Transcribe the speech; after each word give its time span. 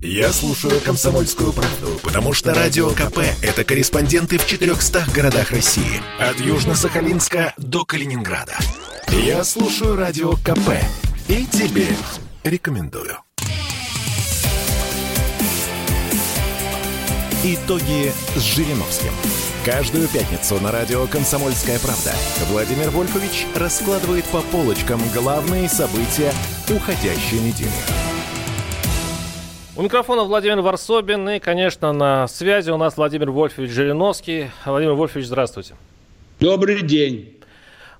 Я 0.00 0.32
слушаю 0.32 0.80
«Комсомольскую 0.80 1.52
правду», 1.52 1.98
потому 2.04 2.32
что 2.32 2.54
«Радио 2.54 2.90
КП»— 2.90 3.18
это 3.42 3.64
корреспонденты 3.64 4.38
в 4.38 4.46
400 4.46 5.06
городах 5.12 5.50
России. 5.50 6.00
От 6.20 6.36
Южно-Сахалинска 6.36 7.52
до 7.56 7.84
Калининграда. 7.84 8.56
Я 9.08 9.42
слушаю 9.42 9.96
«Радио 9.96 10.34
КП» 10.34 10.70
и 11.26 11.44
тебе 11.46 11.88
рекомендую. 12.44 13.18
Итоги 17.42 18.12
с 18.36 18.40
Жириновским. 18.40 19.12
Каждую 19.64 20.06
пятницу 20.08 20.60
на 20.60 20.70
радио 20.70 21.08
«Комсомольская 21.08 21.80
правда» 21.80 22.14
Владимир 22.50 22.90
Вольфович 22.90 23.46
раскладывает 23.56 24.24
по 24.26 24.42
полочкам 24.42 25.00
главные 25.12 25.68
события 25.68 26.32
уходящей 26.68 27.40
недели. 27.40 28.17
У 29.78 29.82
микрофона 29.82 30.24
Владимир 30.24 30.60
Варсобин 30.60 31.28
и, 31.28 31.38
конечно, 31.38 31.92
на 31.92 32.26
связи 32.26 32.68
у 32.72 32.76
нас 32.76 32.96
Владимир 32.96 33.30
Вольфович 33.30 33.70
Жириновский. 33.70 34.50
Владимир 34.64 34.94
Вольфович, 34.94 35.26
здравствуйте. 35.26 35.76
Добрый 36.40 36.82
день. 36.82 37.36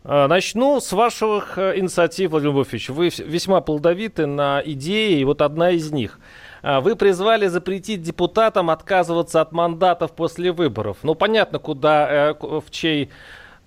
А, 0.03 0.27
начну 0.27 0.81
с 0.81 0.91
ваших 0.91 1.57
э, 1.57 1.79
инициатив, 1.79 2.33
Владимир 2.33 2.55
Вольфович. 2.55 2.89
Вы 2.89 3.11
весьма 3.19 3.61
плодовиты 3.61 4.27
на 4.27 4.61
идеи, 4.65 5.21
и 5.21 5.25
вот 5.25 5.41
одна 5.41 5.71
из 5.71 5.93
них. 5.93 6.19
А, 6.65 6.81
вы 6.81 6.97
призвали 6.97 7.47
запретить 7.47 8.03
депутатам 8.03 8.71
отказываться 8.71 9.41
от 9.41 9.53
мандатов 9.53 10.17
после 10.17 10.51
выборов. 10.51 10.97
Ну, 11.05 11.15
понятно, 11.15 11.61
куда, 11.61 12.33
э, 12.33 12.35
в 12.41 12.73
чей 12.73 13.09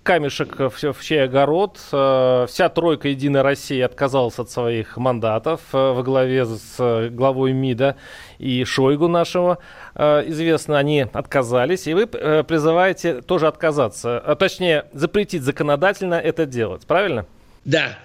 камешек 0.03 0.59
в, 0.59 0.93
в 0.93 1.03
чей 1.03 1.23
огород. 1.23 1.79
Э, 1.91 2.45
вся 2.47 2.69
тройка 2.69 3.09
«Единой 3.09 3.41
России» 3.41 3.79
отказалась 3.79 4.39
от 4.39 4.49
своих 4.49 4.97
мандатов 4.97 5.61
э, 5.73 5.77
во 5.77 6.01
главе 6.03 6.45
с 6.45 6.75
э, 6.79 7.09
главой 7.09 7.53
МИДа 7.53 7.95
и 8.39 8.63
Шойгу 8.63 9.07
нашего. 9.07 9.59
Известно, 9.93 10.79
они 10.79 11.05
отказались, 11.11 11.85
и 11.85 11.93
вы 11.93 12.07
призываете 12.07 13.21
тоже 13.21 13.48
отказаться, 13.48 14.20
а 14.20 14.35
точнее 14.35 14.85
запретить 14.93 15.43
законодательно 15.43 16.15
это 16.15 16.45
делать, 16.45 16.87
правильно? 16.87 17.26
Да. 17.65 17.99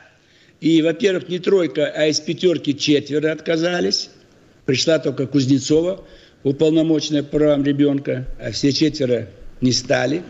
И, 0.61 0.83
во-первых, 0.83 1.29
не 1.29 1.39
тройка, 1.39 1.87
а 1.87 2.07
из 2.07 2.19
пятерки 2.21 2.77
четверо 2.77 3.33
отказались. 3.33 4.11
Пришла 4.65 4.99
только 4.99 5.27
Кузнецова, 5.27 6.01
уполномоченная 6.43 7.23
по 7.23 7.39
правам 7.39 7.63
ребенка, 7.65 8.27
а 8.41 8.51
все 8.51 8.73
четверо 8.73 9.29
не 9.61 9.73
стали. 9.73 10.23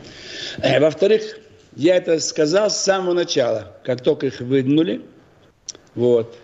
Во-вторых, 0.59 1.23
я 1.77 1.97
это 1.97 2.19
сказал 2.21 2.71
с 2.71 2.77
самого 2.79 3.13
начала, 3.13 3.77
как 3.85 4.03
только 4.03 4.27
их 4.27 4.41
выгнали. 4.41 5.03
Вот. 5.95 6.37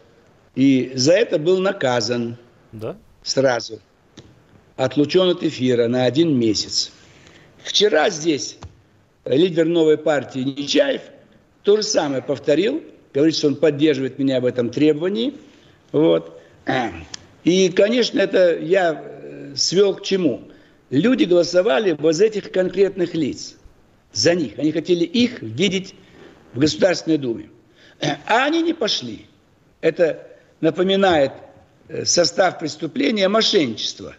И 0.55 0.92
за 0.94 1.14
это 1.14 1.38
был 1.38 1.58
наказан 1.58 2.36
да? 2.70 2.97
сразу. 3.22 3.80
Отлучен 4.77 5.30
от 5.30 5.42
эфира 5.42 5.88
на 5.88 6.05
один 6.05 6.38
месяц. 6.38 6.92
Вчера 7.64 8.10
здесь 8.10 8.58
лидер 9.25 9.64
новой 9.64 9.97
партии 9.97 10.41
Нечаев 10.41 11.00
то 11.62 11.77
же 11.77 11.83
самое 11.83 12.22
повторил. 12.22 12.83
Говорит, 13.14 13.34
что 13.34 13.48
он 13.48 13.56
поддерживает 13.56 14.19
меня 14.19 14.41
в 14.41 14.44
этом 14.44 14.69
требовании. 14.69 15.34
Вот. 15.92 16.41
И, 17.44 17.70
конечно, 17.70 18.20
это 18.20 18.58
я 18.58 19.03
э, 19.03 19.53
свел 19.56 19.94
к 19.94 20.03
чему? 20.03 20.42
Люди 20.91 21.25
голосовали 21.25 21.92
без 21.92 22.20
этих 22.20 22.53
конкретных 22.53 23.14
лиц 23.14 23.56
за 24.12 24.34
них. 24.34 24.58
Они 24.58 24.72
хотели 24.72 25.05
их 25.05 25.42
видеть 25.42 25.94
в 26.55 26.58
Государственной 26.58 27.18
Думе. 27.18 27.50
А 28.27 28.44
они 28.44 28.62
не 28.62 28.72
пошли. 28.72 29.27
Это 29.80 30.27
напоминает 30.60 31.32
э, 31.88 32.04
состав 32.04 32.58
преступления 32.58 33.28
мошенничество. 33.28 34.14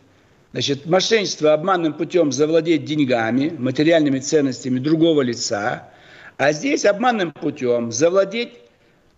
Значит, 0.51 0.85
мошенничество 0.85 1.53
обманным 1.53 1.93
путем 1.93 2.31
завладеть 2.31 2.85
деньгами, 2.85 3.49
материальными 3.57 4.19
ценностями 4.19 4.79
другого 4.79 5.21
лица, 5.21 5.89
а 6.37 6.51
здесь 6.51 6.85
обманным 6.85 7.31
путем 7.31 7.91
завладеть 7.91 8.53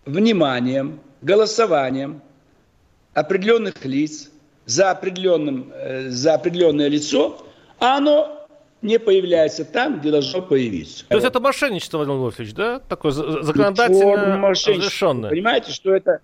вниманием, 0.06 1.00
голосованием 1.22 2.22
определенных 3.14 3.84
лиц 3.86 4.30
за, 4.66 4.92
определенным, 4.92 5.72
э, 5.74 6.10
за 6.10 6.36
определенное 6.36 6.88
лицо, 6.88 7.46
а 7.80 7.98
оно 7.98 8.35
не 8.86 9.00
появляется 9.00 9.66
там, 9.66 10.00
где 10.00 10.12
должно 10.12 10.42
появиться. 10.42 11.06
То 11.08 11.16
есть 11.16 11.28
это 11.28 11.40
мошенничество, 11.40 11.98
Владимир 11.98 12.20
Вольфович, 12.20 12.54
да? 12.54 12.80
Такое 12.80 13.12
законодательно 13.12 14.50
разрешенное. 14.50 15.30
Понимаете, 15.30 15.72
что 15.72 15.94
это, 15.94 16.20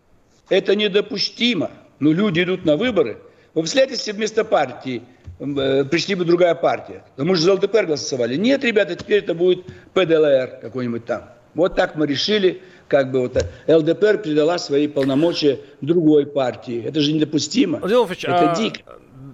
это 0.50 0.76
недопустимо. 0.76 1.72
Ну, 2.00 2.12
люди 2.14 2.42
идут 2.44 2.66
на 2.66 2.78
выборы. 2.78 3.20
Вы 3.54 3.64
представляете, 3.64 3.96
если 3.96 4.12
вместо 4.14 4.46
партии 4.46 5.04
э, 5.40 5.84
пришли 5.86 6.16
бы 6.16 6.24
другая 6.24 6.56
партия. 6.56 7.04
Ну, 7.18 7.26
мы 7.26 7.36
же 7.36 7.42
за 7.42 7.54
ЛДПР 7.54 7.86
голосовали. 7.86 8.38
Нет, 8.38 8.64
ребята, 8.64 8.96
теперь 8.96 9.20
это 9.20 9.34
будет 9.34 9.66
ПДЛР 9.94 10.60
какой-нибудь 10.62 11.06
там. 11.06 11.30
Вот 11.54 11.76
так 11.76 11.96
мы 11.96 12.08
решили, 12.08 12.62
как 12.88 13.12
бы 13.12 13.22
вот 13.22 13.46
ЛДПР 13.68 14.20
передала 14.20 14.58
свои 14.58 14.88
полномочия 14.88 15.60
другой 15.82 16.26
партии. 16.26 16.84
Это 16.86 17.02
же 17.02 17.12
недопустимо. 17.12 17.80
Владимир 17.80 18.00
Вольфович, 18.00 18.24
это 18.24 18.52
а... 18.52 18.56
дико 18.56 18.82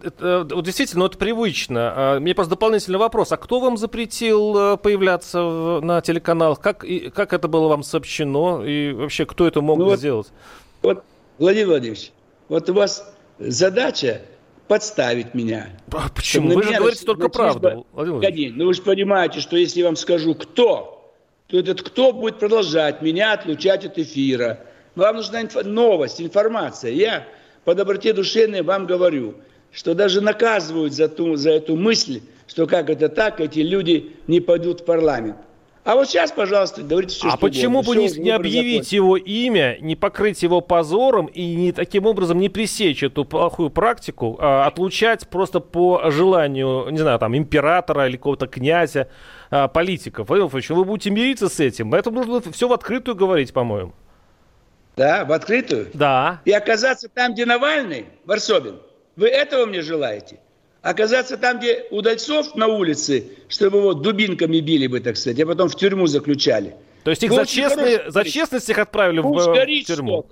это, 0.03 0.47
вот 0.49 0.65
действительно, 0.65 1.01
ну, 1.01 1.05
это 1.07 1.17
привычно. 1.17 1.93
А, 1.95 2.19
мне 2.19 2.33
просто 2.33 2.51
дополнительный 2.51 2.99
вопрос. 2.99 3.31
А 3.31 3.37
кто 3.37 3.59
вам 3.59 3.77
запретил 3.77 4.73
э, 4.73 4.77
появляться 4.77 5.41
в, 5.41 5.81
на 5.81 6.01
телеканалах? 6.01 6.59
Как, 6.59 6.83
и, 6.83 7.09
как 7.09 7.33
это 7.33 7.47
было 7.47 7.67
вам 7.67 7.83
сообщено? 7.83 8.63
И 8.65 8.91
вообще, 8.91 9.25
кто 9.25 9.47
это 9.47 9.61
мог 9.61 9.79
ну, 9.79 9.95
сделать? 9.95 10.27
Вот, 10.81 11.03
Владимир 11.37 11.67
Владимирович, 11.67 12.11
вот 12.49 12.69
у 12.69 12.73
вас 12.73 13.13
задача 13.39 14.21
подставить 14.67 15.33
меня. 15.33 15.69
А 15.91 16.09
почему? 16.13 16.55
Вы 16.55 16.63
же 16.63 16.73
говорите 16.73 17.05
только 17.05 17.29
правду, 17.29 17.85
Владимир 17.93 18.19
Владимирович. 18.19 18.57
Ну 18.57 18.65
вы 18.65 18.73
же 18.73 18.81
понимаете, 18.81 19.39
что 19.39 19.57
если 19.57 19.79
я 19.79 19.85
вам 19.85 19.95
скажу 19.95 20.35
«кто», 20.35 21.13
то 21.47 21.57
этот 21.57 21.81
«кто» 21.81 22.11
будет 22.11 22.39
продолжать 22.39 23.01
меня 23.01 23.33
отлучать 23.33 23.85
от 23.85 23.97
эфира. 23.97 24.59
Вам 24.95 25.17
нужна 25.17 25.41
инф... 25.41 25.55
новость, 25.63 26.21
информация. 26.21 26.91
Я 26.91 27.27
по 27.63 27.75
доброте 27.75 28.13
душевной 28.13 28.61
вам 28.61 28.85
говорю– 28.85 29.35
что 29.71 29.93
даже 29.93 30.21
наказывают 30.21 30.93
за, 30.93 31.07
ту, 31.07 31.35
за 31.35 31.51
эту 31.51 31.75
мысль, 31.75 32.21
что 32.47 32.67
как 32.67 32.89
это 32.89 33.09
так, 33.09 33.39
эти 33.39 33.59
люди 33.59 34.15
не 34.27 34.39
пойдут 34.39 34.81
в 34.81 34.85
парламент. 34.85 35.37
А 35.87 35.95
вот 35.95 36.09
сейчас, 36.09 36.33
пожалуйста, 36.33 36.81
говорите 36.81 37.15
все, 37.15 37.29
А 37.29 37.37
почему 37.37 37.81
бы 37.81 37.95
не, 37.95 38.09
не 38.19 38.31
объявить 38.31 38.91
его 38.91 39.15
имя, 39.15 39.77
не 39.79 39.95
покрыть 39.95 40.43
его 40.43 40.59
позором 40.59 41.27
и 41.27 41.55
не, 41.55 41.71
таким 41.71 42.05
образом 42.05 42.39
не 42.39 42.49
пресечь 42.49 43.03
эту 43.03 43.23
плохую 43.23 43.69
практику, 43.69 44.37
а 44.41 44.67
отлучать 44.67 45.29
просто 45.29 45.61
по 45.61 46.11
желанию, 46.11 46.89
не 46.89 46.97
знаю, 46.97 47.19
там, 47.19 47.37
императора 47.37 48.09
или 48.09 48.17
какого-то 48.17 48.47
князя, 48.47 49.07
а, 49.49 49.69
политиков? 49.69 50.27
Владимир 50.27 50.73
вы 50.73 50.83
будете 50.83 51.09
мириться 51.09 51.47
с 51.47 51.61
этим? 51.61 51.93
Это 51.93 52.11
нужно 52.11 52.41
все 52.51 52.67
в 52.67 52.73
открытую 52.73 53.15
говорить, 53.15 53.53
по-моему. 53.53 53.93
Да, 54.97 55.23
в 55.23 55.31
открытую? 55.31 55.87
Да. 55.93 56.41
И 56.43 56.51
оказаться 56.51 57.07
там, 57.07 57.31
где 57.31 57.45
Навальный, 57.45 58.07
Варсобин, 58.25 58.75
вы 59.17 59.27
этого 59.27 59.65
мне 59.65 59.81
желаете? 59.81 60.39
Оказаться 60.81 61.37
там, 61.37 61.57
где 61.57 61.85
удальцов 61.91 62.55
на 62.55 62.67
улице, 62.67 63.25
чтобы 63.49 63.79
его 63.79 63.93
дубинками 63.93 64.59
били 64.59 64.87
бы, 64.87 65.01
так 65.01 65.17
сказать, 65.17 65.39
а 65.41 65.45
потом 65.45 65.67
в 65.67 65.75
тюрьму 65.75 66.07
заключали. 66.07 66.75
То 67.03 67.09
есть 67.09 67.23
их 67.23 67.33
за, 67.33 67.45
честные, 67.45 68.09
за 68.09 68.23
честность 68.23 68.69
их 68.69 68.77
отправили 68.77 69.19
в, 69.19 69.25
в 69.25 69.83
тюрьму? 69.85 70.27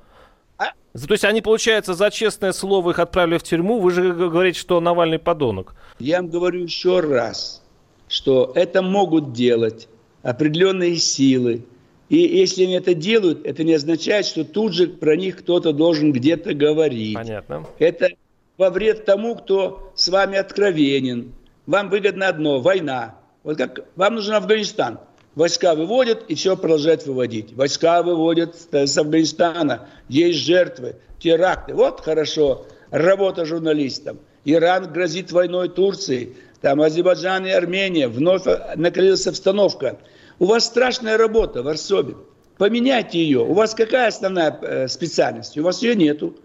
А? 0.57 0.65
То 0.93 1.11
есть 1.11 1.25
они, 1.25 1.41
получается, 1.41 1.93
за 1.93 2.11
честное 2.11 2.53
слово 2.53 2.91
их 2.91 2.99
отправили 2.99 3.37
в 3.37 3.43
тюрьму. 3.43 3.79
Вы 3.79 3.91
же 3.91 4.13
говорите, 4.13 4.59
что 4.59 4.79
Навальный 4.79 5.19
подонок. 5.19 5.75
Я 5.99 6.21
вам 6.21 6.29
говорю 6.29 6.63
еще 6.63 6.99
раз, 6.99 7.63
что 8.07 8.51
это 8.55 8.81
могут 8.81 9.33
делать 9.33 9.89
определенные 10.21 10.95
силы. 10.97 11.65
И 12.09 12.17
если 12.17 12.65
они 12.65 12.73
это 12.73 12.93
делают, 12.93 13.45
это 13.45 13.63
не 13.63 13.73
означает, 13.73 14.25
что 14.25 14.45
тут 14.45 14.73
же 14.73 14.87
про 14.87 15.15
них 15.15 15.39
кто-то 15.39 15.73
должен 15.73 16.11
где-то 16.11 16.53
говорить. 16.53 17.15
Понятно. 17.15 17.65
Это 17.79 18.09
во 18.57 18.69
вред 18.69 19.05
тому, 19.05 19.35
кто 19.35 19.91
с 19.95 20.07
вами 20.07 20.37
откровенен. 20.37 21.33
Вам 21.65 21.89
выгодно 21.89 22.27
одно– 22.27 22.59
война. 22.61 23.15
Вот 23.43 23.57
как 23.57 23.85
вам 23.95 24.15
нужен 24.15 24.33
Афганистан. 24.35 24.99
Войска 25.35 25.75
выводят 25.75 26.23
и 26.29 26.35
все 26.35 26.55
продолжают 26.55 27.05
выводить. 27.05 27.53
Войска 27.53 28.01
выводят 28.01 28.55
с 28.71 28.97
Афганистана. 28.97 29.87
Есть 30.07 30.39
жертвы, 30.39 30.95
теракты. 31.19 31.73
Вот 31.73 32.01
хорошо. 32.01 32.65
Работа 32.89 33.45
журналистам. 33.45 34.19
Иран 34.45 34.93
грозит 34.93 35.31
войной 35.31 35.69
Турции. 35.69 36.37
Там 36.61 36.81
Азербайджан 36.81 37.45
и 37.45 37.49
Армения. 37.49 38.07
Вновь 38.07 38.43
накрылась 38.75 39.27
обстановка. 39.27 39.99
У 40.39 40.45
вас 40.45 40.65
страшная 40.65 41.17
работа 41.17 41.63
в 41.63 41.67
Арсобе. 41.67 42.15
Поменяйте 42.57 43.19
ее. 43.19 43.39
У 43.39 43.53
вас 43.53 43.75
какая 43.75 44.07
основная 44.07 44.57
э, 44.61 44.87
специальность? 44.87 45.57
У 45.57 45.63
вас 45.63 45.81
ее 45.81 45.95
нету. 45.95 46.37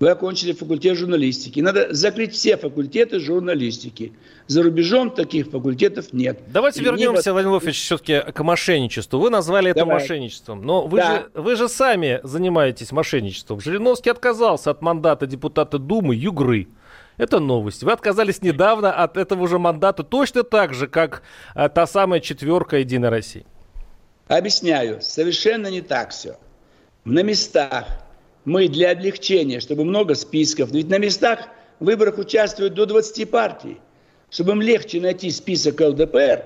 Вы 0.00 0.08
окончили 0.08 0.52
факультет 0.52 0.96
журналистики. 0.96 1.60
Надо 1.60 1.88
закрыть 1.92 2.32
все 2.32 2.56
факультеты 2.56 3.20
журналистики. 3.20 4.14
За 4.46 4.62
рубежом 4.62 5.10
таких 5.10 5.50
факультетов 5.50 6.14
нет. 6.14 6.40
Давайте 6.46 6.80
И 6.80 6.84
вернемся, 6.84 7.30
мне... 7.30 7.32
Владимир 7.32 7.52
Вольфович, 7.52 7.78
все-таки 7.82 8.20
к 8.32 8.42
мошенничеству. 8.42 9.20
Вы 9.20 9.28
назвали 9.28 9.72
это 9.72 9.80
Давай. 9.80 10.00
мошенничеством. 10.00 10.62
Но 10.64 10.86
вы, 10.86 10.98
да. 10.98 11.16
же, 11.16 11.30
вы 11.34 11.54
же 11.54 11.68
сами 11.68 12.20
занимаетесь 12.22 12.92
мошенничеством. 12.92 13.60
Жириновский 13.60 14.08
отказался 14.08 14.70
от 14.70 14.80
мандата 14.80 15.26
депутата 15.26 15.78
Думы 15.78 16.14
Югры. 16.14 16.68
Это 17.18 17.38
новость. 17.38 17.82
Вы 17.82 17.92
отказались 17.92 18.40
недавно 18.40 18.90
от 18.94 19.18
этого 19.18 19.46
же 19.46 19.58
мандата 19.58 20.02
точно 20.02 20.44
так 20.44 20.72
же, 20.72 20.86
как 20.88 21.22
а, 21.54 21.68
та 21.68 21.86
самая 21.86 22.20
четверка 22.20 22.78
Единой 22.78 23.10
России. 23.10 23.44
Объясняю, 24.28 25.02
совершенно 25.02 25.66
не 25.66 25.82
так 25.82 26.10
все. 26.12 26.38
На 27.04 27.22
местах 27.22 27.84
мы 28.44 28.68
для 28.68 28.92
облегчения, 28.92 29.60
чтобы 29.60 29.84
много 29.84 30.14
списков, 30.14 30.70
ведь 30.72 30.88
на 30.88 30.98
местах 30.98 31.40
в 31.78 31.84
выборах 31.84 32.18
участвуют 32.18 32.74
до 32.74 32.86
20 32.86 33.30
партий, 33.30 33.78
чтобы 34.30 34.52
им 34.52 34.62
легче 34.62 35.00
найти 35.00 35.30
список 35.30 35.80
ЛДПР 35.80 36.44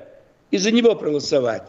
и 0.50 0.58
за 0.58 0.70
него 0.70 0.94
проголосовать. 0.94 1.62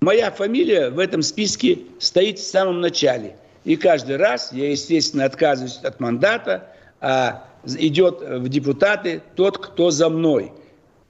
Моя 0.00 0.30
фамилия 0.30 0.90
в 0.90 0.98
этом 0.98 1.22
списке 1.22 1.78
стоит 1.98 2.38
в 2.38 2.46
самом 2.46 2.80
начале. 2.80 3.36
И 3.64 3.76
каждый 3.76 4.16
раз 4.16 4.52
я, 4.52 4.70
естественно, 4.70 5.24
отказываюсь 5.24 5.76
от 5.84 6.00
мандата, 6.00 6.68
а 7.00 7.48
идет 7.64 8.20
в 8.20 8.48
депутаты 8.48 9.22
тот, 9.36 9.58
кто 9.58 9.90
за 9.90 10.08
мной. 10.08 10.52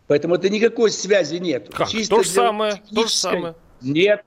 Поэтому 0.06 0.34
это 0.34 0.50
никакой 0.50 0.90
связи 0.90 1.36
нет. 1.36 1.70
Как? 1.72 1.88
Чисто 1.88 2.16
то 2.16 2.22
же 2.22 2.28
самое, 2.28 2.82
то 2.94 3.04
же 3.04 3.12
самое. 3.12 3.54
Нет. 3.80 4.22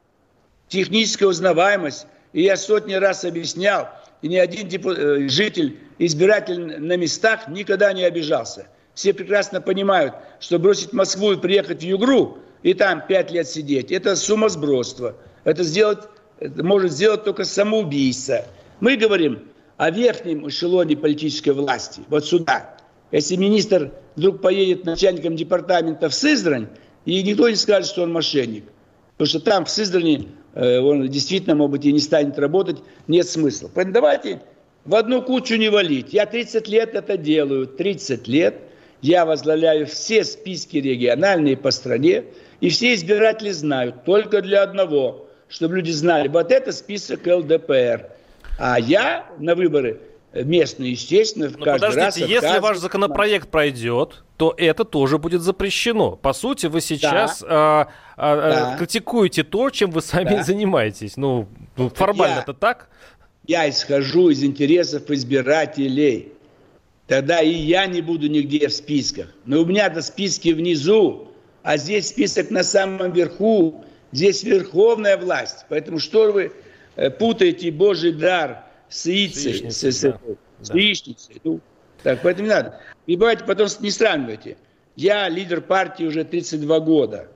Техническая 0.68 1.30
узнаваемость. 1.30 2.08
И 2.34 2.42
я 2.42 2.58
сотни 2.58 2.96
раз 2.96 3.24
объяснял, 3.24 3.90
и 4.26 4.28
ни 4.28 4.38
один 4.38 4.68
депу... 4.68 4.90
Э, 4.90 5.30
житель, 5.30 5.78
избиратель 6.00 6.60
на 6.60 6.98
местах 6.98 7.48
никогда 7.48 7.94
не 7.94 8.04
обижался. 8.04 8.66
Все 8.96 9.14
прекрасно 9.14 9.62
понимают, 9.62 10.16
что 10.40 10.58
бросить 10.58 10.94
Москву 10.94 11.34
и 11.34 11.38
приехать 11.38 11.82
в 11.82 11.86
Югру, 11.86 12.40
и 12.64 12.74
там 12.74 13.04
пять 13.08 13.30
лет 13.30 13.48
сидеть, 13.48 13.92
это 13.92 14.16
сумасбродство. 14.16 15.16
Это 15.44 15.64
сделать, 15.64 16.00
это 16.40 16.64
может 16.64 16.92
сделать 16.92 17.24
только 17.24 17.44
самоубийца. 17.44 18.48
Мы 18.80 18.98
говорим, 18.98 19.44
о 19.78 19.92
верхнем 19.92 20.48
эшелоне 20.48 20.98
политической 20.98 21.52
власти, 21.52 22.02
вот 22.08 22.26
сюда. 22.26 22.78
Если 23.12 23.36
министр 23.36 23.92
вдруг 24.16 24.42
поедет 24.42 24.86
начальником 24.86 25.36
департамента 25.36 26.10
в 26.10 26.16
Сызрань, 26.16 26.70
и 27.06 27.22
никто 27.22 27.48
не 27.48 27.58
скажет, 27.58 27.92
что 27.92 28.02
он 28.02 28.12
мошенник. 28.12 28.64
Потому 29.18 29.28
что 29.28 29.40
там, 29.40 29.66
в 29.66 29.70
Сызрани, 29.70 30.30
он 30.56 31.08
действительно, 31.08 31.56
может 31.56 31.72
быть, 31.72 31.86
и 31.86 31.92
не 31.92 32.00
станет 32.00 32.40
работать, 32.40 32.78
нет 33.08 33.28
смысла. 33.28 33.70
Поэтому 33.74 33.94
давайте 33.94 34.42
в 34.86 34.96
одну 34.96 35.22
кучу 35.22 35.56
не 35.56 35.70
валить. 35.70 36.14
Я 36.14 36.26
30 36.26 36.68
лет 36.68 36.96
это 36.96 37.18
делаю, 37.18 37.68
30 37.68 38.28
лет. 38.28 38.56
Я 39.02 39.26
возглавляю 39.26 39.86
все 39.86 40.24
списки 40.24 40.78
региональные 40.78 41.58
по 41.58 41.72
стране, 41.72 42.24
и 42.62 42.70
все 42.70 42.94
избиратели 42.94 43.52
знают 43.52 44.04
только 44.06 44.42
для 44.42 44.64
одного, 44.64 45.28
чтобы 45.48 45.76
люди 45.76 45.92
знали, 45.92 46.28
вот 46.28 46.52
это 46.52 46.72
список 46.72 47.28
ЛДПР– 47.28 48.10
а 48.58 48.80
я 48.80 49.26
на 49.38 49.56
выборы 49.56 50.00
местные, 50.44 50.92
естественно, 50.92 51.50
в 51.50 51.58
Но 51.58 51.66
каждый 51.66 51.88
подождите, 51.88 52.26
раз 52.26 52.44
если 52.44 52.60
ваш 52.60 52.78
законопроект 52.78 53.50
пройдет, 53.50 54.24
то 54.38 54.54
это 54.58 54.84
тоже 54.84 55.18
будет 55.18 55.42
запрещено. 55.42 56.12
По 56.12 56.34
сути, 56.34 56.68
вы 56.68 56.82
сейчас 56.82 57.42
да. 57.42 57.48
а, 57.50 57.88
а, 58.18 58.36
да. 58.36 58.78
критикуете 58.78 59.44
то, 59.44 59.70
чем 59.70 59.92
вы 59.92 60.02
сами 60.02 60.36
да. 60.36 60.44
занимаетесь. 60.44 61.18
Ну, 61.18 61.48
ну 61.78 61.90
формально 61.90 62.40
это 62.40 62.54
так? 62.54 62.90
Я 63.48 63.70
исхожу 63.70 64.30
из 64.30 64.44
интересов 64.44 65.10
избирателей. 65.10 66.34
Тогда 67.08 67.42
и 67.42 67.54
я 67.54 67.86
не 67.86 68.02
буду 68.02 68.28
нигде 68.28 68.68
в 68.68 68.74
списках. 68.74 69.28
Но 69.46 69.62
у 69.62 69.66
меня-то 69.66 70.02
списки 70.02 70.50
внизу, 70.50 71.30
а 71.62 71.78
здесь 71.78 72.10
список 72.10 72.50
на 72.50 72.64
самом 72.64 73.14
верху. 73.14 73.86
Здесь 74.12 74.44
верховная 74.44 75.18
власть. 75.18 75.66
Поэтому 75.70 76.00
что 76.00 76.32
вы 76.32 76.52
Э, 76.96 77.10
путаете 77.10 77.72
Божий 77.72 78.14
дар 78.14 78.66
с 78.96 79.06
яйцей, 79.08 79.70
с, 79.70 79.84
с, 79.84 80.02
да. 80.02 80.20
с 80.62 80.74
яичницей. 80.74 81.42
Ну, 81.44 81.60
так, 82.02 82.22
поэтому 82.24 82.48
не 82.48 82.54
надо. 82.54 82.80
И 83.08 83.18
давайте 83.18 83.44
потом 83.44 83.68
не 83.82 83.92
сравнивайте. 83.92 84.56
Я 84.96 85.28
лидер 85.28 85.60
партии 85.60 86.06
уже 86.06 86.24
32 86.24 86.80
года. 86.80 87.28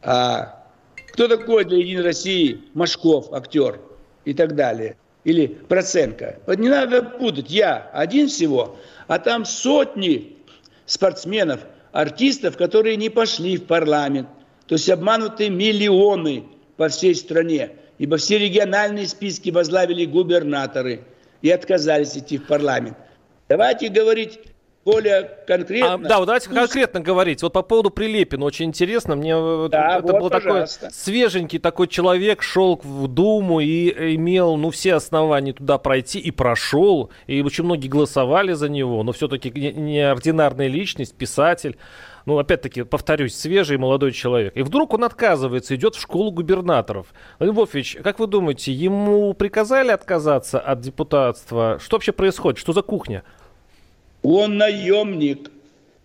А 0.00 0.66
кто 1.12 1.28
такой 1.28 1.66
для 1.66 1.78
Единой 1.78 2.02
России 2.02 2.62
Машков, 2.72 3.30
актер 3.32 3.78
и 4.24 4.32
так 4.32 4.54
далее? 4.54 4.96
Или 5.24 5.46
Проценко? 5.46 6.38
Вот 6.46 6.58
не 6.58 6.70
надо 6.70 7.02
путать. 7.02 7.50
Я 7.50 7.90
один 7.92 8.28
всего, 8.28 8.76
а 9.06 9.18
там 9.18 9.44
сотни 9.44 10.38
спортсменов, 10.86 11.60
артистов, 11.92 12.56
которые 12.56 12.96
не 12.96 13.10
пошли 13.10 13.58
в 13.58 13.66
парламент. 13.66 14.28
То 14.66 14.76
есть 14.76 14.88
обмануты 14.88 15.50
миллионы 15.50 16.44
по 16.78 16.88
всей 16.88 17.14
стране 17.14 17.72
ибо 18.02 18.16
все 18.16 18.36
региональные 18.36 19.06
списки 19.06 19.50
возглавили 19.50 20.06
губернаторы 20.06 21.02
и 21.40 21.50
отказались 21.52 22.16
идти 22.16 22.36
в 22.36 22.48
парламент. 22.48 22.96
Давайте 23.48 23.88
говорить 23.90 24.40
более 24.84 25.30
конкретно. 25.46 25.94
А, 25.94 25.98
да, 25.98 26.18
вот 26.18 26.26
давайте 26.26 26.50
конкретно 26.50 26.98
говорить. 26.98 27.42
Вот 27.42 27.52
по 27.52 27.62
поводу 27.62 27.90
Прилепина 27.90 28.44
очень 28.44 28.66
интересно. 28.66 29.14
Мне 29.14 29.36
да, 29.68 29.98
это 29.98 30.02
вот, 30.14 30.20
был 30.20 30.30
пожалуйста. 30.30 30.80
такой 30.80 30.94
свеженький 30.94 31.60
такой 31.60 31.86
человек, 31.86 32.42
шел 32.42 32.80
в 32.82 33.06
Думу 33.06 33.60
и 33.60 34.16
имел 34.16 34.56
ну, 34.56 34.70
все 34.70 34.94
основания 34.94 35.52
туда 35.52 35.78
пройти 35.78 36.18
и 36.18 36.32
прошел. 36.32 37.10
И 37.28 37.40
очень 37.40 37.62
многие 37.62 37.86
голосовали 37.86 38.52
за 38.54 38.68
него, 38.68 39.04
но 39.04 39.12
все-таки 39.12 39.52
неординарная 39.52 40.66
личность, 40.66 41.14
писатель 41.14 41.76
ну, 42.26 42.38
опять-таки, 42.38 42.82
повторюсь, 42.82 43.34
свежий 43.34 43.78
молодой 43.78 44.12
человек. 44.12 44.56
И 44.56 44.62
вдруг 44.62 44.94
он 44.94 45.04
отказывается, 45.04 45.74
идет 45.74 45.94
в 45.94 46.00
школу 46.00 46.30
губернаторов. 46.30 47.12
Львович, 47.40 47.98
как 48.02 48.18
вы 48.18 48.26
думаете, 48.26 48.72
ему 48.72 49.34
приказали 49.34 49.90
отказаться 49.90 50.60
от 50.60 50.80
депутатства? 50.80 51.78
Что 51.82 51.96
вообще 51.96 52.12
происходит? 52.12 52.58
Что 52.58 52.72
за 52.72 52.82
кухня? 52.82 53.22
Он 54.22 54.56
наемник. 54.56 55.50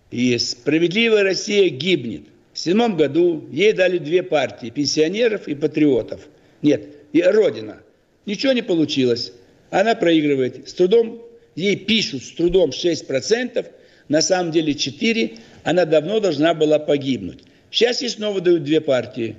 И 0.09 0.37
справедливая 0.37 1.23
Россия 1.23 1.69
гибнет. 1.69 2.23
В 2.53 2.59
седьмом 2.59 2.95
году 2.95 3.45
ей 3.51 3.73
дали 3.73 3.97
две 3.97 4.23
партии, 4.23 4.69
пенсионеров 4.69 5.47
и 5.47 5.53
патриотов. 5.53 6.21
Нет, 6.61 6.87
и 7.13 7.21
Родина. 7.21 7.77
Ничего 8.25 8.53
не 8.53 8.63
получилось. 8.63 9.33
Она 9.69 9.95
проигрывает. 9.95 10.67
С 10.67 10.73
трудом, 10.73 11.21
ей 11.55 11.75
пишут 11.75 12.23
с 12.23 12.31
трудом 12.31 12.71
6%, 12.71 13.65
на 14.07 14.21
самом 14.21 14.51
деле 14.51 14.73
4%, 14.73 15.39
она 15.67 15.83
давно 15.83 16.21
должна 16.21 16.53
была 16.53 16.79
погибнуть. 16.79 17.43
Сейчас 17.71 18.01
ей 18.01 18.07
снова 18.07 18.39
дают 18.39 18.63
две 18.63 18.79
партии. 18.79 19.35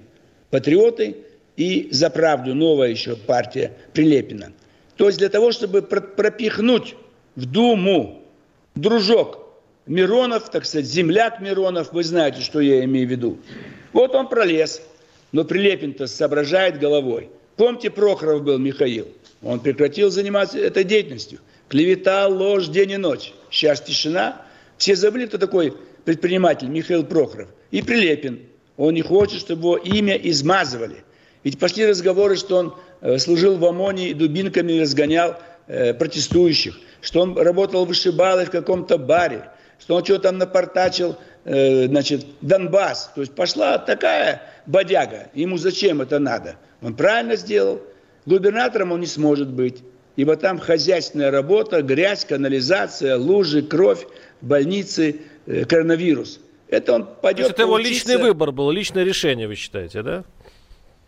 Патриоты 0.51 1.17
и 1.57 1.89
«За 1.91 2.11
правду» 2.11 2.55
новая 2.55 2.91
еще 2.91 3.17
партия 3.17 3.73
Прилепина. 3.95 4.53
То 4.97 5.07
есть 5.07 5.19
для 5.19 5.31
того, 5.31 5.53
чтобы 5.53 5.81
пропихнуть 5.81 6.97
в 7.35 7.47
Думу 7.47 8.23
дружок 8.75 9.49
Миронов, 9.87 10.51
так 10.51 10.67
сказать, 10.67 10.85
земляк 10.85 11.41
Миронов, 11.41 11.95
вы 11.95 12.05
знаете, 12.05 12.43
что 12.43 12.61
я 12.61 12.85
имею 12.85 13.09
в 13.09 13.11
виду. 13.11 13.39
Вот 13.95 14.15
он 14.15 14.29
пролез, 14.29 14.83
но 15.33 15.45
Прилепин-то 15.45 16.07
соображает 16.07 16.79
головой. 16.79 17.31
Помните, 17.57 17.89
Прохоров 17.89 18.43
был 18.43 18.59
Михаил? 18.59 19.09
Он 19.43 19.61
прекратил 19.61 20.11
заниматься 20.11 20.59
этой 20.59 20.85
деятельностью. 20.85 21.39
Клевета, 21.71 22.29
ложь 22.29 22.67
день 22.69 22.91
и 22.91 22.97
ночь. 22.99 23.33
Сейчас 23.51 23.81
тишина. 23.81 24.43
Все 24.77 24.95
забыли, 24.95 25.25
кто 25.25 25.39
такой 25.39 25.73
предприниматель 26.09 26.69
Михаил 26.69 27.05
Прохоров, 27.05 27.49
и 27.71 27.83
Прилепин. 27.83 28.41
Он 28.79 28.95
не 28.95 29.03
хочет, 29.03 29.41
чтобы 29.41 29.61
его 29.61 29.77
имя 29.77 30.15
измазывали. 30.15 31.05
Ведь 31.45 31.59
пошли 31.59 31.85
разговоры, 31.85 32.37
что 32.37 32.57
он 32.57 32.75
э, 33.03 33.19
служил 33.19 33.59
в 33.59 33.65
ОМОНе 33.67 34.09
и 34.09 34.15
дубинками 34.15 34.81
разгонял 34.81 35.37
э, 35.67 35.93
протестующих, 35.93 36.79
что 37.03 37.21
он 37.21 37.37
работал 37.37 37.85
вышибалой 37.85 38.47
в 38.47 38.51
каком-то 38.51 38.97
баре, 38.97 39.51
что 39.79 39.97
он 39.97 40.05
что-то 40.05 40.23
там 40.23 40.39
напортачил, 40.39 41.19
э, 41.45 41.89
значит, 41.89 42.25
Донбасс. 42.41 43.11
То 43.15 43.21
есть 43.21 43.35
пошла 43.35 43.77
такая 43.77 44.41
бодяга. 44.65 45.29
Ему 45.35 45.59
зачем 45.59 46.01
это 46.01 46.19
надо? 46.19 46.57
Он 46.81 46.95
правильно 46.95 47.37
сделал. 47.37 47.83
Губернатором 48.25 48.93
он 48.93 49.01
не 49.01 49.07
сможет 49.07 49.51
быть. 49.51 49.83
Ибо 50.17 50.37
там 50.37 50.59
хозяйственная 50.59 51.31
работа, 51.31 51.83
грязь, 51.83 52.25
канализация, 52.25 53.19
лужи, 53.19 53.61
кровь, 53.61 54.07
больницы, 54.41 55.21
коронавирус. 55.69 56.41
Это 56.69 56.95
он 56.95 57.07
пойдет. 57.07 57.47
То 57.47 57.49
есть 57.49 57.51
это 57.53 57.63
его 57.63 57.79
личный 57.79 58.19
выбор 58.19 58.53
был, 58.53 58.71
личное 58.71 59.05
решение, 59.05 59.49
вы 59.49 59.55
считаете, 59.55 60.03
да? 60.03 60.25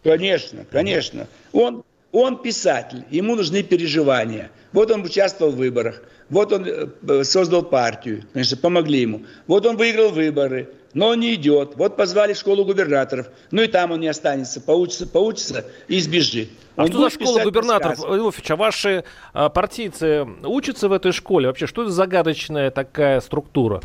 Конечно, 0.03 0.65
конечно. 0.71 1.29
Он, 1.53 1.85
он 2.13 2.39
писатель, 2.39 3.05
ему 3.11 3.37
нужны 3.37 3.63
переживания. 3.63 4.51
Вот 4.73 4.91
он 4.91 5.03
участвовал 5.03 5.53
в 5.53 5.57
выборах, 5.57 6.03
вот 6.31 6.53
он 6.53 6.65
э, 6.67 7.25
создал 7.25 7.63
партию, 7.63 8.23
конечно, 8.33 8.57
помогли 8.57 9.01
ему. 9.01 9.23
Вот 9.49 9.67
он 9.67 9.77
выиграл 9.77 10.11
выборы, 10.11 10.71
но 10.95 11.09
он 11.09 11.21
не 11.21 11.35
идет. 11.35 11.73
Вот 11.75 11.97
позвали 11.97 12.35
в 12.35 12.39
школу 12.39 12.65
губернаторов, 12.65 13.27
ну 13.51 13.63
и 13.63 13.67
там 13.67 13.91
он 13.91 14.01
не 14.01 14.09
останется, 14.09 14.61
поучится, 14.61 15.07
поучится 15.09 15.67
и 15.89 16.01
сбежит. 16.01 16.51
А 16.77 16.87
что 16.87 17.03
за 17.03 17.11
школа 17.11 17.43
губернаторов, 17.43 17.99
Львович, 17.99 18.51
а 18.51 18.57
ваши 18.57 19.05
а, 19.33 19.49
партийцы 19.49 20.27
учатся 20.45 20.89
в 20.89 20.93
этой 20.93 21.13
школе? 21.13 21.49
Вообще, 21.49 21.67
что 21.67 21.83
это 21.83 21.91
загадочная 21.91 22.71
такая 22.71 23.21
структура? 23.21 23.83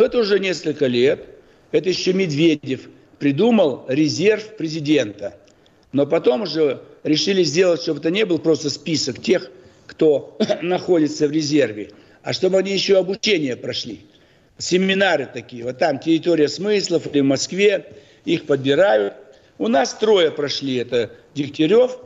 Но 0.00 0.06
это 0.06 0.16
уже 0.16 0.40
несколько 0.40 0.86
лет. 0.86 1.26
Это 1.72 1.90
еще 1.90 2.14
Медведев 2.14 2.88
придумал 3.18 3.84
резерв 3.86 4.56
президента. 4.56 5.36
Но 5.92 6.06
потом 6.06 6.40
уже 6.40 6.80
решили 7.04 7.42
сделать, 7.42 7.82
чтобы 7.82 8.00
это 8.00 8.10
не 8.10 8.24
был 8.24 8.38
просто 8.38 8.70
список 8.70 9.20
тех, 9.20 9.50
кто 9.86 10.38
находится 10.62 11.28
в 11.28 11.32
резерве, 11.32 11.90
а 12.22 12.32
чтобы 12.32 12.56
они 12.56 12.72
еще 12.72 12.96
обучение 12.96 13.56
прошли. 13.56 14.00
Семинары 14.56 15.28
такие, 15.30 15.64
вот 15.64 15.76
там 15.76 15.98
территория 15.98 16.48
смыслов 16.48 17.06
или 17.06 17.20
в 17.20 17.24
Москве, 17.24 17.92
их 18.24 18.46
подбирают. 18.46 19.12
У 19.58 19.68
нас 19.68 19.92
трое 19.92 20.30
прошли, 20.30 20.76
это 20.76 21.10
Дегтярев, 21.34 21.98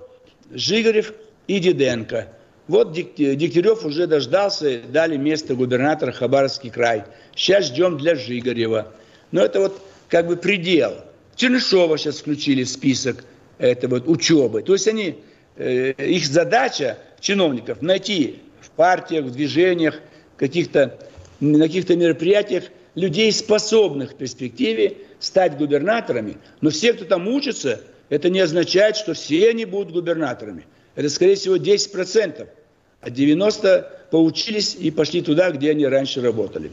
Жигарев 0.50 1.14
и 1.46 1.60
Диденко. 1.60 2.26
Вот 2.66 2.92
Дегтярев 2.92 3.84
уже 3.84 4.06
дождался, 4.06 4.80
дали 4.88 5.16
место 5.16 5.54
губернатора 5.54 6.12
Хабаровский 6.12 6.70
край. 6.70 7.04
Сейчас 7.36 7.66
ждем 7.66 7.98
для 7.98 8.14
Жигарева. 8.14 8.92
Но 9.32 9.42
это 9.42 9.60
вот 9.60 9.80
как 10.08 10.26
бы 10.26 10.36
предел. 10.36 10.94
Чернышова 11.36 11.98
сейчас 11.98 12.18
включили 12.18 12.64
в 12.64 12.68
список 12.68 13.24
это 13.58 13.88
вот 13.88 14.08
учебы. 14.08 14.62
То 14.62 14.72
есть 14.72 14.88
они, 14.88 15.16
э, 15.56 15.92
их 15.98 16.26
задача 16.26 16.98
чиновников 17.20 17.82
найти 17.82 18.40
в 18.60 18.70
партиях, 18.70 19.26
в 19.26 19.30
движениях, 19.32 20.00
каких-то, 20.36 20.98
на 21.40 21.66
каких-то 21.66 21.96
мероприятиях 21.96 22.64
людей, 22.94 23.32
способных 23.32 24.12
в 24.12 24.16
перспективе 24.16 24.98
стать 25.18 25.56
губернаторами. 25.56 26.38
Но 26.60 26.70
все, 26.70 26.92
кто 26.92 27.04
там 27.04 27.28
учится, 27.28 27.80
это 28.08 28.30
не 28.30 28.40
означает, 28.40 28.96
что 28.96 29.14
все 29.14 29.50
они 29.50 29.64
будут 29.64 29.92
губернаторами. 29.92 30.66
Это, 30.94 31.08
скорее 31.08 31.34
всего, 31.34 31.56
10%. 31.56 32.46
А 33.00 33.10
90% 33.10 33.84
поучились 34.10 34.76
и 34.78 34.90
пошли 34.90 35.22
туда, 35.22 35.50
где 35.50 35.72
они 35.72 35.86
раньше 35.86 36.20
работали. 36.22 36.72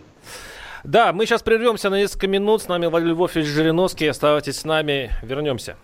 Да, 0.84 1.14
мы 1.14 1.26
сейчас 1.26 1.42
прервемся 1.42 1.90
на 1.90 2.00
несколько 2.00 2.28
минут. 2.28 2.64
С 2.64 2.68
нами 2.68 2.88
Владимир 2.88 3.14
Львович 3.14 3.46
Жириновский. 3.46 4.08
Оставайтесь 4.08 4.58
с 4.58 4.64
нами. 4.64 5.12
Вернемся. 5.22 5.76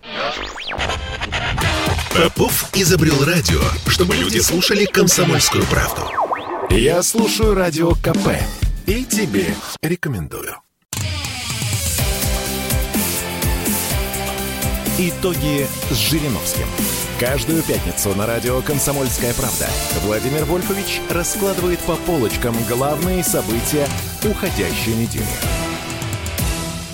Попов 2.14 2.70
изобрел 2.74 3.24
радио, 3.24 3.60
чтобы 3.86 4.16
люди 4.16 4.38
слушали 4.38 4.84
комсомольскую 4.84 5.64
правду. 5.66 6.02
Я 6.70 7.02
слушаю 7.02 7.54
радио 7.54 7.92
КП 7.92 8.38
и 8.86 9.04
тебе 9.04 9.46
рекомендую. 9.82 10.56
Итоги 14.98 15.66
с 15.90 15.96
Жириновским. 15.96 16.66
Каждую 17.18 17.64
пятницу 17.64 18.16
на 18.16 18.26
радио 18.26 18.60
«Комсомольская 18.60 19.34
правда» 19.34 19.66
Владимир 20.04 20.44
Вольфович 20.44 21.00
раскладывает 21.10 21.80
по 21.80 21.96
полочкам 21.96 22.54
главные 22.68 23.24
события 23.24 23.88
уходящей 24.22 24.94
недели. 24.94 25.26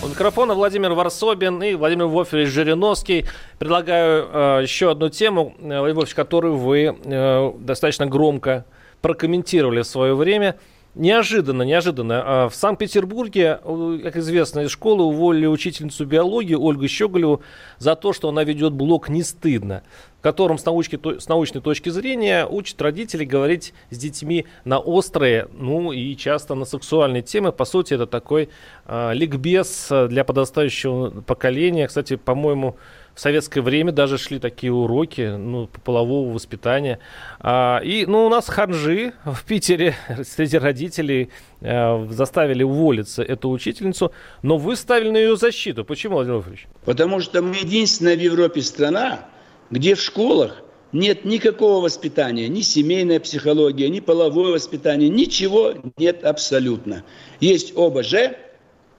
У 0.02 0.08
микрофона 0.08 0.54
Владимир 0.54 0.92
Варсобин 0.92 1.62
и 1.62 1.74
Владимир 1.74 2.06
Вольфович 2.06 2.48
Жириновский. 2.48 3.26
Предлагаю 3.58 4.26
э, 4.32 4.60
еще 4.62 4.90
одну 4.90 5.10
тему, 5.10 5.56
э, 5.58 5.64
Владимир 5.64 5.94
Вольфович, 5.96 6.14
которую 6.14 6.56
вы 6.56 6.96
э, 7.04 7.52
достаточно 7.58 8.06
громко 8.06 8.64
прокомментировали 9.02 9.82
в 9.82 9.86
свое 9.86 10.14
время– 10.14 10.56
Неожиданно, 10.94 11.62
неожиданно. 11.62 12.22
А 12.24 12.48
в 12.48 12.54
Санкт-Петербурге, 12.54 13.58
как 14.02 14.16
известно, 14.16 14.60
из 14.60 14.70
школы 14.70 15.02
уволили 15.04 15.46
учительницу 15.46 16.06
биологии 16.06 16.54
Ольгу 16.54 16.86
Щеголеву 16.86 17.42
за 17.78 17.96
то, 17.96 18.12
что 18.12 18.28
она 18.28 18.44
ведет 18.44 18.72
блог 18.72 19.08
«Не 19.08 19.24
стыдно», 19.24 19.82
в 20.20 20.22
котором 20.22 20.56
с, 20.56 20.64
научки, 20.64 21.00
с 21.18 21.28
научной 21.28 21.60
точки 21.62 21.88
зрения 21.88 22.46
учат 22.46 22.80
родителей 22.80 23.26
говорить 23.26 23.74
с 23.90 23.98
детьми 23.98 24.46
на 24.64 24.78
острые, 24.78 25.48
ну 25.52 25.90
и 25.90 26.14
часто 26.16 26.54
на 26.54 26.64
сексуальные 26.64 27.22
темы. 27.22 27.50
По 27.50 27.64
сути, 27.64 27.94
это 27.94 28.06
такой 28.06 28.48
э, 28.86 29.14
ликбез 29.14 29.88
для 30.08 30.22
подрастающего 30.22 31.22
поколения. 31.22 31.88
Кстати, 31.88 32.14
по-моему, 32.14 32.76
в 33.14 33.20
советское 33.20 33.60
время 33.60 33.92
даже 33.92 34.18
шли 34.18 34.38
такие 34.38 34.72
уроки 34.72 35.36
ну, 35.36 35.68
по 35.68 35.80
полового 35.80 36.32
воспитания. 36.32 36.98
А, 37.38 37.80
и 37.84 38.06
ну, 38.06 38.26
у 38.26 38.28
нас 38.28 38.48
ханжи 38.48 39.12
в 39.24 39.44
Питере 39.44 39.94
среди 40.24 40.58
родителей 40.58 41.30
а, 41.60 42.06
заставили 42.10 42.62
уволиться 42.62 43.22
эту 43.22 43.50
учительницу, 43.50 44.12
но 44.42 44.58
вы 44.58 44.76
ставили 44.76 45.10
на 45.10 45.16
ее 45.18 45.36
защиту. 45.36 45.84
Почему, 45.84 46.16
Владимир 46.16 46.38
Владимирович? 46.38 46.66
Потому 46.84 47.20
что 47.20 47.40
мы 47.40 47.54
единственная 47.56 48.16
в 48.16 48.20
Европе 48.20 48.62
страна, 48.62 49.28
где 49.70 49.94
в 49.94 50.00
школах 50.00 50.62
нет 50.92 51.24
никакого 51.24 51.82
воспитания, 51.82 52.48
ни 52.48 52.60
семейная 52.60 53.20
психология, 53.20 53.88
ни 53.88 54.00
половое 54.00 54.52
воспитание, 54.52 55.08
ничего 55.08 55.74
нет 55.96 56.24
абсолютно. 56.24 57.04
Есть 57.40 57.76
ОБЖ, 57.76 58.14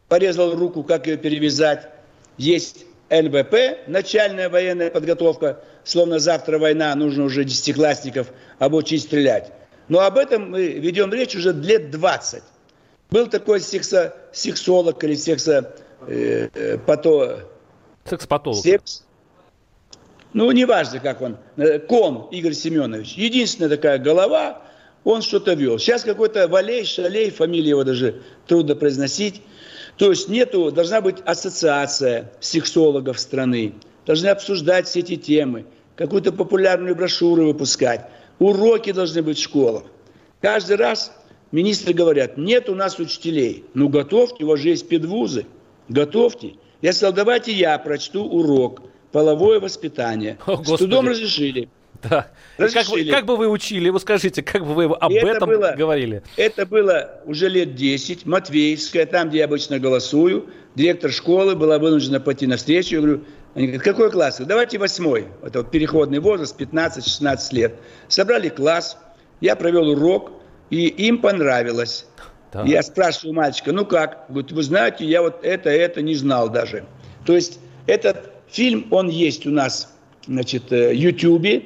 порезал 0.07 0.55
руку, 0.55 0.83
как 0.83 1.07
ее 1.07 1.17
перевязать, 1.17 1.89
есть 2.37 2.84
НВП, 3.09 3.87
начальная 3.87 4.49
военная 4.49 4.89
подготовка, 4.89 5.59
словно 5.83 6.19
завтра 6.19 6.57
война, 6.57 6.93
нужно 6.95 7.25
уже 7.25 7.43
десятиклассников 7.43 8.27
обучить 8.59 9.03
стрелять. 9.03 9.51
Но 9.87 9.99
об 9.99 10.17
этом 10.17 10.51
мы 10.51 10.67
ведем 10.67 11.13
речь 11.13 11.35
уже 11.35 11.53
лет 11.53 11.91
20. 11.91 12.43
Был 13.11 13.27
такой 13.27 13.61
сексо, 13.61 14.15
сексолог 14.33 15.03
или 15.03 15.15
сексо... 15.15 15.75
Э, 16.07 16.77
пато, 16.85 17.47
Секс-патолог. 18.05 18.61
Секс. 18.61 19.03
Ну, 20.33 20.51
неважно, 20.51 20.99
как 20.99 21.21
он. 21.21 21.37
Э, 21.57 21.79
Кон 21.79 22.27
Игорь 22.31 22.53
Семенович. 22.53 23.13
Единственная 23.13 23.69
такая 23.69 23.97
голова, 23.99 24.61
он 25.03 25.21
что-то 25.21 25.53
вел. 25.53 25.79
Сейчас 25.79 26.03
какой-то 26.03 26.47
Валей, 26.47 26.85
Шалей, 26.85 27.31
фамилия 27.31 27.69
его 27.69 27.83
даже 27.83 28.21
трудно 28.47 28.75
произносить. 28.75 29.41
То 29.97 30.09
есть 30.09 30.27
нету, 30.27 30.71
должна 30.71 31.01
быть 31.01 31.17
ассоциация 31.25 32.31
сексологов 32.39 33.19
страны, 33.19 33.73
должны 34.05 34.27
обсуждать 34.27 34.87
все 34.87 34.99
эти 34.99 35.15
темы, 35.15 35.65
какую-то 35.95 36.31
популярную 36.33 36.95
брошюру 36.95 37.45
выпускать, 37.45 38.09
уроки 38.39 38.91
должны 38.91 39.21
быть 39.21 39.37
в 39.37 39.43
школах. 39.43 39.83
Каждый 40.41 40.75
раз 40.75 41.13
министры 41.51 41.93
говорят, 41.93 42.37
нет 42.37 42.69
у 42.69 42.75
нас 42.75 42.99
учителей. 42.99 43.63
Ну 43.73 43.87
готовьте, 43.87 44.43
у 44.43 44.47
вас 44.47 44.59
же 44.59 44.69
есть 44.69 44.87
педвузы, 44.89 45.45
готовьте. 45.87 46.55
Я 46.81 46.91
сказал, 46.91 47.13
давайте 47.13 47.53
я 47.53 47.77
прочту 47.79 48.23
урок 48.25 48.81
«Половое 49.11 49.61
воспитание». 49.61 50.37
О, 50.45 50.61
С 50.61 50.77
трудом 50.77 51.07
разрешили. 51.07 51.69
Да. 52.09 52.27
Как, 52.57 52.87
вы, 52.87 53.05
как 53.05 53.25
бы 53.25 53.35
вы 53.35 53.47
учили, 53.49 53.89
вы 53.89 53.99
скажите, 53.99 54.41
как 54.41 54.65
бы 54.65 54.73
вы 54.73 54.85
об 54.85 55.11
это 55.11 55.27
этом 55.27 55.49
было, 55.49 55.73
говорили? 55.77 56.23
Это 56.37 56.65
было 56.65 57.21
уже 57.25 57.49
лет 57.49 57.75
10, 57.75 58.25
Матвеевская, 58.25 59.05
там, 59.05 59.29
где 59.29 59.39
я 59.39 59.45
обычно 59.45 59.79
голосую. 59.79 60.49
Директор 60.75 61.11
школы 61.11 61.55
была 61.55 61.79
вынуждена 61.79 62.19
пойти 62.19 62.47
навстречу. 62.47 62.95
Я 62.95 63.01
говорю, 63.01 63.23
они 63.55 63.67
говорят, 63.67 63.83
какой 63.83 64.11
класс? 64.11 64.37
Давайте 64.39 64.77
восьмой. 64.77 65.27
Это 65.43 65.59
вот 65.59 65.71
переходный 65.71 66.19
возраст, 66.19 66.59
15-16 66.59 67.37
лет. 67.51 67.75
Собрали 68.07 68.49
класс, 68.49 68.97
я 69.41 69.55
провел 69.55 69.89
урок, 69.89 70.31
и 70.69 70.87
им 70.87 71.19
понравилось. 71.19 72.05
Да. 72.51 72.63
Я 72.63 72.83
спрашиваю 72.83 73.33
мальчика, 73.33 73.71
ну 73.71 73.85
как? 73.85 74.25
Говорит, 74.29 74.51
вы 74.51 74.63
знаете, 74.63 75.05
я 75.05 75.21
вот 75.21 75.43
это, 75.43 75.69
это 75.69 76.01
не 76.01 76.15
знал 76.15 76.49
даже. 76.49 76.85
То 77.25 77.33
есть 77.33 77.59
этот 77.85 78.31
фильм, 78.47 78.87
он 78.91 79.09
есть 79.09 79.45
у 79.45 79.51
нас 79.51 79.93
значит, 80.25 80.69
в 80.69 80.91
Ютьюбе, 80.93 81.65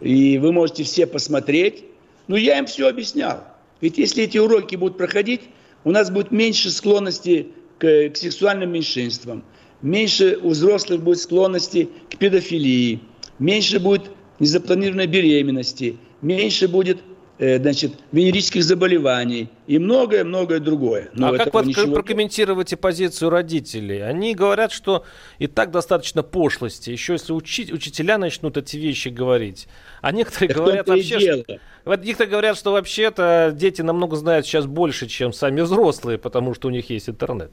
и 0.00 0.38
вы 0.38 0.52
можете 0.52 0.84
все 0.84 1.06
посмотреть. 1.06 1.84
Но 2.26 2.36
я 2.36 2.58
им 2.58 2.66
все 2.66 2.88
объяснял. 2.88 3.44
Ведь 3.80 3.98
если 3.98 4.24
эти 4.24 4.38
уроки 4.38 4.76
будут 4.76 4.98
проходить, 4.98 5.42
у 5.84 5.90
нас 5.90 6.10
будет 6.10 6.30
меньше 6.30 6.70
склонности 6.70 7.48
к, 7.78 8.10
к 8.10 8.16
сексуальным 8.16 8.72
меньшинствам, 8.72 9.44
меньше 9.82 10.38
у 10.42 10.50
взрослых 10.50 11.02
будет 11.02 11.20
склонности 11.20 11.88
к 12.10 12.18
педофилии, 12.18 13.00
меньше 13.38 13.78
будет 13.78 14.10
незапланированной 14.40 15.06
беременности, 15.06 15.96
меньше 16.20 16.68
будет 16.68 16.98
значит, 17.38 17.92
венерических 18.10 18.64
заболеваний 18.64 19.48
и 19.68 19.78
многое-многое 19.78 20.58
другое. 20.58 21.10
Но 21.14 21.28
а 21.28 21.36
как 21.36 21.54
вы 21.54 21.66
ничего... 21.66 21.94
прокомментируете 21.94 22.76
позицию 22.76 23.30
родителей? 23.30 24.00
Они 24.00 24.34
говорят, 24.34 24.72
что 24.72 25.04
и 25.38 25.46
так 25.46 25.70
достаточно 25.70 26.22
пошлости. 26.24 26.90
Еще 26.90 27.12
если 27.12 27.32
учить, 27.32 27.72
учителя 27.72 28.18
начнут 28.18 28.56
эти 28.56 28.76
вещи 28.76 29.08
говорить. 29.08 29.68
А 30.02 30.10
некоторые 30.10 30.48
так 30.54 30.56
говорят 30.56 30.88
вообще, 30.88 31.42
что... 31.44 31.58
Вот 31.84 32.04
некоторые 32.04 32.30
говорят, 32.30 32.58
что 32.58 32.72
вообще-то 32.72 33.54
дети 33.54 33.82
намного 33.82 34.16
знают 34.16 34.44
сейчас 34.44 34.66
больше, 34.66 35.06
чем 35.06 35.32
сами 35.32 35.60
взрослые, 35.60 36.18
потому 36.18 36.54
что 36.54 36.68
у 36.68 36.70
них 36.70 36.90
есть 36.90 37.08
интернет. 37.08 37.52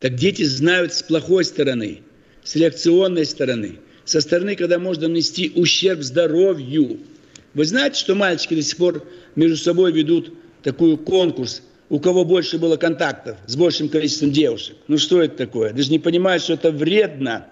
Так 0.00 0.14
дети 0.14 0.42
знают 0.42 0.94
с 0.94 1.02
плохой 1.02 1.44
стороны, 1.44 2.00
с 2.42 2.54
лекционной 2.54 3.26
стороны, 3.26 3.78
со 4.04 4.20
стороны, 4.20 4.56
когда 4.56 4.78
можно 4.78 5.08
нанести 5.08 5.52
ущерб 5.54 6.00
здоровью. 6.00 6.98
Вы 7.56 7.64
знаете, 7.64 7.98
что 7.98 8.14
мальчики 8.14 8.54
до 8.54 8.60
сих 8.60 8.76
пор 8.76 9.02
между 9.34 9.56
собой 9.56 9.90
ведут 9.90 10.34
такой 10.62 10.98
конкурс, 10.98 11.62
у 11.88 11.98
кого 11.98 12.26
больше 12.26 12.58
было 12.58 12.76
контактов 12.76 13.38
с 13.46 13.56
большим 13.56 13.88
количеством 13.88 14.30
девушек. 14.30 14.76
Ну 14.88 14.98
что 14.98 15.22
это 15.22 15.38
такое? 15.38 15.72
Даже 15.72 15.90
не 15.90 15.98
понимают, 15.98 16.42
что 16.42 16.52
это 16.52 16.70
вредно. 16.70 17.46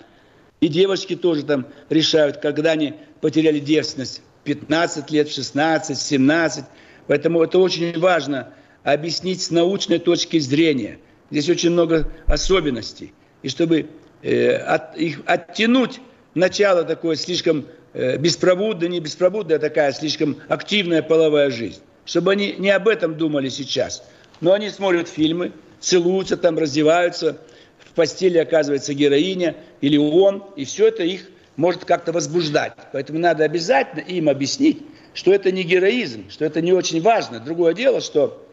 И 0.61 0.69
девочки 0.69 1.17
тоже 1.17 1.43
там 1.45 1.69
решают, 1.89 2.37
когда 2.37 2.73
они 2.73 2.93
потеряли 3.23 3.61
девственность. 3.61 4.21
15 4.45 5.11
лет, 5.11 5.31
16, 5.31 5.99
17. 5.99 6.65
Поэтому 7.07 7.43
это 7.43 7.59
очень 7.59 7.99
важно 7.99 8.53
объяснить 8.83 9.41
с 9.41 9.51
научной 9.51 10.01
точки 10.01 10.39
зрения. 10.39 10.99
Здесь 11.31 11.49
очень 11.49 11.71
много 11.71 12.13
особенностей. 12.27 13.15
И 13.43 13.49
чтобы 13.49 13.87
э, 14.21 14.55
от, 14.55 14.99
их 14.99 15.23
оттянуть 15.25 16.03
начало 16.35 16.85
такое 16.85 17.17
слишком 17.17 17.65
Э, 17.95 18.17
беспроводная, 18.17 18.89
не 18.89 18.99
беспроводная 18.99 19.61
такая 19.61 19.93
слишком 19.93 20.37
активная 20.49 21.01
половая 21.01 21.51
жизнь. 21.51 21.81
чтобы 22.05 22.33
они 22.33 22.55
не 22.59 22.69
об 22.69 22.87
этом 22.87 23.17
думали 23.17 23.49
сейчас. 23.49 24.05
Но 24.43 24.53
они 24.53 24.69
смотрят 24.69 25.09
фильмы, 25.09 25.53
целуются 25.81 26.37
там, 26.37 26.59
раздеваются, 26.59 27.39
в 27.79 27.93
постели 27.93 28.37
оказывается 28.37 28.93
героиня 28.93 29.57
или 29.81 29.97
он, 29.97 30.45
и 30.55 30.67
все 30.67 30.89
это 30.89 31.03
их 31.03 31.31
может 31.57 31.87
как-то 31.87 32.13
возбуждать. 32.13 32.75
Поэтому 32.93 33.21
надо 33.21 33.45
обязательно 33.45 34.01
им 34.01 34.29
объяснить, 34.29 34.83
что 35.15 35.33
это 35.33 35.51
не 35.51 35.63
героизм, 35.63 36.29
что 36.29 36.45
это 36.45 36.61
не 36.61 36.75
очень 36.75 37.01
важно. 37.01 37.41
Другое 37.41 37.73
дело, 37.73 38.03
что 38.03 38.47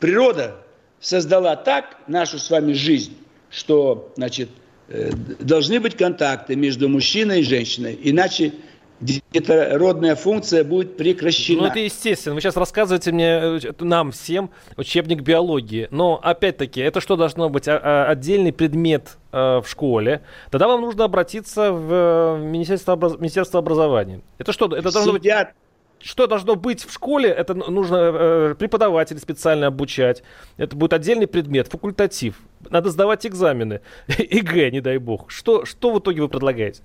природа 0.00 0.56
создала 0.98 1.54
так 1.54 1.96
нашу 2.08 2.40
с 2.40 2.50
вами 2.50 2.72
жизнь, 2.72 3.16
что, 3.50 4.12
значит, 4.16 4.48
должны 5.38 5.80
быть 5.80 5.96
контакты 5.96 6.56
между 6.56 6.88
мужчиной 6.88 7.40
и 7.40 7.44
женщиной, 7.44 7.98
иначе 8.02 8.52
эта 9.32 9.78
родная 9.78 10.14
функция 10.14 10.64
будет 10.64 10.96
прекращена. 10.96 11.62
Ну, 11.62 11.66
это 11.68 11.78
естественно. 11.78 12.34
Вы 12.34 12.40
сейчас 12.40 12.56
рассказываете 12.56 13.12
мне, 13.12 13.24
э, 13.24 13.58
нам 13.78 14.12
всем, 14.12 14.50
учебник 14.76 15.22
биологии. 15.22 15.88
Но, 15.90 16.20
опять-таки, 16.22 16.80
это 16.80 17.00
что 17.00 17.16
должно 17.16 17.48
быть? 17.48 17.66
А, 17.66 17.80
а, 17.82 18.10
отдельный 18.10 18.52
предмет 18.52 19.16
э, 19.32 19.60
в 19.60 19.64
школе. 19.66 20.22
Тогда 20.50 20.68
вам 20.68 20.82
нужно 20.82 21.04
обратиться 21.04 21.72
в 21.72 21.92
э, 21.92 22.38
Министерство, 22.40 22.92
образ... 22.92 23.18
Министерство 23.18 23.58
образования. 23.60 24.20
Это 24.38 24.52
что? 24.52 24.66
Это 24.66 24.92
должно 24.92 25.16
Сидят. 25.16 25.54
Что 26.02 26.26
должно 26.26 26.56
быть 26.56 26.84
в 26.84 26.92
школе, 26.92 27.28
это 27.28 27.54
нужно 27.54 27.96
э, 27.96 28.54
преподавателей 28.58 29.20
специально 29.20 29.66
обучать. 29.66 30.22
Это 30.56 30.76
будет 30.76 30.92
отдельный 30.92 31.26
предмет, 31.26 31.68
факультатив. 31.68 32.36
Надо 32.68 32.90
сдавать 32.90 33.26
экзамены. 33.26 33.80
ЕГЭ, 34.08 34.70
не 34.70 34.80
дай 34.80 34.98
бог. 34.98 35.30
Что, 35.30 35.64
что 35.64 35.92
в 35.92 35.98
итоге 35.98 36.22
вы 36.22 36.28
предлагаете? 36.28 36.82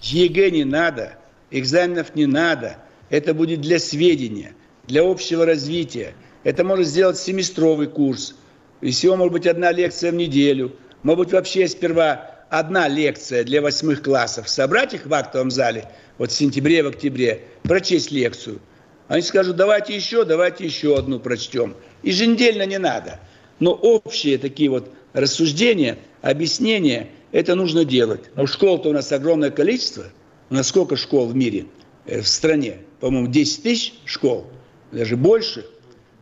ЕГЭ 0.00 0.50
не 0.50 0.64
надо 0.64 1.18
экзаменов 1.54 2.14
не 2.14 2.26
надо. 2.26 2.76
Это 3.10 3.32
будет 3.34 3.60
для 3.60 3.78
сведения, 3.78 4.54
для 4.86 5.02
общего 5.02 5.46
развития. 5.46 6.14
Это 6.42 6.64
может 6.64 6.86
сделать 6.86 7.16
семестровый 7.16 7.86
курс. 7.86 8.34
И 8.80 8.90
всего 8.90 9.16
может 9.16 9.32
быть 9.32 9.46
одна 9.46 9.72
лекция 9.72 10.10
в 10.10 10.14
неделю. 10.14 10.76
Может 11.02 11.18
быть 11.18 11.32
вообще 11.32 11.68
сперва 11.68 12.33
одна 12.50 12.88
лекция 12.88 13.44
для 13.44 13.60
восьмых 13.62 14.02
классов. 14.02 14.48
Собрать 14.48 14.94
их 14.94 15.06
в 15.06 15.14
актовом 15.14 15.50
зале 15.50 15.88
вот 16.18 16.30
в 16.30 16.34
сентябре, 16.34 16.82
в 16.82 16.88
октябре, 16.88 17.42
прочесть 17.62 18.10
лекцию. 18.10 18.60
Они 19.08 19.22
скажут, 19.22 19.56
давайте 19.56 19.94
еще, 19.94 20.24
давайте 20.24 20.64
еще 20.64 20.96
одну 20.96 21.20
прочтем. 21.20 21.74
Еженедельно 22.02 22.64
не 22.66 22.78
надо. 22.78 23.20
Но 23.60 23.72
общие 23.72 24.38
такие 24.38 24.70
вот 24.70 24.90
рассуждения, 25.12 25.98
объяснения, 26.22 27.08
это 27.32 27.54
нужно 27.54 27.84
делать. 27.84 28.22
Но 28.34 28.46
школ-то 28.46 28.88
у 28.90 28.92
нас 28.92 29.12
огромное 29.12 29.50
количество– 29.50 30.04
у 30.50 30.54
нас 30.54 30.68
сколько 30.68 30.96
школ 30.96 31.26
в 31.26 31.34
мире, 31.34 31.66
э, 32.06 32.20
в 32.20 32.28
стране? 32.28 32.78
По-моему, 33.00 33.28
10 33.28 33.62
тысяч 33.62 33.94
школ, 34.04 34.46
даже 34.92 35.16
больше. 35.16 35.66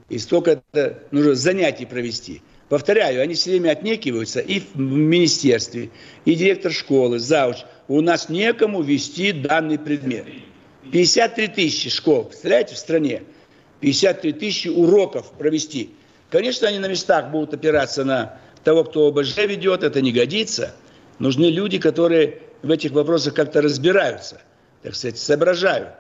И 0.09 0.19
столько 0.19 0.63
это 0.73 1.03
нужно 1.11 1.35
занятий 1.35 1.87
провести. 1.87 2.43
Повторяю, 2.73 3.21
они 3.21 3.35
все 3.35 3.51
время 3.51 3.73
отнекиваются 3.73 4.41
и 4.41 4.61
в 4.61 4.79
министерстве, 4.79 5.91
и 6.25 6.35
директор 6.35 6.73
школы, 6.73 7.19
зауч. 7.19 7.59
У 7.87 8.01
нас 8.01 8.31
некому 8.31 8.81
вести 8.81 9.33
данный 9.33 9.79
предмет. 9.79 10.25
53 10.91 11.49
тысячи 11.49 11.91
школ, 11.91 12.25
представляете, 12.25 12.75
в 12.75 12.79
стране. 12.79 13.25
53 13.81 14.33
тысячи 14.33 14.69
уроков 14.69 15.33
провести. 15.33 15.91
Конечно, 16.31 16.67
они 16.67 16.79
на 16.79 16.89
местах 16.89 17.31
будут 17.31 17.53
опираться 17.53 18.05
на 18.05 18.41
того, 18.65 18.85
кто 18.85 19.09
ОБЖ 19.09 19.37
ведет, 19.49 19.83
это 19.83 20.01
не 20.01 20.11
годится. 20.11 20.75
Нужны 21.19 21.51
люди, 21.51 21.79
которые 21.79 22.41
в 22.63 22.71
этих 22.71 22.93
вопросах 22.93 23.35
как-то 23.35 23.61
разбираются, 23.61 24.41
так 24.83 24.95
сказать, 24.95 25.19
соображают. 25.19 25.91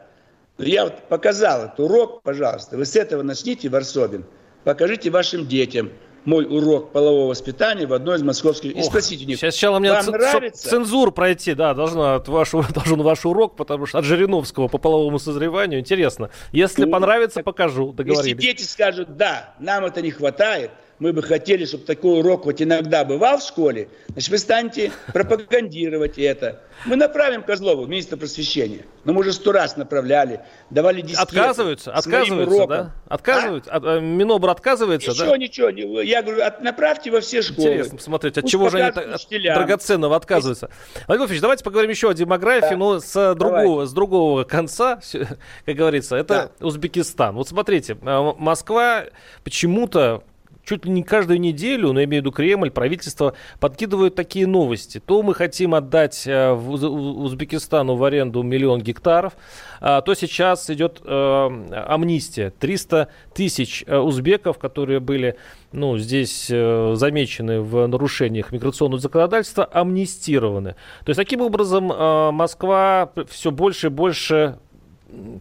Я 0.57 0.85
вот 0.85 1.07
показал 1.11 1.67
этот 1.67 1.81
урок, 1.81 2.23
пожалуйста, 2.23 2.79
вы 2.79 2.87
с 2.87 2.97
этого 2.97 3.21
начните, 3.23 3.69
Варсобин, 3.69 4.25
покажите 4.65 5.11
вашим 5.11 5.47
детям 5.47 5.91
мой 6.25 6.45
урок 6.45 6.93
полового 6.93 7.29
воспитания 7.29 7.87
в 7.87 7.93
одной 7.93 8.17
из 8.17 8.23
московских... 8.23 8.73
Ох, 8.75 8.81
и 8.81 8.83
спросите 8.83 9.25
у 9.25 9.29
них, 9.29 9.39
сейчас 9.39 9.55
сначала 9.55 9.79
мне 9.79 9.91
ц- 10.01 10.11
нравится? 10.11 10.69
цензур 10.69 11.13
пройти, 11.13 11.55
да, 11.55 11.75
должна 11.75 12.17
от 12.17 12.29
вашего, 12.29 12.65
должен 12.75 13.03
ваш 13.03 13.25
урок, 13.25 13.57
потому 13.57 13.87
что 13.87 13.99
от 13.99 14.05
Жириновского 14.05 14.69
по 14.69 14.79
половому 14.79 15.19
созреванию, 15.19 15.81
интересно. 15.81 16.31
Если 16.53 16.85
ну, 16.85 16.91
понравится, 16.91 17.43
покажу, 17.43 17.93
договорились. 17.93 18.27
Если 18.27 18.41
дети 18.41 18.63
скажут, 18.63 19.17
да, 19.17 19.55
нам 19.59 19.85
это 19.85 20.03
не 20.03 20.11
хватает, 20.11 20.71
мы 21.03 21.13
бы 21.13 21.21
хотели, 21.21 21.65
чтобы 21.65 21.85
такой 21.85 22.21
урок 22.21 22.45
хоть 22.45 22.63
иногда 22.63 23.05
бывал 23.05 23.39
в 23.39 23.43
школе, 23.43 23.89
значит, 24.11 24.31
вы 24.31 24.39
станете 24.39 24.93
пропагандировать 25.13 26.17
это. 26.17 26.63
Мы 26.85 26.95
направим 26.95 27.43
Козлову, 27.43 27.87
министра 27.87 28.17
просвещения. 28.17 28.85
Но 29.05 29.13
мы 29.13 29.21
уже 29.21 29.33
сто 29.33 29.51
раз 29.51 29.77
направляли, 29.77 30.41
давали 30.71 31.01
дискеты. 31.01 31.23
Отказываются, 31.23 31.93
отказываются, 31.93 32.67
да? 32.67 32.93
Отказываются? 33.09 33.71
А? 33.73 33.77
От, 33.79 33.85
э, 33.85 34.01
Минобр 34.01 34.49
отказывается, 34.51 35.11
ничего, 35.11 35.27
да? 35.27 35.37
Ничего, 35.39 35.71
ничего. 35.71 36.01
Я 36.03 36.23
говорю, 36.23 36.45
от, 36.45 36.63
направьте 36.63 37.11
во 37.11 37.21
все 37.21 37.43
школы. 37.43 37.69
Интересно 37.69 37.97
посмотреть, 37.97 38.39
от 38.39 38.43
Пусть 38.43 38.53
чего 38.53 38.69
же 38.69 38.79
они 38.79 38.89
от 38.89 39.29
драгоценного 39.29 40.15
отказываются. 40.15 40.71
Владимир 41.09 41.19
Владимирович, 41.19 41.41
давайте 41.41 41.65
поговорим 41.65 41.91
еще 41.91 42.11
о 42.11 42.15
демографии, 42.15 42.71
да. 42.71 42.77
но 42.77 43.01
с 43.01 43.35
другого, 43.35 43.87
с 43.87 43.93
другого 43.93 44.45
конца, 44.45 45.01
как 45.67 45.75
говорится, 45.75 46.15
это 46.15 46.53
да. 46.61 46.67
Узбекистан. 46.67 47.35
Вот 47.35 47.49
смотрите, 47.49 47.97
э, 48.01 48.33
Москва 48.39 49.05
почему-то 49.43 50.23
чуть 50.65 50.85
ли 50.85 50.93
не 50.93 51.03
каждую 51.03 51.41
неделю, 51.41 51.93
но 51.93 52.01
я 52.01 52.07
имею 52.07 52.23
в 52.23 52.27
виду 52.27 52.33
Кремль, 52.33 52.71
правительство 52.71 53.35
подкидывают 53.61 54.15
такие 54.15 54.47
новости. 54.47 55.01
То 55.05 55.23
мы 55.23 55.35
хотим 55.35 55.75
отдать 55.75 56.27
э, 56.27 56.53
Узбекистану 56.53 57.97
в 57.97 58.05
аренду 58.05 58.43
миллион 58.43 58.81
гектаров, 58.81 59.35
а, 59.81 60.01
то 60.01 60.15
сейчас 60.15 60.71
идет 60.71 61.01
э, 61.05 61.85
амнистия. 61.89 62.51
300 62.51 63.09
тысяч 63.35 63.85
э, 63.87 63.99
узбеков, 63.99 64.59
которые 64.59 65.01
были 65.01 65.37
ну, 65.73 65.97
здесь 65.97 66.49
замечены 66.49 67.63
в 67.63 67.87
нарушениях 67.87 68.53
миграционного 68.53 69.01
законодательства, 69.01 69.65
амнистированы. 69.65 70.77
То 71.05 71.11
есть 71.11 71.17
таким 71.17 71.41
образом 71.41 71.87
Москва 71.87 73.11
все 73.27 73.51
больше 73.51 73.87
и 73.87 73.91
больше 73.91 74.59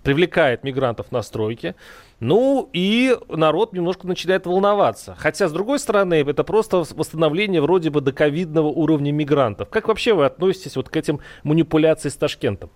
привлекает 0.03 0.63
мигрантов 0.63 1.11
на 1.11 1.21
стройки. 1.21 1.75
Ну 2.19 2.69
и 2.73 3.17
народ 3.29 3.73
немножко 3.73 4.07
начинает 4.07 4.45
волноваться. 4.45 5.15
Хотя, 5.17 5.47
с 5.47 5.51
другой 5.51 5.79
стороны, 5.79 6.15
это 6.15 6.43
просто 6.43 6.77
восстановление 6.77 7.61
вроде 7.61 7.89
бы 7.89 8.01
доковидного 8.01 8.67
уровня 8.67 9.11
мигрантов. 9.11 9.69
Как 9.69 9.87
вообще 9.87 10.13
вы 10.13 10.25
относитесь 10.25 10.75
вот 10.75 10.89
к 10.89 10.95
этим 10.95 11.19
манипуляциям 11.43 12.11
с 12.11 12.15
Ташкентом? 12.15 12.69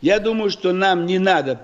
Я 0.00 0.20
думаю, 0.20 0.50
что 0.50 0.72
нам 0.72 1.06
не 1.06 1.18
надо 1.18 1.60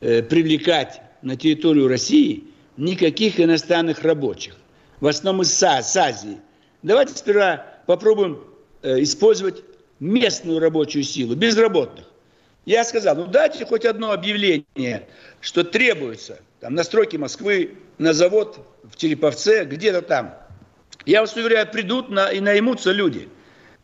э, 0.00 0.22
привлекать 0.22 1.00
на 1.22 1.36
территорию 1.36 1.88
России 1.88 2.44
никаких 2.76 3.40
иностранных 3.40 4.02
рабочих. 4.02 4.56
В 5.00 5.06
основном 5.06 5.42
из, 5.42 5.54
Са, 5.54 5.80
с 5.82 5.96
Азии. 5.96 6.38
Давайте 6.82 7.14
сперва 7.14 7.64
попробуем 7.86 8.40
э, 8.82 9.00
использовать 9.02 9.62
местную 10.00 10.58
рабочую 10.58 11.04
силу, 11.04 11.34
безработных. 11.34 12.04
Я 12.64 12.84
сказал, 12.84 13.16
ну 13.16 13.26
дайте 13.26 13.66
хоть 13.66 13.84
одно 13.84 14.12
объявление, 14.12 15.06
что 15.40 15.64
требуется 15.64 16.40
там, 16.60 16.74
на 16.74 16.82
стройке 16.82 17.18
Москвы, 17.18 17.76
на 17.98 18.12
завод 18.12 18.66
в 18.82 18.96
Череповце, 18.96 19.64
где-то 19.64 20.02
там. 20.02 20.34
Я 21.04 21.20
вас 21.20 21.36
уверяю, 21.36 21.70
придут 21.70 22.08
на, 22.08 22.30
и 22.30 22.40
наймутся 22.40 22.92
люди. 22.92 23.28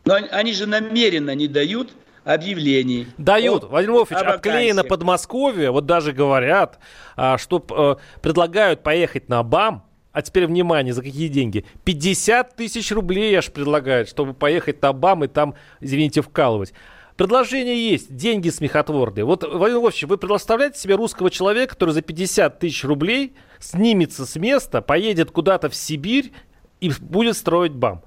Но 0.05 0.15
они 0.31 0.53
же 0.53 0.65
намеренно 0.65 1.35
не 1.35 1.47
дают 1.47 1.91
объявлений. 2.23 3.07
Дают. 3.17 3.65
Владимир 3.65 3.97
Вольфович, 3.97 4.21
обклеено 4.21 4.83
Подмосковье, 4.83 5.71
вот 5.71 5.85
даже 5.85 6.11
говорят, 6.11 6.79
а, 7.15 7.37
что 7.37 7.63
э, 7.69 8.19
предлагают 8.21 8.81
поехать 8.81 9.29
на 9.29 9.43
БАМ, 9.43 9.83
а 10.11 10.21
теперь 10.21 10.47
внимание, 10.47 10.93
за 10.93 11.03
какие 11.03 11.27
деньги? 11.27 11.65
50 11.85 12.55
тысяч 12.55 12.91
рублей 12.91 13.33
аж 13.35 13.51
предлагают, 13.51 14.09
чтобы 14.09 14.33
поехать 14.33 14.81
на 14.81 14.91
БАМ 14.93 15.25
и 15.25 15.27
там, 15.27 15.55
извините, 15.79 16.21
вкалывать. 16.21 16.73
Предложение 17.17 17.89
есть, 17.91 18.15
деньги 18.15 18.49
смехотворные. 18.49 19.25
Вот, 19.25 19.43
Владимир 19.43 19.79
Владимирович, 19.79 20.03
вы 20.03 20.17
представляете 20.17 20.79
себе 20.79 20.95
русского 20.95 21.29
человека, 21.29 21.73
который 21.73 21.91
за 21.91 22.01
50 22.01 22.59
тысяч 22.59 22.83
рублей 22.83 23.33
снимется 23.59 24.25
с 24.25 24.35
места, 24.37 24.81
поедет 24.81 25.31
куда-то 25.31 25.69
в 25.69 25.75
Сибирь 25.75 26.31
и 26.79 26.91
будет 26.99 27.37
строить 27.37 27.73
БАМ? 27.73 28.03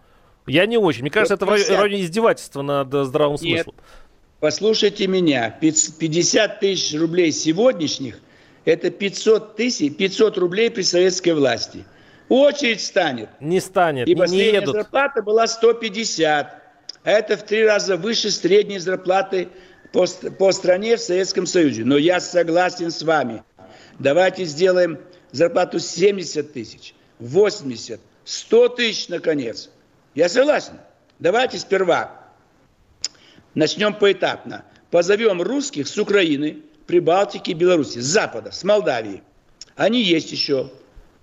Я 0.47 0.67
не 0.67 0.77
очень. 0.77 1.03
Мне 1.03 1.11
кажется, 1.11 1.35
это 1.35 1.47
в 1.47 1.51
районе 1.51 2.03
издевательства 2.03 2.63
над 2.63 2.93
здравым 3.07 3.39
смыслом. 3.39 3.75
Нет. 3.77 3.85
Послушайте 4.41 5.07
меня. 5.07 5.51
50 5.61 6.61
тысяч 6.61 6.99
рублей 6.99 7.33
сегодняшних– 7.33 8.19
это 8.65 8.91
500 8.91 9.57
тысяч, 9.57 9.95
500 9.97 10.39
рублей 10.39 10.71
при 10.71 10.83
советской 10.83 11.31
власти. 11.31 11.85
Очередь 12.29 12.83
станет. 12.83 13.29
Не 13.41 13.61
станет, 13.61 14.09
И 14.09 14.15
не, 14.15 14.27
не 14.29 14.45
едут. 14.53 14.75
зарплата 14.75 15.23
была 15.23 15.47
150 15.47 16.64
это 17.13 17.37
в 17.37 17.43
три 17.45 17.65
раза 17.65 17.97
выше 17.97 18.31
средней 18.31 18.79
зарплаты 18.79 19.49
по, 19.93 20.07
по 20.07 20.53
стране 20.53 20.97
в 20.97 21.01
Советском 21.01 21.47
Союзе. 21.47 21.85
Но 21.85 21.97
я 21.97 22.19
согласен 22.21 22.91
с 22.91 23.03
вами. 23.03 23.45
Давайте 23.99 24.45
сделаем 24.45 24.99
зарплату 25.31 25.79
70 25.79 26.53
тысяч, 26.53 26.95
80, 27.19 28.01
100 28.25 28.69
тысяч, 28.71 29.09
наконец. 29.09 29.71
Я 30.15 30.29
согласен. 30.29 30.81
Давайте 31.19 31.59
сперва 31.59 32.25
начнем 33.55 33.95
поэтапно. 33.95 34.65
Позовем 34.91 35.43
русских 35.43 35.89
с 35.89 35.99
Украины, 35.99 36.63
Прибалтики 36.87 37.53
Беларуси, 37.53 37.99
с 37.99 38.05
запада, 38.05 38.51
с 38.53 38.63
Молдавии. 38.65 39.23
Они 39.77 40.03
есть 40.03 40.31
еще. 40.33 40.71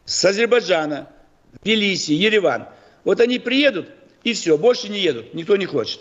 С 0.05 0.25
Азербайджана, 0.25 1.09
Тбилиси, 1.61 2.11
Ереван. 2.11 2.67
Вот 3.03 3.21
они 3.21 3.39
приедут, 3.39 3.89
и 4.23 4.33
все, 4.33 4.57
больше 4.57 4.89
не 4.89 4.99
едут, 4.99 5.33
никто 5.33 5.57
не 5.57 5.65
хочет. 5.65 5.99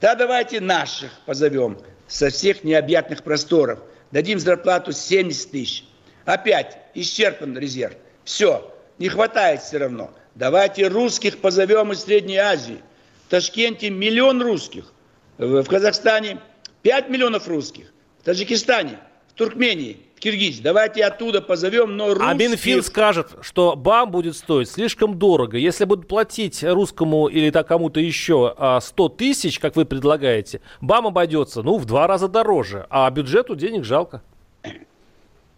Да 0.00 0.14
давайте 0.14 0.60
наших 0.60 1.10
позовем 1.26 1.78
со 2.08 2.30
всех 2.30 2.64
необъятных 2.64 3.22
просторов. 3.22 3.80
Дадим 4.10 4.38
зарплату 4.38 4.92
70 4.92 5.50
тысяч. 5.50 5.84
Опять 6.24 6.78
исчерпан 6.94 7.56
резерв. 7.56 7.94
Все, 8.24 8.74
не 8.98 9.08
хватает 9.08 9.62
все 9.62 9.78
равно. 9.78 10.12
Давайте 10.34 10.88
русских 10.88 11.38
позовем 11.38 11.92
из 11.92 12.04
Средней 12.04 12.38
Азии. 12.38 12.80
В 13.26 13.30
Ташкенте 13.30 13.90
миллион 13.90 14.42
русских. 14.42 14.92
В 15.38 15.64
Казахстане 15.64 16.40
5 16.82 17.08
миллионов 17.08 17.46
русских. 17.46 17.92
В 18.20 18.24
Таджикистане, 18.24 18.98
в 19.28 19.34
Туркмении, 19.34 19.98
Киргизии. 20.20 20.62
Давайте 20.62 21.02
оттуда 21.04 21.40
позовем, 21.40 21.96
но 21.96 22.08
русских... 22.08 22.28
А 22.28 22.34
Минфин 22.34 22.82
скажет, 22.82 23.28
что 23.40 23.74
БАМ 23.74 24.10
будет 24.10 24.36
стоить 24.36 24.68
слишком 24.68 25.18
дорого. 25.18 25.56
Если 25.56 25.84
будут 25.84 26.06
платить 26.06 26.62
русскому 26.62 27.26
или 27.26 27.50
так 27.50 27.66
кому-то 27.66 27.98
еще 27.98 28.54
100 28.80 29.04
а, 29.04 29.08
тысяч, 29.08 29.58
как 29.58 29.76
вы 29.76 29.86
предлагаете, 29.86 30.60
БАМ 30.80 31.08
обойдется, 31.08 31.62
ну, 31.62 31.78
в 31.78 31.86
два 31.86 32.06
раза 32.06 32.28
дороже. 32.28 32.86
А 32.90 33.10
бюджету 33.10 33.56
денег 33.56 33.84
жалко. 33.84 34.22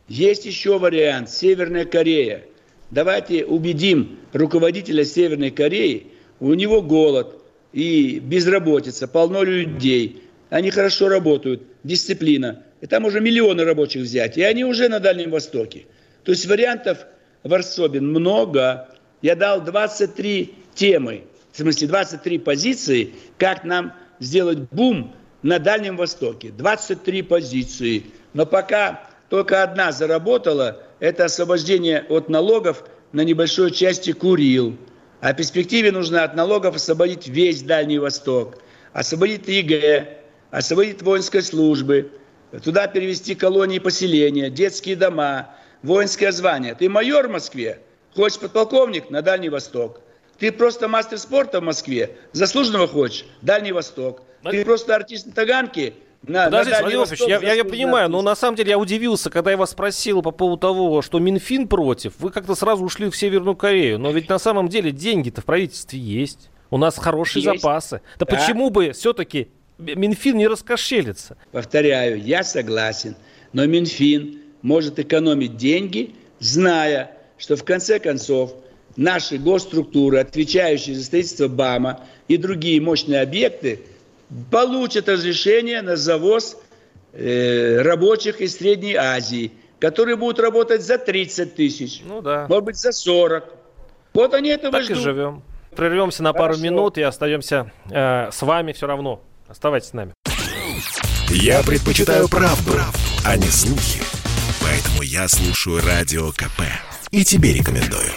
Есть 0.08 0.46
еще 0.46 0.78
вариант. 0.78 1.30
Северная 1.30 1.84
Корея. 1.84 2.44
Давайте 2.90 3.46
убедим 3.46 4.18
руководителя 4.32 5.04
Северной 5.04 5.50
Кореи, 5.50 6.08
у 6.40 6.52
него 6.52 6.82
голод 6.82 7.42
и 7.72 8.20
безработица, 8.20 9.08
полно 9.08 9.42
людей. 9.42 10.24
Они 10.50 10.70
хорошо 10.70 11.08
работают, 11.08 11.62
дисциплина. 11.84 12.62
И 12.82 12.86
там 12.86 13.04
уже 13.04 13.20
миллионы 13.20 13.64
рабочих 13.64 14.02
взять. 14.02 14.36
И 14.36 14.42
они 14.42 14.64
уже 14.64 14.88
на 14.88 14.98
Дальнем 14.98 15.30
Востоке. 15.30 15.86
То 16.24 16.32
есть 16.32 16.46
вариантов 16.46 16.98
в 17.44 17.54
Арсобин 17.54 18.10
много. 18.10 18.88
Я 19.22 19.36
дал 19.36 19.60
23 19.60 20.52
темы, 20.74 21.22
в 21.52 21.58
смысле 21.58 21.86
23 21.86 22.38
позиции, 22.38 23.14
как 23.38 23.62
нам 23.62 23.94
сделать 24.18 24.58
бум 24.72 25.14
на 25.42 25.60
Дальнем 25.60 25.96
Востоке. 25.96 26.50
23 26.50 27.22
позиции. 27.22 28.02
Но 28.34 28.46
пока 28.46 29.08
только 29.30 29.62
одна 29.62 29.92
заработала, 29.92 30.82
это 30.98 31.26
освобождение 31.26 32.04
от 32.08 32.28
налогов 32.28 32.84
на 33.12 33.20
небольшой 33.20 33.70
части 33.70 34.10
Курил. 34.10 34.76
А 35.20 35.32
в 35.32 35.36
перспективе 35.36 35.92
нужно 35.92 36.24
от 36.24 36.34
налогов 36.34 36.74
освободить 36.74 37.28
весь 37.28 37.62
Дальний 37.62 37.98
Восток, 37.98 38.60
освободить 38.92 39.46
ЕГЭ, 39.46 40.18
освободить 40.50 41.00
воинской 41.02 41.42
службы, 41.42 42.10
туда 42.60 42.86
перевести 42.86 43.34
колонии 43.34 43.78
поселения, 43.78 44.50
детские 44.50 44.96
дома, 44.96 45.54
воинское 45.82 46.32
звание. 46.32 46.74
Ты 46.74 46.88
майор 46.88 47.28
в 47.28 47.30
Москве, 47.30 47.80
хочешь 48.14 48.38
подполковник 48.38 49.10
на 49.10 49.22
Дальний 49.22 49.48
Восток. 49.48 50.00
Ты 50.38 50.50
просто 50.50 50.88
мастер 50.88 51.18
спорта 51.18 51.60
в 51.60 51.62
Москве, 51.62 52.16
заслуженного 52.32 52.88
хочешь, 52.88 53.24
Дальний 53.42 53.72
Восток. 53.72 54.22
Ты 54.42 54.64
просто 54.64 54.96
артист 54.96 55.26
на 55.26 55.32
Таганке, 55.32 55.94
на, 56.22 56.44
Подождите, 56.44 56.80
Владимир 56.80 57.06
Владимирович, 57.06 57.42
я, 57.42 57.48
я, 57.48 57.54
я 57.54 57.64
понимаю, 57.64 58.08
но 58.08 58.22
на 58.22 58.36
самом 58.36 58.56
деле 58.56 58.70
я 58.70 58.78
удивился, 58.78 59.28
когда 59.28 59.50
я 59.50 59.56
вас 59.56 59.70
спросил 59.70 60.22
по 60.22 60.30
поводу 60.30 60.60
того, 60.60 61.02
что 61.02 61.18
Минфин 61.18 61.66
против. 61.66 62.14
Вы 62.20 62.30
как-то 62.30 62.54
сразу 62.54 62.84
ушли 62.84 63.10
в 63.10 63.16
Северную 63.16 63.56
Корею. 63.56 63.98
Но 63.98 64.12
ведь 64.12 64.28
на 64.28 64.38
самом 64.38 64.68
деле 64.68 64.92
деньги-то 64.92 65.40
в 65.40 65.44
правительстве 65.44 65.98
есть. 65.98 66.50
У 66.70 66.78
нас 66.78 66.96
хорошие 66.96 67.42
есть. 67.42 67.60
запасы. 67.60 68.02
Да, 68.18 68.24
да 68.24 68.36
почему 68.36 68.70
бы 68.70 68.92
все-таки 68.92 69.50
Минфин 69.78 70.36
не 70.38 70.46
раскошелится? 70.46 71.36
Повторяю, 71.50 72.22
я 72.22 72.44
согласен. 72.44 73.16
Но 73.52 73.66
Минфин 73.66 74.40
может 74.62 74.98
экономить 74.98 75.56
деньги, 75.56 76.14
зная, 76.38 77.12
что 77.38 77.56
в 77.56 77.64
конце 77.64 77.98
концов 77.98 78.54
наши 78.96 79.38
госструктуры, 79.38 80.18
отвечающие 80.18 80.94
за 80.94 81.04
строительство 81.04 81.48
БАМа 81.48 82.00
и 82.28 82.36
другие 82.36 82.80
мощные 82.80 83.20
объекты, 83.20 83.80
получат 84.50 85.08
разрешение 85.08 85.82
на 85.82 85.96
завоз 85.96 86.56
э, 87.12 87.82
рабочих 87.82 88.40
из 88.40 88.56
Средней 88.56 88.94
Азии, 88.94 89.52
которые 89.78 90.16
будут 90.16 90.38
работать 90.38 90.82
за 90.82 90.98
30 90.98 91.54
тысяч, 91.54 92.02
ну 92.04 92.22
да. 92.22 92.46
может 92.48 92.64
быть 92.64 92.76
за 92.76 92.92
40. 92.92 93.44
Вот 94.14 94.34
они 94.34 94.50
этого 94.50 94.72
так 94.72 94.84
ждут. 94.84 94.98
и 94.98 95.00
живем. 95.00 95.42
Прервемся 95.74 96.22
на 96.22 96.32
Хорошо. 96.32 96.48
пару 96.48 96.62
минут 96.62 96.98
и 96.98 97.02
остаемся 97.02 97.72
э, 97.90 98.30
с 98.30 98.42
вами 98.42 98.72
все 98.72 98.86
равно. 98.86 99.22
Оставайтесь 99.52 99.90
с 99.90 99.92
нами. 99.92 100.14
Я 101.28 101.62
предпочитаю 101.62 102.26
правду, 102.26 102.72
а 103.22 103.36
не 103.36 103.48
слухи. 103.48 104.02
Поэтому 104.62 105.02
я 105.02 105.28
слушаю 105.28 105.84
Радио 105.84 106.32
КП. 106.32 106.62
И 107.10 107.22
тебе 107.22 107.52
рекомендую. 107.52 108.10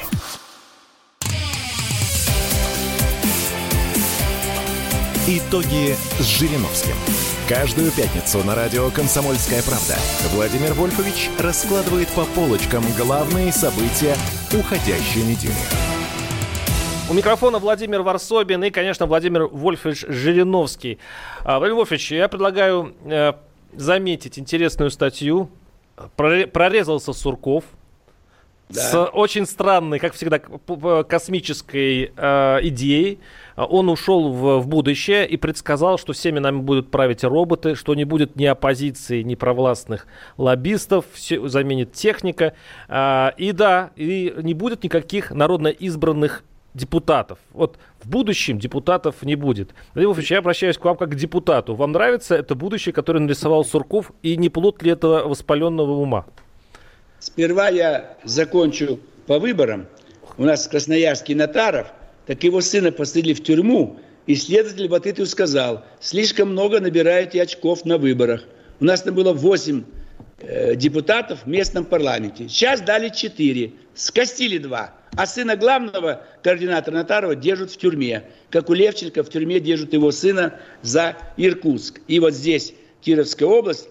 Итоги 5.27 5.97
с 6.19 6.23
Жириновским. 6.23 6.95
Каждую 7.49 7.91
пятницу 7.91 8.41
на 8.45 8.55
радио 8.55 8.89
«Комсомольская 8.91 9.61
правда» 9.63 9.97
Владимир 10.31 10.73
Вольфович 10.73 11.29
раскладывает 11.37 12.07
по 12.09 12.23
полочкам 12.23 12.85
главные 12.97 13.51
события 13.51 14.15
уходящей 14.53 15.23
недели. 15.23 15.94
У 17.07 17.13
микрофона 17.13 17.59
Владимир 17.59 18.01
Варсобин 18.01 18.63
и, 18.63 18.71
конечно, 18.71 19.05
Владимир 19.05 19.43
Вольфович 19.45 20.05
Жириновский. 20.07 20.97
А, 21.43 21.59
Владимир 21.59 21.77
Вольфович, 21.77 22.13
я 22.13 22.27
предлагаю 22.27 22.95
э, 23.05 23.33
заметить 23.73 24.39
интересную 24.39 24.89
статью. 24.89 25.51
Прорезался 26.15 27.13
Сурков, 27.13 27.63
да. 28.69 28.81
с 28.81 29.05
очень 29.05 29.45
странной, 29.45 29.99
как 29.99 30.13
всегда, 30.13 30.39
космической 31.03 32.11
э, 32.17 32.59
идеей. 32.63 33.19
Он 33.55 33.89
ушел 33.89 34.33
в, 34.33 34.61
в 34.61 34.67
будущее 34.67 35.27
и 35.27 35.37
предсказал, 35.37 35.99
что 35.99 36.13
всеми 36.13 36.39
нами 36.39 36.57
будут 36.57 36.89
править 36.89 37.23
роботы, 37.23 37.75
что 37.75 37.93
не 37.93 38.03
будет 38.03 38.35
ни 38.35 38.45
оппозиции, 38.45 39.21
ни 39.21 39.35
провластных 39.35 40.07
лоббистов, 40.37 41.05
все 41.13 41.47
заменит 41.47 41.93
техника. 41.93 42.53
Э, 42.89 43.29
и 43.37 43.51
да, 43.51 43.91
и 43.95 44.33
не 44.41 44.55
будет 44.55 44.83
никаких 44.83 45.29
народно 45.29 45.67
избранных 45.67 46.43
депутатов. 46.75 47.39
Вот 47.51 47.77
в 48.03 48.09
будущем 48.09 48.59
депутатов 48.59 49.23
не 49.23 49.35
будет. 49.35 49.69
Владимир 49.93 50.09
Владимирович, 50.09 50.31
я 50.31 50.38
обращаюсь 50.39 50.77
к 50.77 50.85
вам 50.85 50.97
как 50.97 51.09
к 51.09 51.15
депутату. 51.15 51.73
Вам 51.73 51.93
нравится 51.93 52.35
это 52.35 52.53
будущее, 52.53 52.93
которое 52.93 53.19
нарисовал 53.19 53.65
Сурков, 53.65 54.11
и 54.21 54.38
не 54.38 54.49
плод 54.49 54.83
ли 54.83 54.91
этого 54.91 55.27
воспаленного 55.27 55.91
ума? 55.93 56.25
Сперва 57.19 57.69
я 57.69 58.17
закончу 58.23 58.99
по 59.25 59.39
выборам. 59.39 59.88
У 60.38 60.43
нас 60.43 60.67
красноярский 60.67 61.33
Натаров, 61.33 61.88
так 62.27 62.43
его 62.43 62.59
сына 62.61 62.91
посадили 62.91 63.33
в 63.33 63.41
тюрьму, 63.41 63.97
и 64.27 64.35
следователь 64.35 64.89
вот 64.89 65.05
это 65.05 65.25
сказал, 65.25 65.83
слишком 66.01 66.51
много 66.51 66.81
набираете 66.81 67.41
очков 67.41 67.85
на 67.85 67.97
выборах. 67.97 68.43
У 68.79 68.85
нас 68.85 69.03
там 69.03 69.15
было 69.15 69.31
8 69.31 69.83
э, 70.39 70.75
депутатов 70.75 71.43
в 71.43 71.47
местном 71.47 71.85
парламенте. 71.85 72.49
Сейчас 72.49 72.81
дали 72.81 73.09
4, 73.09 73.71
скостили 73.93 74.57
2. 74.57 74.93
А 75.17 75.25
сына 75.25 75.56
главного 75.56 76.23
координатора 76.43 76.95
Натарова 76.95 77.36
держат 77.36 77.71
в 77.71 77.78
тюрьме. 77.78 78.23
Как 78.49 78.69
у 78.69 78.73
Левченко 78.73 79.23
в 79.23 79.30
тюрьме 79.30 79.60
держат 79.60 79.93
его 79.93 80.12
сына 80.12 80.60
за 80.82 81.15
Иркутск. 81.38 82.01
И 82.08 82.19
вот 82.19 82.34
здесь 82.34 82.73
Кировская 83.01 83.47
область 83.47 83.88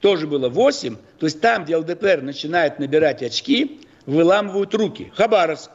тоже 0.00 0.26
было 0.26 0.48
8, 0.48 0.96
то 1.18 1.26
есть 1.26 1.40
там, 1.40 1.64
где 1.64 1.76
ЛДПР 1.76 2.22
начинает 2.22 2.78
набирать 2.78 3.22
очки, 3.22 3.80
выламывают 4.06 4.74
руки. 4.74 5.12
Хабаровск, 5.14 5.70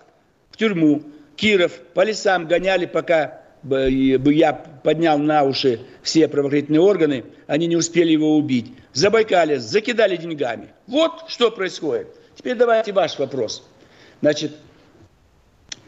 в 0.51 0.57
тюрьму, 0.57 1.03
Киров, 1.35 1.73
по 1.93 2.03
лесам 2.03 2.47
гоняли, 2.47 2.85
пока 2.85 3.41
я 3.63 4.53
поднял 4.53 5.17
на 5.17 5.43
уши 5.43 5.79
все 6.01 6.27
правоохранительные 6.27 6.81
органы, 6.81 7.25
они 7.47 7.67
не 7.67 7.75
успели 7.75 8.11
его 8.11 8.37
убить. 8.37 8.73
Забайкали, 8.93 9.55
закидали 9.55 10.17
деньгами. 10.17 10.69
Вот 10.87 11.25
что 11.27 11.51
происходит. 11.51 12.07
Теперь 12.35 12.55
давайте 12.55 12.91
ваш 12.91 13.17
вопрос. 13.19 13.67
Значит, 14.21 14.51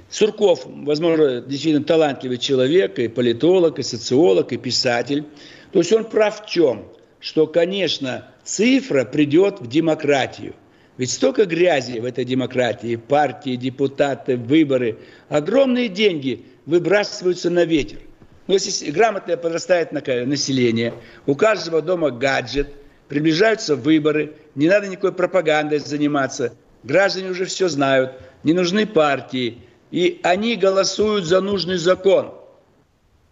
Сурков, 0.09 0.65
возможно, 0.65 1.41
действительно 1.41 1.83
талантливый 1.83 2.37
человек, 2.37 2.99
и 2.99 3.07
политолог, 3.07 3.79
и 3.79 3.83
социолог, 3.83 4.51
и 4.53 4.57
писатель. 4.57 5.25
То 5.71 5.79
есть 5.79 5.91
он 5.91 6.05
прав 6.05 6.45
в 6.45 6.49
чем? 6.49 6.85
что, 7.25 7.47
конечно, 7.47 8.27
цифра 8.43 9.03
придет 9.03 9.59
в 9.59 9.67
демократию. 9.67 10.53
Ведь 10.97 11.09
столько 11.09 11.45
грязи 11.45 11.97
в 11.97 12.05
этой 12.05 12.23
демократии, 12.23 12.97
партии, 12.97 13.55
депутаты, 13.55 14.37
выборы, 14.37 14.99
огромные 15.27 15.89
деньги 15.89 16.45
выбрасываются 16.67 17.49
на 17.49 17.65
ветер. 17.65 17.97
Но 18.45 18.53
если 18.53 18.91
грамотное 18.91 19.37
подрастает 19.37 19.91
население, 19.91 20.93
у 21.25 21.33
каждого 21.33 21.81
дома 21.81 22.11
гаджет, 22.11 22.69
приближаются 23.07 23.75
выборы, 23.75 24.35
не 24.53 24.69
надо 24.69 24.87
никакой 24.87 25.11
пропагандой 25.11 25.79
заниматься, 25.79 26.53
граждане 26.83 27.31
уже 27.31 27.45
все 27.45 27.69
знают, 27.69 28.11
не 28.43 28.53
нужны 28.53 28.85
партии, 28.85 29.57
и 29.91 30.19
они 30.23 30.55
голосуют 30.55 31.25
за 31.25 31.41
нужный 31.41 31.77
закон. 31.77 32.33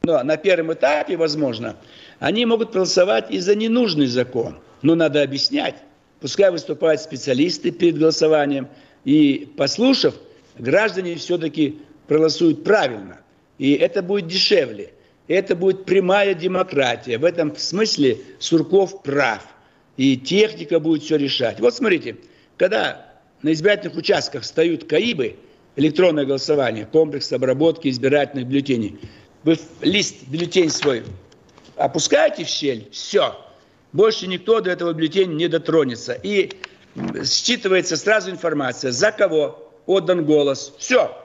Но 0.04 0.22
на 0.24 0.38
первом 0.38 0.74
этапе, 0.74 1.16
возможно, 1.18 1.78
они 2.20 2.46
могут 2.46 2.72
проголосовать 2.72 3.32
и 3.32 3.40
за 3.40 3.56
ненужный 3.56 4.08
закон. 4.08 4.60
Но 4.82 4.96
надо 4.96 5.22
объяснять. 5.22 5.76
Пускай 6.20 6.52
выступают 6.52 7.02
специалисты 7.02 7.72
перед 7.72 7.98
голосованием. 7.98 8.68
И 9.06 9.50
послушав, 9.58 10.16
граждане 10.58 11.16
все-таки 11.16 11.80
проголосуют 12.08 12.64
правильно. 12.64 13.20
И 13.58 13.74
это 13.74 14.02
будет 14.02 14.28
дешевле. 14.28 14.94
Это 15.28 15.56
будет 15.56 15.86
прямая 15.86 16.34
демократия. 16.34 17.18
В 17.18 17.24
этом 17.24 17.56
смысле 17.56 18.18
Сурков 18.40 19.04
прав. 19.04 19.46
И 19.96 20.18
техника 20.18 20.80
будет 20.80 21.04
все 21.04 21.18
решать. 21.18 21.60
Вот 21.60 21.76
смотрите, 21.76 22.18
когда 22.58 23.06
на 23.42 23.54
избирательных 23.54 23.98
участках 23.98 24.44
встают 24.44 24.86
КАИБы, 24.86 25.38
электронное 25.76 26.26
голосование, 26.26 26.86
комплекс 26.86 27.32
обработки 27.32 27.88
избирательных 27.88 28.48
бюллетеней, 28.48 29.00
вы 29.44 29.58
лист 29.82 30.28
бюллетень 30.28 30.70
свой 30.70 31.04
опускаете 31.76 32.44
в 32.46 32.48
щель, 32.48 32.88
все, 32.92 33.36
больше 33.92 34.28
никто 34.28 34.60
до 34.60 34.72
этого 34.72 34.94
бюллетеня 34.94 35.34
не 35.34 35.48
дотронется. 35.48 36.14
И 36.14 36.52
считывается 36.96 37.96
сразу 37.96 38.32
информация, 38.32 38.92
за 38.92 39.12
кого 39.12 39.72
отдан 39.86 40.26
голос. 40.26 40.74
Все. 40.78 41.16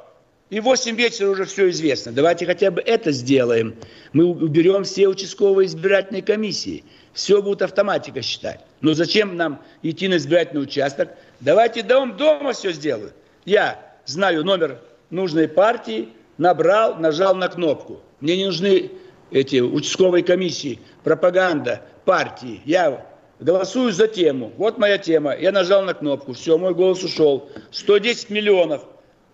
И 0.51 0.61
в 0.61 0.65
8 0.65 0.97
вечера 0.97 1.31
уже 1.31 1.45
все 1.45 1.69
известно. 1.71 2.13
Давайте 2.13 2.47
хотя 2.47 2.71
бы 2.71 2.81
это 2.81 3.13
сделаем. 3.13 3.75
Мы 4.13 4.25
уберем 4.25 4.85
все 4.85 5.09
участковые 5.09 5.67
избирательные 5.67 6.23
комиссии. 6.23 6.85
Все 7.13 7.43
будет 7.43 7.63
автоматика 7.63 8.23
считать. 8.23 8.61
Но 8.81 8.95
зачем 8.95 9.37
нам 9.37 9.63
идти 9.83 10.09
на 10.09 10.17
избирательный 10.17 10.63
участок? 10.63 11.11
Давайте 11.41 11.83
дом 11.83 12.17
дома 12.17 12.53
все 12.53 12.73
сделаю. 12.73 13.13
Я 13.45 13.88
знаю 14.09 14.45
номер 14.45 14.81
нужной 15.11 15.49
партии, 15.49 16.09
набрал, 16.39 16.97
нажал 16.97 17.35
на 17.35 17.49
кнопку. 17.49 18.01
Мне 18.21 18.37
не 18.37 18.47
нужны 18.47 18.91
эти 19.31 19.61
участковые 19.61 20.25
комиссии, 20.25 20.81
пропаганда 21.05 21.83
партии. 22.05 22.61
Я 22.65 23.07
голосую 23.39 23.93
за 23.93 24.09
тему. 24.09 24.53
Вот 24.57 24.79
моя 24.79 24.99
тема. 24.99 25.37
Я 25.37 25.53
нажал 25.53 25.83
на 25.83 25.95
кнопку. 25.95 26.33
Все, 26.33 26.59
мой 26.59 26.75
голос 26.75 27.05
ушел. 27.05 27.51
110 27.71 28.31
миллионов. 28.31 28.83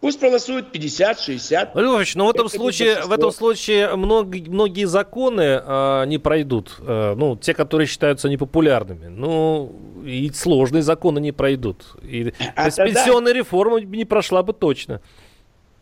Пусть 0.05 0.21
проголосуют 0.21 0.71
50, 0.71 1.19
60. 1.19 1.75
Львович, 1.75 2.15
но 2.15 2.27
в 2.27 2.31
этом 2.31 2.51
случае, 2.51 3.05
в 3.05 3.11
этом 3.11 3.33
случае 3.33 3.97
многие, 3.97 4.47
многие 4.51 4.85
законы 4.85 5.63
э, 5.65 6.05
не 6.07 6.19
пройдут. 6.19 6.77
Э, 6.81 7.15
ну, 7.17 7.37
те, 7.37 7.55
которые 7.55 7.87
считаются 7.87 8.29
непопулярными. 8.29 9.07
Ну, 9.07 9.75
и 10.05 10.31
сложные 10.35 10.83
законы 10.83 11.21
не 11.21 11.33
пройдут. 11.33 11.87
И 12.03 12.35
а 12.55 12.71
тогда... 12.71 12.85
пенсионная 12.85 13.33
реформа 13.33 13.81
не 13.81 14.05
прошла 14.05 14.43
бы 14.43 14.53
точно. 14.53 15.01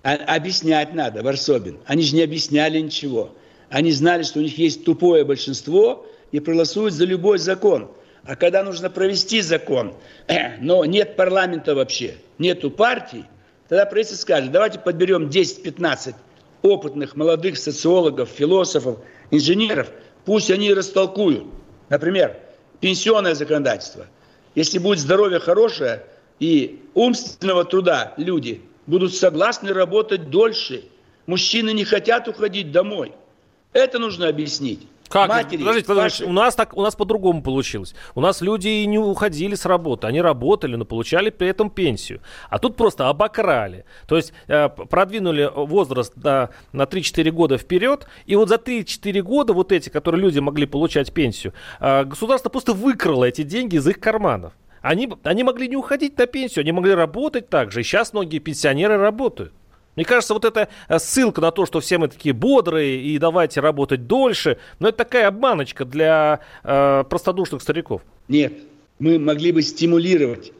А, 0.04 0.14
объяснять 0.14 0.94
надо, 0.94 1.24
Варсобин. 1.24 1.80
Они 1.86 2.04
же 2.04 2.14
не 2.14 2.22
объясняли 2.22 2.78
ничего. 2.78 3.30
Они 3.70 3.90
знали, 3.90 4.22
что 4.22 4.38
у 4.38 4.42
них 4.42 4.56
есть 4.56 4.84
тупое 4.84 5.24
большинство 5.24 6.06
и 6.30 6.38
проголосуют 6.38 6.94
за 6.94 7.06
любой 7.06 7.38
закон. 7.38 7.90
А 8.22 8.36
когда 8.36 8.62
нужно 8.62 8.88
провести 8.88 9.40
закон, 9.40 9.94
но 10.60 10.84
нет 10.84 11.16
парламента 11.16 11.74
вообще, 11.74 12.14
нету 12.38 12.70
партий, 12.70 13.24
тогда 13.72 13.86
правительство 13.86 14.20
скажет, 14.20 14.52
давайте 14.52 14.78
подберем 14.78 15.28
10-15 15.28 16.14
опытных 16.60 17.16
молодых 17.16 17.56
социологов, 17.56 18.28
философов, 18.28 18.98
инженеров, 19.30 19.88
пусть 20.26 20.50
они 20.50 20.74
растолкуют. 20.74 21.44
Например, 21.88 22.36
пенсионное 22.80 23.34
законодательство. 23.34 24.08
Если 24.54 24.78
будет 24.78 24.98
здоровье 24.98 25.38
хорошее 25.38 26.04
и 26.38 26.82
умственного 26.92 27.64
труда 27.64 28.12
люди 28.18 28.60
будут 28.86 29.14
согласны 29.14 29.72
работать 29.72 30.28
дольше, 30.28 30.84
мужчины 31.24 31.72
не 31.72 31.86
хотят 31.86 32.28
уходить 32.28 32.72
домой– 32.72 33.12
это 33.72 33.98
нужно 33.98 34.28
объяснить. 34.28 34.86
Как? 35.12 35.28
Матери, 35.28 35.58
подождите, 35.58 35.86
подождите. 35.86 36.24
У 36.24 36.32
нас 36.32 36.54
так, 36.54 36.74
у 36.76 36.80
нас 36.80 36.96
по-другому 36.96 37.42
получилось. 37.42 37.94
У 38.14 38.20
нас 38.22 38.40
люди 38.40 38.68
и 38.68 38.86
не 38.86 38.98
уходили 38.98 39.54
с 39.54 39.66
работы, 39.66 40.06
они 40.06 40.22
работали, 40.22 40.76
но 40.76 40.86
получали 40.86 41.28
при 41.28 41.48
этом 41.48 41.68
пенсию. 41.68 42.20
А 42.48 42.58
тут 42.58 42.76
просто 42.76 43.08
обокрали. 43.08 43.84
То 44.06 44.16
есть 44.16 44.32
э, 44.48 44.68
продвинули 44.68 45.50
возраст 45.54 46.14
на, 46.16 46.48
на 46.72 46.84
3-4 46.84 47.30
года 47.30 47.58
вперед, 47.58 48.06
и 48.24 48.36
вот 48.36 48.48
за 48.48 48.54
3-4 48.54 49.20
года 49.20 49.52
вот 49.52 49.70
эти, 49.70 49.90
которые 49.90 50.22
люди 50.22 50.38
могли 50.38 50.64
получать 50.64 51.12
пенсию, 51.12 51.52
э, 51.80 52.04
государство 52.04 52.48
просто 52.48 52.72
выкрало 52.72 53.24
эти 53.24 53.42
деньги 53.42 53.76
из 53.76 53.86
их 53.86 54.00
карманов. 54.00 54.54
Они, 54.80 55.08
они 55.22 55.44
могли 55.44 55.68
не 55.68 55.76
уходить 55.76 56.16
на 56.18 56.26
пенсию, 56.26 56.62
они 56.62 56.72
могли 56.72 56.94
работать 56.94 57.50
так 57.50 57.70
же. 57.70 57.80
И 57.80 57.84
сейчас 57.84 58.12
многие 58.12 58.38
пенсионеры 58.38 58.96
работают. 58.96 59.52
Мне 59.96 60.04
кажется, 60.04 60.34
вот 60.34 60.44
эта 60.44 60.68
э, 60.88 60.98
ссылка 60.98 61.40
на 61.40 61.50
то, 61.50 61.66
что 61.66 61.80
все 61.80 61.98
мы 61.98 62.08
такие 62.08 62.32
бодрые 62.32 63.02
и 63.02 63.18
давайте 63.18 63.60
работать 63.60 64.06
дольше, 64.06 64.58
но 64.78 64.88
это 64.88 64.98
такая 64.98 65.28
обманочка 65.28 65.84
для 65.84 66.40
э, 66.62 67.04
простодушных 67.08 67.62
стариков. 67.62 68.02
Нет, 68.28 68.54
мы 68.98 69.18
могли 69.18 69.52
бы 69.52 69.62
стимулировать. 69.62 70.52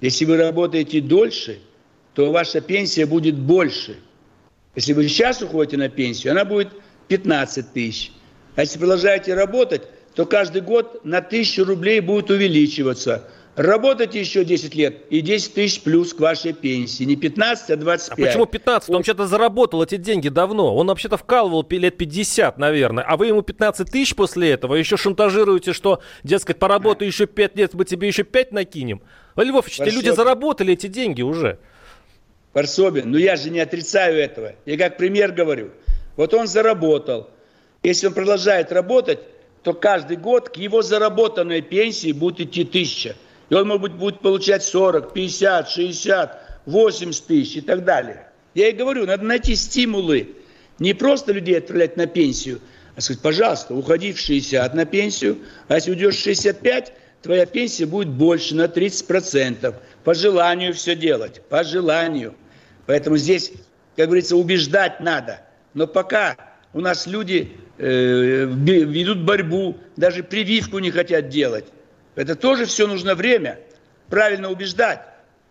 Если 0.00 0.24
вы 0.24 0.36
работаете 0.36 1.00
дольше, 1.00 1.60
то 2.14 2.32
ваша 2.32 2.60
пенсия 2.60 3.06
будет 3.06 3.38
больше. 3.38 3.96
Если 4.74 4.92
вы 4.92 5.08
сейчас 5.08 5.40
уходите 5.42 5.76
на 5.76 5.88
пенсию, 5.88 6.32
она 6.32 6.44
будет 6.44 6.68
15 7.08 7.72
тысяч. 7.72 8.12
А 8.56 8.62
если 8.62 8.78
продолжаете 8.78 9.34
работать, 9.34 9.82
то 10.14 10.26
каждый 10.26 10.62
год 10.62 11.04
на 11.04 11.20
тысячу 11.20 11.64
рублей 11.64 12.00
будет 12.00 12.30
увеличиваться. 12.30 13.28
Работайте 13.56 14.18
еще 14.18 14.44
10 14.44 14.74
лет 14.74 15.04
и 15.10 15.20
10 15.20 15.54
тысяч 15.54 15.80
плюс 15.82 16.12
к 16.12 16.18
вашей 16.18 16.52
пенсии. 16.52 17.04
Не 17.04 17.14
15, 17.14 17.70
а 17.70 17.76
25. 17.76 18.18
А 18.18 18.26
почему 18.26 18.46
15? 18.46 18.90
Он 18.90 18.96
вообще-то 18.96 19.26
заработал 19.28 19.82
эти 19.82 19.96
деньги 19.96 20.28
давно. 20.28 20.74
Он 20.74 20.88
вообще-то 20.88 21.16
вкалывал 21.16 21.64
лет 21.70 21.96
50, 21.96 22.58
наверное. 22.58 23.04
А 23.04 23.16
вы 23.16 23.28
ему 23.28 23.42
15 23.42 23.88
тысяч 23.88 24.16
после 24.16 24.50
этого 24.50 24.74
еще 24.74 24.96
шантажируете, 24.96 25.72
что, 25.72 26.00
дескать, 26.24 26.58
поработай 26.58 27.06
еще 27.06 27.26
5 27.26 27.56
лет, 27.56 27.74
мы 27.74 27.84
тебе 27.84 28.08
еще 28.08 28.24
5 28.24 28.50
накинем. 28.52 29.02
Львович, 29.36 29.80
эти 29.80 29.94
люди 29.94 30.10
заработали 30.10 30.72
эти 30.72 30.88
деньги 30.88 31.22
уже. 31.22 31.58
Варсобин, 32.54 33.10
ну 33.10 33.18
я 33.18 33.36
же 33.36 33.50
не 33.50 33.60
отрицаю 33.60 34.16
этого. 34.18 34.54
Я 34.64 34.76
как 34.78 34.96
пример 34.96 35.30
говорю. 35.32 35.70
Вот 36.16 36.34
он 36.34 36.48
заработал. 36.48 37.30
Если 37.84 38.06
он 38.08 38.14
продолжает 38.14 38.72
работать, 38.72 39.20
то 39.62 39.74
каждый 39.74 40.16
год 40.16 40.48
к 40.48 40.56
его 40.56 40.82
заработанной 40.82 41.62
пенсии 41.62 42.12
будет 42.12 42.40
идти 42.40 42.64
тысяча. 42.64 43.16
И 43.50 43.54
он, 43.54 43.68
может 43.68 43.82
быть, 43.82 43.92
будет 43.92 44.20
получать 44.20 44.62
40, 44.62 45.12
50, 45.12 45.68
60, 45.68 46.60
80 46.66 47.26
тысяч 47.26 47.56
и 47.56 47.60
так 47.60 47.84
далее. 47.84 48.28
Я 48.54 48.68
и 48.68 48.72
говорю, 48.72 49.06
надо 49.06 49.24
найти 49.24 49.54
стимулы. 49.54 50.36
Не 50.78 50.94
просто 50.94 51.32
людей 51.32 51.58
отправлять 51.58 51.96
на 51.96 52.06
пенсию, 52.06 52.60
а 52.96 53.00
сказать, 53.00 53.22
пожалуйста, 53.22 53.74
уходи 53.74 54.12
в 54.12 54.18
60 54.18 54.74
на 54.74 54.84
пенсию, 54.86 55.38
а 55.68 55.74
если 55.74 55.90
уйдешь 55.90 56.16
в 56.16 56.22
65, 56.22 56.92
твоя 57.22 57.46
пенсия 57.46 57.86
будет 57.86 58.08
больше 58.08 58.54
на 58.54 58.64
30%. 58.64 59.74
По 60.04 60.14
желанию 60.14 60.74
все 60.74 60.94
делать, 60.94 61.42
по 61.48 61.64
желанию. 61.64 62.34
Поэтому 62.86 63.16
здесь, 63.16 63.52
как 63.96 64.06
говорится, 64.06 64.36
убеждать 64.36 65.00
надо. 65.00 65.40
Но 65.74 65.86
пока 65.86 66.36
у 66.72 66.80
нас 66.80 67.06
люди 67.06 67.52
э, 67.78 68.46
ведут 68.46 69.24
борьбу, 69.24 69.78
даже 69.96 70.22
прививку 70.22 70.78
не 70.78 70.90
хотят 70.90 71.28
делать. 71.28 71.66
Это 72.14 72.36
тоже 72.36 72.66
все 72.66 72.86
нужно 72.86 73.14
время. 73.14 73.60
Правильно 74.08 74.50
убеждать. 74.50 75.00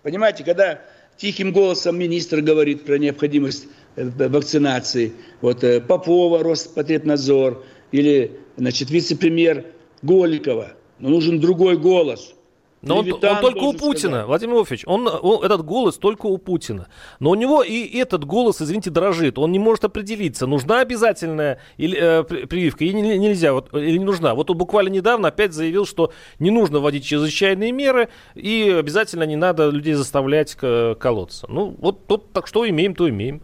Понимаете, 0.02 0.44
когда 0.44 0.82
тихим 1.18 1.52
голосом 1.52 1.98
министр 1.98 2.42
говорит 2.42 2.86
про 2.86 2.98
необходимость 2.98 3.68
э, 3.96 4.10
вакцинации, 4.28 5.14
вот 5.42 5.64
э, 5.64 5.82
Попова, 5.82 6.44
Роспотребнадзор, 6.44 7.64
или, 7.92 8.40
значит, 8.58 8.90
вице-премьер 8.90 9.66
Голикова, 10.02 10.74
но 11.00 11.10
нужен 11.10 11.40
другой 11.40 11.78
голос– 11.78 12.34
но 12.84 13.00
он, 13.00 13.14
он 13.14 13.20
только 13.20 13.64
у 13.64 13.74
Путина, 13.74 14.10
сказать. 14.10 14.28
Владимир 14.28 14.56
Вольфович, 14.56 14.84
он, 14.86 15.08
он, 15.08 15.44
этот 15.44 15.64
голос 15.64 15.98
только 15.98 16.26
у 16.26 16.38
Путина. 16.38 16.88
Но 17.20 17.32
у 17.32 17.36
него 17.36 17.64
и 17.64 17.98
этот 17.98 18.26
голос, 18.26 18.62
извините, 18.62 18.90
дрожит. 18.90 19.40
Он 19.40 19.52
не 19.52 19.60
может 19.60 19.86
определиться, 19.86 20.48
нужна 20.48 20.82
обязательная 20.82 21.60
или, 21.78 21.98
э, 21.98 22.24
прививка 22.24 22.84
или 22.84 23.00
нельзя, 23.18 23.54
вот, 23.54 23.74
или 23.74 23.98
не 23.98 24.06
нужна. 24.06 24.36
Вот 24.36 24.50
он 24.50 24.58
буквально 24.58 24.90
недавно 24.90 25.30
опять 25.30 25.54
заявил, 25.54 25.86
что 25.86 26.12
не 26.40 26.52
нужно 26.52 26.80
вводить 26.80 27.06
чрезвычайные 27.06 27.72
меры 27.72 28.10
и 28.36 28.76
обязательно 28.78 29.24
не 29.24 29.38
надо 29.38 29.70
людей 29.70 29.94
заставлять 29.94 30.56
колоться. 30.56 31.48
Ну, 31.50 31.76
вот 31.80 32.06
тут 32.08 32.34
так 32.34 32.48
что 32.48 32.68
имеем, 32.68 32.96
то 32.96 33.10
имеем. 33.10 33.42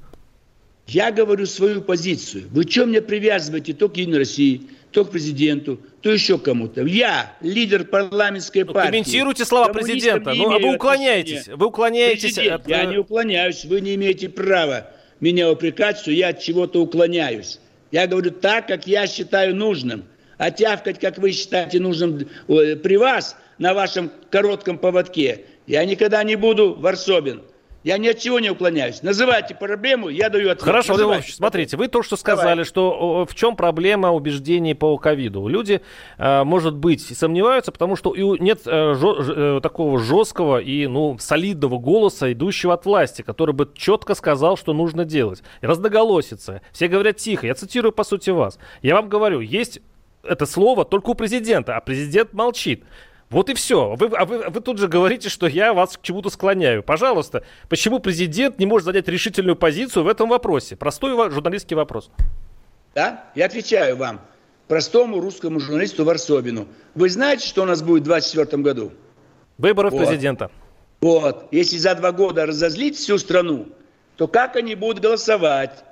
Я 0.90 1.12
говорю 1.12 1.46
свою 1.46 1.82
позицию. 1.82 2.46
Вы 2.52 2.64
что 2.64 2.86
мне 2.86 3.02
привязываете 3.02 3.74
то 3.74 3.90
к 3.90 3.98
Единой 3.98 4.20
России, 4.20 4.64
то 4.92 5.06
к 5.06 5.12
президенту, 5.12 5.80
то 6.02 6.12
еще 6.12 6.40
кому-то. 6.40 6.84
Я 6.84 7.34
лидер 7.42 7.86
парламентской 7.86 8.64
ну, 8.64 8.74
партии. 8.74 8.90
Комментируйте 8.90 9.46
слова 9.46 9.72
президента. 9.72 10.34
Ну, 10.34 10.52
а 10.52 10.58
вы 10.58 10.76
уклоняетесь. 10.76 11.48
Вы 11.48 11.68
уклоняетесь. 11.68 12.34
Президент, 12.34 12.62
от... 12.64 12.68
Я 12.68 12.86
не 12.86 12.98
уклоняюсь. 12.98 13.66
Вы 13.66 13.82
не 13.82 13.96
имеете 13.96 14.30
права 14.30 14.92
меня 15.20 15.52
упрекать, 15.52 16.00
что 16.00 16.12
я 16.12 16.30
от 16.30 16.40
чего-то 16.40 16.82
уклоняюсь. 16.82 17.60
Я 17.92 18.08
говорю 18.08 18.32
так, 18.32 18.68
как 18.68 18.88
я 18.88 19.06
считаю 19.06 19.56
нужным. 19.56 20.06
А 20.38 20.52
тявкать, 20.52 21.00
как 21.00 21.18
вы 21.18 21.34
считаете 21.34 21.80
нужным 21.80 22.28
при 22.48 22.98
вас, 22.98 23.36
на 23.58 23.74
вашем 23.74 24.10
коротком 24.32 24.78
поводке, 24.78 25.46
я 25.68 25.86
никогда 25.86 26.24
не 26.24 26.36
буду, 26.36 26.74
Варсобин. 26.74 27.42
Я 27.84 27.98
ни 27.98 28.10
от 28.10 28.20
чего 28.20 28.40
не 28.40 28.50
уклоняюсь. 28.50 29.04
Называйте 29.04 29.56
проблему, 29.56 30.10
я 30.10 30.30
даю 30.30 30.52
ответ. 30.52 30.64
Хорошо. 30.64 30.96
Владимир 30.96 31.24
смотрите, 31.24 31.78
вы 31.78 31.88
то, 31.88 32.04
что 32.04 32.18
сказали, 32.18 32.50
Давай. 32.50 32.66
что 32.66 33.26
в 33.26 33.34
чем 33.36 33.56
проблема 33.56 34.12
убеждений 34.12 34.74
по 34.76 34.98
ковиду. 34.98 35.48
Люди, 35.48 35.82
э, 36.18 36.44
может 36.44 36.76
быть, 36.76 37.02
сомневаются, 37.18 37.72
потому 37.72 37.96
что 37.96 38.14
нет 38.16 38.62
э, 38.66 38.96
э, 38.96 39.60
такого 39.64 39.98
жесткого 40.00 40.60
и 40.60 40.88
ну, 40.88 41.18
солидного 41.20 41.78
голоса, 41.78 42.32
идущего 42.34 42.74
от 42.74 42.86
власти, 42.86 43.22
который 43.22 43.56
бы 43.56 43.70
четко 43.74 44.14
сказал, 44.14 44.58
что 44.58 44.74
нужно 44.74 45.06
делать. 45.06 45.42
И 45.62 45.66
разноголосица. 45.66 46.62
Все 46.74 46.90
говорят 46.90 47.16
тихо. 47.16 47.48
Я 47.48 47.56
цитирую, 47.56 47.94
по 47.94 48.04
сути, 48.04 48.30
вас. 48.30 48.60
Я 48.82 48.96
вам 48.96 49.08
говорю, 49.08 49.40
есть 49.40 49.80
это 50.24 50.46
слово 50.46 50.84
только 50.84 51.12
у 51.12 51.14
президента, 51.14 51.78
а 51.78 51.82
президент 51.82 52.34
молчит. 52.34 52.84
Вот 53.30 53.50
и 53.50 53.54
все. 53.54 53.96
Вы, 53.96 54.08
а 54.18 54.26
вы, 54.26 54.50
вы 54.50 54.62
тут 54.62 54.80
же 54.80 54.88
говорите, 54.88 55.30
что 55.30 55.48
я 55.48 55.74
вас 55.74 55.98
к 55.98 56.02
чему-то 56.02 56.30
склоняю. 56.30 56.82
Пожалуйста, 56.82 57.44
почему 57.70 58.00
президент 58.00 58.58
не 58.58 58.66
может 58.66 58.86
занять 58.86 59.08
решительную 59.08 59.56
позицию 59.56 60.04
в 60.04 60.08
этом 60.08 60.30
вопросе? 60.30 60.76
Простой 60.76 61.12
журналистский 61.30 61.76
вопрос. 61.76 62.10
Да? 62.96 63.26
Я 63.36 63.46
отвечаю 63.46 63.98
вам, 63.98 64.22
простому 64.68 65.20
русскому 65.20 65.60
журналисту 65.60 66.06
Варсобину. 66.06 66.68
Вы 66.96 67.10
знаете, 67.10 67.48
что 67.48 67.62
у 67.62 67.66
нас 67.66 67.84
будет 67.84 68.02
в 68.04 68.06
2024 68.06 68.64
году? 68.64 68.92
Выборы 69.60 69.92
Вот. 69.92 70.00
президента. 70.00 70.50
Вот. 71.00 71.48
Если 71.52 71.78
за 71.78 71.94
два 71.94 72.12
года 72.12 72.48
разозлить 72.48 72.98
всю 72.98 73.20
страну, 73.20 73.68
то 74.18 74.28
как 74.28 74.56
они 74.56 74.74
будут 74.74 75.04
голосовать? 75.04 75.84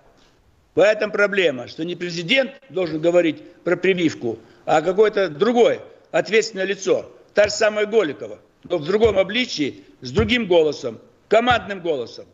В 0.73 0.79
этом 0.79 1.11
проблема, 1.11 1.67
что 1.67 1.85
не 1.85 1.95
президент 1.95 2.51
должен 2.69 2.99
говорить 2.99 3.43
про 3.63 3.75
прививку, 3.75 4.39
а 4.65 4.81
какое-то 4.81 5.29
другое 5.29 5.81
ответственное 6.11 6.65
лицо. 6.65 7.11
Та 7.37 7.43
же 7.43 7.51
самая 7.51 7.85
Голикова, 7.85 8.39
но 8.63 8.79
в 8.79 8.83
другом 8.83 9.19
обличии, 9.19 9.83
с 10.01 10.09
другим 10.09 10.47
голосом, 10.47 10.97
командным 11.27 11.81
голосом. 11.81 12.25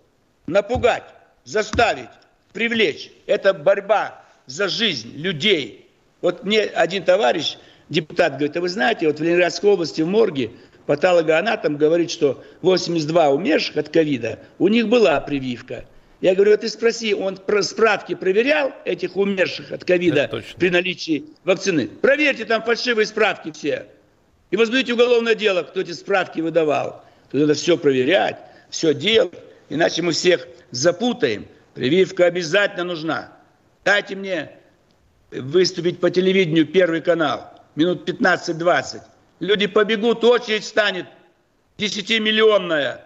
Напугать, 0.48 1.04
заставить, 1.44 2.08
привлечь. 2.54 3.12
Это 3.26 3.54
борьба 3.54 4.24
за 4.46 4.70
жизнь 4.70 5.12
людей. 5.18 5.90
Вот 6.22 6.46
мне 6.46 6.62
один 6.62 7.04
товарищ, 7.04 7.58
депутат, 7.90 8.36
говорит, 8.36 8.56
а 8.56 8.62
вы 8.62 8.70
знаете, 8.70 9.08
вот 9.08 9.20
в 9.20 9.22
Ленинградской 9.22 9.72
области 9.72 10.02
в 10.02 10.08
морге 10.08 10.52
патологоанатом 10.86 11.76
говорит, 11.76 12.10
что 12.10 12.42
82 12.62 13.30
умерших 13.32 13.76
от 13.76 13.90
ковида, 13.90 14.40
у 14.58 14.70
них 14.70 14.88
была 14.88 15.20
прививка. 15.20 15.84
Я 16.22 16.34
говорю, 16.34 16.54
а 16.54 16.58
ты 16.58 16.70
спроси, 16.70 17.14
он 17.14 17.38
справки 17.64 18.16
проверял 18.16 18.72
этих 18.86 19.18
умерших 19.18 19.74
от 19.74 19.84
ковида 19.84 20.32
при 20.58 20.70
наличии 20.70 21.26
вакцины? 21.44 21.90
Проверьте 21.90 22.46
там 22.46 22.64
фальшивые 22.64 23.06
справки 23.06 23.52
все. 23.52 23.88
И 24.54 24.56
возбудите 24.56 24.94
уголовное 24.94 25.34
дело, 25.34 25.64
кто 25.64 25.82
эти 25.82 25.94
справки 25.94 26.40
выдавал. 26.40 27.04
Тут 27.32 27.42
надо 27.42 27.56
все 27.56 27.76
проверять, 27.76 28.38
все 28.70 28.94
делать, 28.94 29.34
иначе 29.70 30.04
мы 30.04 30.12
всех 30.12 30.48
запутаем. 30.70 31.48
Прививка 31.74 32.28
обязательно 32.28 32.84
нужна. 32.84 33.36
Дайте 33.84 34.16
мне 34.16 34.52
выступить 35.32 36.00
по 36.00 36.12
телевидению 36.12 36.68
Первый 36.68 37.02
канал, 37.02 37.52
минут 37.74 38.08
15-20. 38.08 39.02
Люди 39.40 39.66
побегут, 39.66 40.24
очередь 40.24 40.66
станет 40.66 41.08
10-миллионная. 41.80 43.02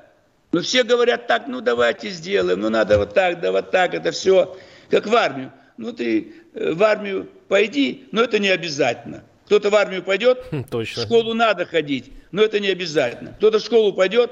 Но 0.52 0.60
все 0.60 0.84
говорят 0.84 1.28
так, 1.28 1.48
ну 1.48 1.62
давайте 1.62 2.10
сделаем, 2.10 2.60
ну 2.60 2.68
надо 2.70 2.98
вот 2.98 3.14
так, 3.14 3.40
да 3.40 3.54
вот 3.54 3.72
так, 3.72 3.94
это 3.94 4.12
все 4.12 4.58
как 4.90 5.08
в 5.08 5.16
армию. 5.16 5.54
Ну 5.78 5.94
ты 5.94 6.34
э, 6.54 6.74
в 6.74 6.84
армию 6.84 7.30
пойди, 7.48 8.10
но 8.12 8.22
это 8.22 8.38
не 8.38 8.50
обязательно. 8.50 9.24
Кто-то 9.48 9.70
в 9.70 9.76
армию 9.76 10.04
пойдет, 10.04 10.44
Хм, 10.52 10.64
в 10.66 10.70
Точно. 10.70 11.04
школу 11.04 11.34
надо 11.34 11.66
ходить, 11.66 12.12
но 12.32 12.44
это 12.44 12.60
не 12.60 12.68
обязательно. 12.68 13.34
Кто-то 13.38 13.60
в 13.60 13.62
школу 13.64 13.94
пойдет, 13.94 14.30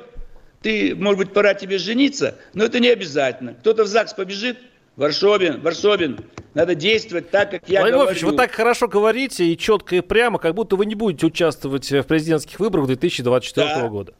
ты, 0.62 0.93
может 0.93 1.17
быть, 1.17 1.32
пора 1.34 1.54
тебе 1.54 1.78
жениться, 1.78 2.36
но 2.54 2.65
это 2.65 2.82
не 2.82 2.89
обязательно. 2.89 3.54
Кто-то 3.54 3.86
в 3.86 3.88
ЗАГС 3.88 4.13
побежит, 4.13 4.58
Варшобин, 4.97 5.62
Варшобин, 5.62 6.19
надо 6.54 6.75
действовать 6.75 7.30
так, 7.32 7.51
как 7.51 7.69
я 7.69 7.80
Владимир 7.80 8.04
говорю. 8.04 8.28
Вы 8.28 8.36
так 8.36 8.51
хорошо 8.51 8.89
говорите 8.89 9.45
и 9.45 9.58
четко 9.58 9.95
и 9.95 10.01
прямо, 10.01 10.38
как 10.38 10.54
будто 10.54 10.75
вы 10.75 10.86
не 10.86 10.95
будете 10.95 11.25
участвовать 11.28 11.89
в 11.89 12.04
президентских 12.04 12.60
выборах 12.60 12.88
2024 12.88 13.67
Да. 13.67 13.88
года. 13.88 14.13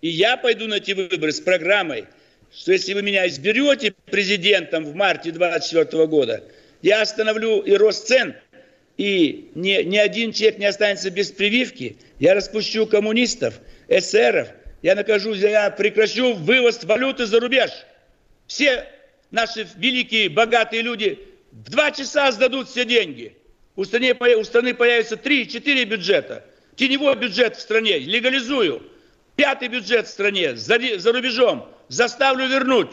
И 0.00 0.08
я 0.08 0.36
пойду 0.36 0.66
на 0.66 0.74
эти 0.74 0.92
выборы 0.92 1.30
с 1.30 1.40
программой, 1.40 2.06
что 2.52 2.72
если 2.72 2.92
вы 2.94 3.02
меня 3.02 3.28
изберете 3.28 3.94
президентом 4.10 4.84
в 4.84 4.96
марте 4.96 5.30
2024 5.30 6.06
года, 6.08 6.42
я 6.82 7.02
остановлю 7.02 7.60
и 7.60 7.72
рост 7.74 8.08
цен, 8.08 8.34
и 9.00 9.50
ни, 9.54 9.82
ни 9.84 9.96
один 9.96 10.30
человек 10.30 10.58
не 10.58 10.66
останется 10.66 11.10
без 11.10 11.32
прививки. 11.32 11.96
Я 12.18 12.34
распущу 12.34 12.84
коммунистов, 12.84 13.54
эсеров, 13.88 14.48
я 14.82 14.94
накажу, 14.94 15.32
я 15.32 15.70
прекращу 15.70 16.34
вывоз 16.34 16.84
валюты 16.84 17.24
за 17.24 17.40
рубеж. 17.40 17.70
Все 18.46 18.86
наши 19.30 19.66
великие, 19.76 20.28
богатые 20.28 20.82
люди 20.82 21.18
в 21.50 21.70
два 21.70 21.92
часа 21.92 22.30
сдадут 22.30 22.68
все 22.68 22.84
деньги. 22.84 23.34
У 23.74 23.84
страны, 23.84 24.14
у 24.36 24.44
страны 24.44 24.74
появится 24.74 25.14
3-4 25.14 25.84
бюджета. 25.86 26.44
Теневой 26.76 27.16
бюджет 27.16 27.56
в 27.56 27.60
стране 27.62 27.98
легализую. 27.98 28.82
Пятый 29.34 29.68
бюджет 29.68 30.08
в 30.08 30.10
стране 30.10 30.56
за, 30.56 30.78
за 30.98 31.10
рубежом 31.10 31.66
заставлю 31.88 32.46
вернуть. 32.48 32.90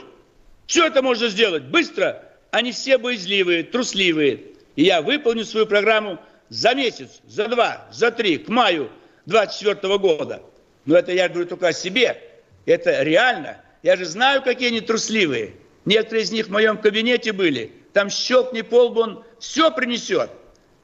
Все 0.68 0.88
это 0.88 1.02
можно 1.02 1.28
сделать 1.28 1.64
быстро. 1.64 2.24
Они 2.52 2.72
все 2.72 2.98
боязливые, 2.98 3.64
трусливые. 3.64 4.40
И 4.78 4.84
я 4.84 5.02
выполню 5.02 5.44
свою 5.44 5.66
программу 5.66 6.20
за 6.50 6.74
месяц, 6.76 7.20
за 7.28 7.48
два, 7.48 7.88
за 7.92 8.12
три, 8.12 8.38
к 8.38 8.48
маю 8.48 8.90
2024 9.26 9.98
года. 9.98 10.44
Но 10.86 10.96
это 10.96 11.12
я 11.12 11.28
говорю 11.28 11.48
только 11.48 11.70
о 11.70 11.74
себе. 11.74 12.22
Это 12.66 13.02
реально. 13.02 13.58
Я 13.82 13.98
же 13.98 14.06
знаю, 14.06 14.44
какие 14.44 14.70
они 14.70 14.80
трусливые. 14.80 15.56
Некоторые 15.86 16.24
из 16.24 16.32
них 16.32 16.48
в 16.48 16.52
моем 16.52 16.78
кабинете 16.78 17.34
были. 17.34 17.72
Там 17.92 18.12
щелкни 18.12 18.62
по 18.62 18.86
лбу, 18.86 19.02
он 19.02 19.24
все 19.40 19.72
принесет. 19.72 20.30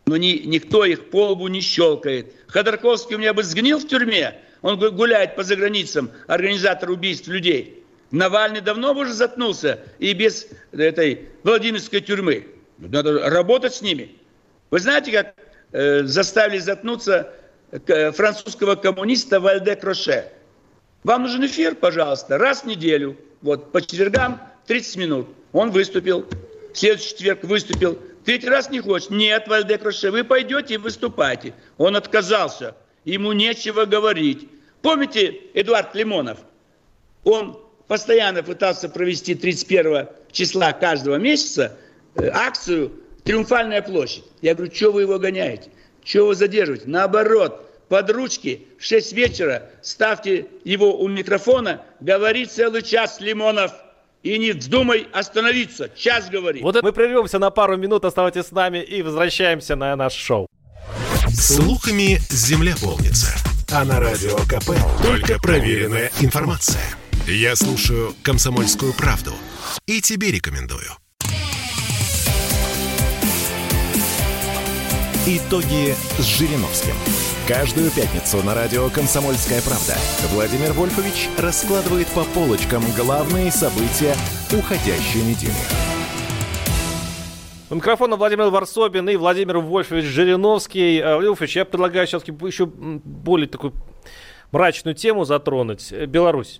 Но 0.07 0.17
ни, 0.17 0.41
никто 0.43 0.83
их 0.85 1.11
по 1.11 1.29
лбу 1.29 1.47
не 1.47 1.61
щелкает. 1.61 2.33
Ходорковский 2.47 3.15
у 3.15 3.19
меня 3.19 3.33
бы 3.33 3.43
сгнил 3.43 3.77
в 3.77 3.87
тюрьме. 3.87 4.39
Он 4.63 4.79
гу- 4.79 4.91
гуляет 4.91 5.35
по 5.35 5.43
заграницам, 5.43 6.09
организатор 6.25 6.89
убийств 6.89 7.27
людей. 7.27 7.83
Навальный 8.09 8.61
давно 8.61 8.95
бы 8.95 9.01
уже 9.01 9.13
заткнулся 9.13 9.81
и 9.99 10.13
без 10.13 10.47
этой 10.71 11.29
Владимирской 11.43 12.01
тюрьмы. 12.01 12.47
Надо 12.77 13.29
работать 13.29 13.73
с 13.73 13.81
ними. 13.81 14.15
Вы 14.71 14.79
знаете, 14.79 15.11
как 15.11 15.35
э, 15.71 16.03
заставили 16.03 16.59
заткнуться 16.59 17.33
э, 17.71 18.11
французского 18.11 18.75
коммуниста 18.75 19.39
Вальде 19.39 19.75
Кроше? 19.75 20.29
Вам 21.03 21.23
нужен 21.23 21.45
эфир, 21.45 21.75
пожалуйста, 21.75 22.37
раз 22.37 22.63
в 22.63 22.67
неделю. 22.67 23.17
Вот, 23.41 23.71
по 23.71 23.81
четвергам 23.81 24.41
30 24.67 24.95
минут. 24.97 25.27
Он 25.51 25.71
выступил. 25.71 26.25
В 26.73 26.77
следующий 26.77 27.09
четверг 27.09 27.43
выступил. 27.43 27.99
Третий 28.25 28.47
раз 28.47 28.69
не 28.69 28.79
хочет. 28.79 29.09
Нет, 29.09 29.47
Вальде 29.47 29.77
Кроше, 29.77 30.11
вы 30.11 30.23
пойдете 30.23 30.75
и 30.75 30.77
выступайте. 30.77 31.53
Он 31.77 31.95
отказался. 31.95 32.75
Ему 33.03 33.33
нечего 33.33 33.85
говорить. 33.85 34.47
Помните 34.81 35.39
Эдуард 35.53 35.93
Лимонов? 35.93 36.39
Он 37.25 37.59
постоянно 37.87 38.43
пытался 38.43 38.89
провести 38.89 39.35
31 39.35 40.07
числа 40.31 40.71
каждого 40.73 41.17
месяца 41.17 41.63
э, 41.63 41.92
акцию 42.15 42.91
«Триумфальная 43.23 43.81
площадь». 43.81 44.25
Я 44.41 44.55
говорю, 44.55 44.73
что 44.73 44.91
вы 44.91 45.01
его 45.01 45.19
гоняете? 45.19 45.69
Чего 46.03 46.27
вы 46.27 46.35
задерживаете? 46.35 46.85
Наоборот, 46.87 47.69
под 47.89 48.09
ручки 48.11 48.67
в 48.79 48.85
6 48.85 49.13
вечера 49.13 49.69
ставьте 49.81 50.47
его 50.63 50.99
у 50.99 51.07
микрофона, 51.07 51.81
говори 51.99 52.45
целый 52.45 52.81
час 52.81 53.19
Лимонов. 53.19 53.71
И 54.23 54.37
не 54.37 54.53
вздумай 54.53 55.05
остановиться. 55.11 55.89
Час 55.89 56.29
говори. 56.29 56.61
Вот 56.61 56.77
это 56.77 56.85
мы 56.85 56.93
прервемся 56.93 57.39
на 57.39 57.49
пару 57.49 57.75
минут, 57.75 58.05
оставайтесь 58.05 58.45
с 58.45 58.51
нами 58.51 58.81
и 58.81 59.01
возвращаемся 59.01 59.75
на 59.75 59.93
наш 59.97 60.13
шоу. 60.13 60.47
Слухами 61.33 62.19
земля 62.29 62.73
полнится. 62.81 63.35
А 63.69 63.83
на 63.83 63.99
радио 63.99 64.37
КП 64.47 64.71
только 65.01 65.39
проверенная 65.39 66.09
информация. 66.21 66.83
Я 67.27 67.57
слушаю 67.57 68.13
«Комсомольскую 68.23 68.93
правду» 68.93 69.33
и 69.87 69.99
тебе 69.99 70.31
рекомендую. 70.31 71.02
Итоги 75.25 75.93
с 76.17 76.25
Жириновским. 76.25 76.91
Каждую 77.47 77.89
пятницу 77.91 78.43
на 78.43 78.53
радио 78.53 78.89
«Комсомольская 78.89 79.61
правда» 79.61 79.95
Владимир 80.33 80.73
Вольфович 80.73 81.29
раскладывает 81.37 82.07
по 82.07 82.25
полочкам 82.25 82.83
главные 82.97 83.49
события 83.49 84.15
уходящей 84.51 85.21
недели. 85.21 85.53
У 87.69 87.75
микрофона 87.75 88.17
Владимир 88.17 88.49
Варсобин 88.49 89.07
и 89.07 89.15
Владимир 89.15 89.59
Вольфович 89.59 90.03
Жириновский. 90.03 90.97
Э, 90.97 91.13
Владимир 91.13 91.29
Вольфович, 91.29 91.55
я 91.55 91.63
предлагаю 91.63 92.05
все-таки 92.05 92.33
еще 92.45 92.65
более 92.65 93.47
такую 93.47 93.71
мрачную 94.51 94.93
тему 94.93 95.23
затронуть. 95.23 95.93
Э, 95.93 96.05
Беларусь. 96.05 96.59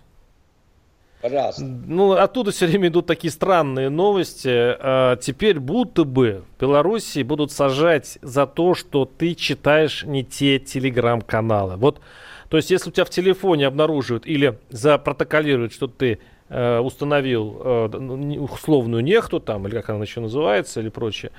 Пожалуйста. 1.24 1.64
Ну, 1.64 2.12
оттуда 2.12 2.52
все 2.52 2.68
время 2.68 2.90
идут 2.90 3.06
такие 3.06 3.32
странные 3.32 3.88
новости. 3.88 4.50
А, 4.52 5.16
теперь 5.16 5.58
будто 5.58 6.04
бы 6.04 6.44
в 6.58 6.60
Беларуси 6.60 7.24
будут 7.24 7.54
сажать 7.54 8.18
за 8.22 8.46
то, 8.46 8.76
что 8.76 9.06
ты 9.06 9.34
читаешь 9.34 10.04
не 10.04 10.26
те 10.26 10.60
телеграм-каналы. 10.60 11.78
Вот, 11.78 12.02
то 12.50 12.58
есть, 12.58 12.72
если 12.72 12.90
у 12.90 12.92
тебя 12.92 13.06
в 13.06 13.10
телефоне 13.10 13.68
обнаруживают 13.68 14.28
или 14.28 14.60
запротоколируют, 14.70 15.72
что 15.72 15.88
ты 15.88 16.20
э, 16.50 16.80
установил 16.80 17.58
э, 17.64 17.90
ну, 17.94 18.44
условную 18.44 19.02
нехту, 19.02 19.40
там, 19.40 19.66
или 19.66 19.76
как 19.76 19.92
она 19.92 20.04
еще 20.04 20.20
называется, 20.20 20.82
или 20.82 20.90
прочее, 20.90 21.32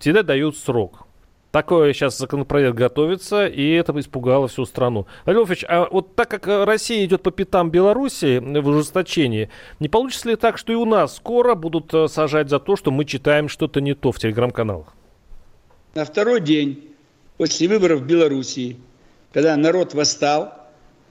тебе 0.00 0.24
дают 0.24 0.56
срок. 0.56 1.06
Такое 1.52 1.92
сейчас 1.92 2.16
законопроект 2.16 2.74
готовится, 2.74 3.46
и 3.46 3.72
это 3.72 3.92
испугало 4.00 4.48
всю 4.48 4.64
страну. 4.64 5.06
Владимир 5.26 5.58
а 5.68 5.86
вот 5.90 6.16
так 6.16 6.30
как 6.30 6.46
Россия 6.46 7.04
идет 7.04 7.22
по 7.22 7.30
пятам 7.30 7.70
Беларуси 7.70 8.38
в 8.38 8.66
ужесточении, 8.66 9.50
не 9.78 9.90
получится 9.90 10.30
ли 10.30 10.36
так, 10.36 10.56
что 10.56 10.72
и 10.72 10.76
у 10.76 10.86
нас 10.86 11.16
скоро 11.16 11.54
будут 11.54 11.92
э, 11.92 12.08
сажать 12.08 12.48
за 12.48 12.58
то, 12.58 12.74
что 12.74 12.90
мы 12.90 13.04
читаем 13.04 13.50
что-то 13.50 13.82
не 13.82 13.94
то 13.94 14.12
в 14.12 14.18
телеграм-каналах? 14.18 14.94
На 15.94 16.06
второй 16.06 16.40
день 16.40 16.88
после 17.36 17.68
выборов 17.68 18.00
в 18.00 18.06
Белоруссии, 18.06 18.78
когда 19.34 19.54
народ 19.54 19.92
восстал, 19.92 20.54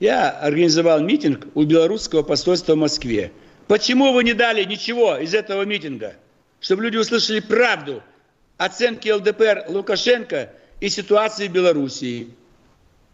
я 0.00 0.28
организовал 0.28 0.98
митинг 1.02 1.46
у 1.54 1.62
белорусского 1.62 2.24
посольства 2.24 2.72
в 2.72 2.78
Москве. 2.78 3.30
Почему 3.68 4.12
вы 4.12 4.24
не 4.24 4.32
дали 4.32 4.64
ничего 4.64 5.18
из 5.18 5.34
этого 5.34 5.62
митинга? 5.62 6.14
Чтобы 6.58 6.82
люди 6.82 6.96
услышали 6.96 7.38
правду– 7.38 8.02
оценки 8.64 9.08
ЛДПР 9.08 9.64
Лукашенко 9.68 10.50
и 10.80 10.88
ситуации 10.88 11.48
в 11.48 11.52
Белоруссии. 11.52 12.30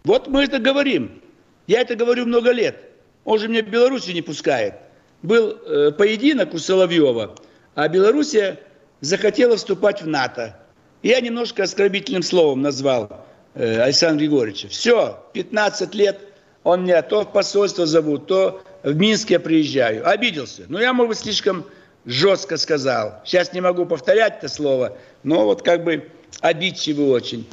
Вот 0.04 0.28
мы 0.28 0.44
это 0.44 0.58
говорим. 0.58 1.22
Я 1.66 1.80
это 1.80 1.96
говорю 1.96 2.26
много 2.26 2.50
лет. 2.50 2.76
Он 3.24 3.38
же 3.38 3.48
меня 3.48 3.62
в 3.62 3.68
Белоруссию 3.68 4.14
не 4.14 4.22
пускает. 4.22 4.74
Был 5.22 5.50
э, 5.50 5.92
поединок 5.92 6.54
у 6.54 6.58
Соловьева, 6.58 7.34
а 7.74 7.88
Белоруссия 7.88 8.58
захотела 9.00 9.56
вступать 9.56 10.02
в 10.02 10.06
НАТО. 10.06 10.56
Я 11.02 11.20
немножко 11.20 11.64
оскорбительным 11.64 12.22
словом 12.22 12.62
назвал 12.62 13.26
э, 13.54 13.80
Александра 13.80 14.20
Григорьевича. 14.20 14.68
Все, 14.68 15.24
15 15.32 15.94
лет 15.94 16.18
он 16.64 16.84
меня 16.84 17.02
то 17.02 17.22
в 17.22 17.32
посольство 17.32 17.86
зовут, 17.86 18.26
то 18.26 18.62
в 18.82 18.94
Минск 18.94 19.30
я 19.30 19.40
приезжаю. 19.40 20.08
Обиделся. 20.08 20.64
Но 20.68 20.80
я, 20.80 20.92
может 20.92 21.10
быть, 21.10 21.18
слишком 21.18 21.64
жестко 22.04 22.56
сказал. 22.56 23.20
Сейчас 23.24 23.52
не 23.52 23.60
могу 23.60 23.84
повторять 23.86 24.38
это 24.38 24.48
слово, 24.48 24.96
но 25.22 25.44
вот 25.44 25.62
как 25.62 25.84
бы 25.84 26.08
обидчивый 26.40 27.06
очень. 27.06 27.46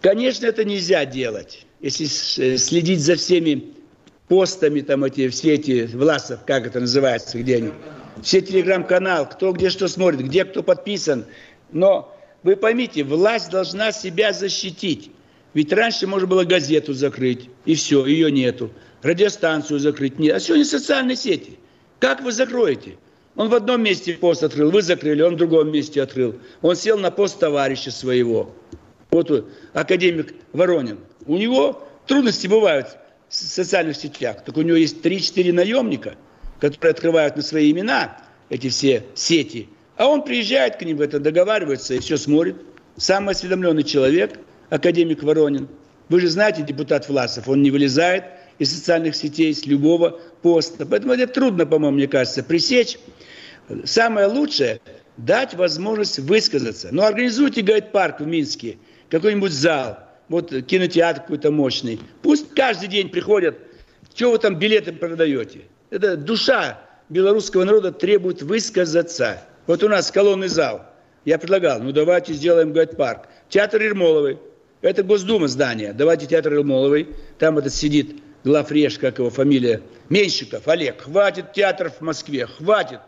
Конечно, 0.00 0.46
это 0.46 0.64
нельзя 0.64 1.04
делать. 1.04 1.66
Если 1.80 2.06
э, 2.42 2.56
следить 2.58 3.00
за 3.00 3.16
всеми 3.16 3.74
постами, 4.28 4.80
там 4.80 5.04
эти, 5.04 5.28
все 5.28 5.54
эти, 5.54 5.86
Власов, 5.86 6.40
как 6.46 6.66
это 6.66 6.80
называется, 6.80 7.38
где 7.38 7.56
они, 7.56 7.70
все 8.22 8.40
телеграм-канал, 8.40 9.28
кто 9.28 9.52
где 9.52 9.70
что 9.70 9.88
смотрит, 9.88 10.22
где 10.22 10.44
кто 10.44 10.62
подписан. 10.62 11.26
Но 11.72 12.16
вы 12.42 12.56
поймите, 12.56 13.04
власть 13.04 13.50
должна 13.50 13.92
себя 13.92 14.32
защитить. 14.32 15.10
Ведь 15.54 15.72
раньше 15.72 16.06
можно 16.06 16.26
было 16.26 16.44
газету 16.44 16.92
закрыть, 16.94 17.48
и 17.64 17.74
все, 17.74 18.04
ее 18.06 18.30
нету. 18.30 18.70
Радиостанцию 19.02 19.78
закрыть 19.78 20.18
нет. 20.18 20.34
А 20.36 20.40
сегодня 20.40 20.64
социальные 20.64 21.16
сети. 21.16 21.58
Как 22.00 22.22
вы 22.22 22.32
закроете? 22.32 22.96
Он 23.36 23.48
в 23.48 23.54
одном 23.54 23.82
месте 23.82 24.14
пост 24.14 24.42
открыл, 24.42 24.70
вы 24.70 24.82
закрыли, 24.82 25.22
он 25.22 25.34
в 25.34 25.38
другом 25.38 25.72
месте 25.72 26.02
открыл. 26.02 26.36
Он 26.62 26.76
сел 26.76 26.98
на 26.98 27.10
пост 27.10 27.38
товарища 27.38 27.90
своего. 27.90 28.54
Вот 29.10 29.48
академик 29.72 30.34
Воронин. 30.52 30.98
У 31.26 31.36
него 31.36 31.86
трудности 32.06 32.46
бывают 32.46 32.96
в 33.28 33.34
социальных 33.34 33.96
сетях. 33.96 34.44
Так 34.44 34.56
у 34.56 34.62
него 34.62 34.76
есть 34.76 35.04
3-4 35.04 35.52
наемника, 35.52 36.14
которые 36.60 36.92
открывают 36.92 37.36
на 37.36 37.42
свои 37.42 37.72
имена 37.72 38.18
эти 38.50 38.68
все 38.68 39.04
сети. 39.14 39.68
А 39.96 40.06
он 40.06 40.22
приезжает 40.22 40.76
к 40.76 40.82
ним, 40.82 41.00
это 41.00 41.18
договаривается 41.18 41.94
и 41.94 41.98
все 41.98 42.16
смотрит. 42.16 42.56
Самый 42.96 43.32
осведомленный 43.32 43.82
человек, 43.82 44.38
академик 44.70 45.22
Воронин. 45.22 45.68
Вы 46.08 46.20
же 46.20 46.28
знаете, 46.28 46.62
депутат 46.62 47.08
Власов, 47.08 47.48
он 47.48 47.62
не 47.62 47.70
вылезает 47.70 48.24
из 48.58 48.76
социальных 48.76 49.16
сетей, 49.16 49.54
с 49.54 49.66
любого 49.66 50.20
поста. 50.44 50.84
Поэтому 50.84 51.14
это 51.14 51.26
трудно, 51.26 51.64
по-моему, 51.64 51.96
мне 51.96 52.06
кажется, 52.06 52.42
пресечь 52.44 52.98
самое 53.84 54.26
лучшее– 54.26 54.80
дать 55.16 55.54
возможность 55.54 56.18
высказаться. 56.18 56.88
Ну, 56.92 57.02
организуйте 57.02 57.62
гайд-парк 57.62 58.20
в 58.20 58.26
Минске, 58.26 58.76
какой-нибудь 59.08 59.52
зал, 59.52 59.98
вот 60.28 60.50
кинотеатр 60.66 61.22
какой-то 61.22 61.50
мощный. 61.50 61.98
Пусть 62.20 62.52
каждый 62.54 62.88
день 62.88 63.08
приходят, 63.08 63.56
что 64.14 64.32
вы 64.32 64.38
там 64.38 64.58
билеты 64.58 64.92
продаете. 64.92 65.62
Это 65.90 66.16
душа 66.16 66.80
белорусского 67.08 67.64
народа 67.64 67.92
требует 67.92 68.42
высказаться. 68.42 69.40
Вот 69.66 69.82
у 69.82 69.88
нас 69.88 70.10
колонный 70.10 70.48
зал. 70.48 70.84
Я 71.24 71.38
предлагал, 71.38 71.80
ну 71.80 71.92
давайте 71.92 72.34
сделаем 72.34 72.72
гайд-парк. 72.72 73.28
Театр 73.48 73.80
Ермоловой. 73.80 74.38
Это 74.82 75.02
Госдума 75.04 75.48
здание. 75.48 75.94
Давайте 75.94 76.26
театр 76.26 76.52
Ермоловой. 76.54 77.08
Там 77.38 77.56
этот 77.56 77.72
сидит 77.72 78.16
главреж, 78.44 78.98
как 78.98 79.18
его 79.18 79.30
фамилия, 79.30 79.80
Меньшиков, 80.08 80.66
Олег. 80.68 81.02
Хватит 81.02 81.52
театров 81.52 81.94
в 81.98 82.00
Москве, 82.00 82.46
хватит 82.46 83.00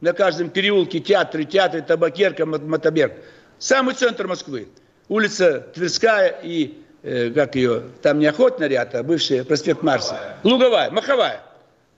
на 0.00 0.12
каждом 0.12 0.50
переулке 0.50 1.00
театры, 1.00 1.44
театры, 1.44 1.82
табакерка, 1.82 2.46
мотоберг. 2.46 3.14
Самый 3.58 3.94
центр 3.94 4.26
Москвы. 4.26 4.68
Улица 5.08 5.60
Тверская 5.74 6.40
и, 6.42 6.78
э, 7.02 7.30
как 7.30 7.56
ее, 7.56 7.84
там 8.02 8.18
не 8.18 8.26
охотный 8.26 8.68
ряд, 8.68 8.94
а 8.94 9.02
бывший 9.02 9.44
проспект 9.44 9.82
Марса. 9.82 10.38
Луговая, 10.42 10.90
Маховая. 10.90 11.40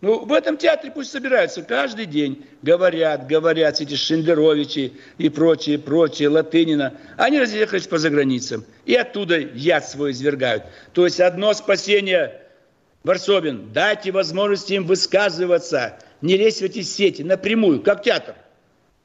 Ну, 0.02 0.24
в 0.24 0.32
этом 0.32 0.58
театре 0.58 0.92
пусть 0.92 1.10
собираются 1.10 1.62
каждый 1.62 2.04
день. 2.04 2.44
Говорят, 2.62 3.26
говорят, 3.26 3.80
эти 3.80 3.94
Шендеровичи 3.94 4.92
и 5.16 5.28
прочие, 5.30 5.78
прочие, 5.78 6.28
Латынина. 6.28 6.94
Они 7.16 7.40
разъехались 7.40 7.86
по 7.86 7.96
заграницам. 7.96 8.64
И 8.84 8.94
оттуда 8.94 9.38
яд 9.38 9.88
свой 9.88 10.10
извергают. 10.10 10.64
То 10.92 11.06
есть 11.06 11.18
одно 11.18 11.54
спасение, 11.54 12.42
Варсобин, 13.06 13.72
дайте 13.72 14.10
возможность 14.10 14.68
им 14.68 14.84
высказываться 14.84 15.96
не 16.22 16.36
лезть 16.36 16.60
в 16.60 16.64
эти 16.64 16.82
сети 16.82 17.22
напрямую, 17.22 17.80
как 17.80 18.02
театр. 18.02 18.34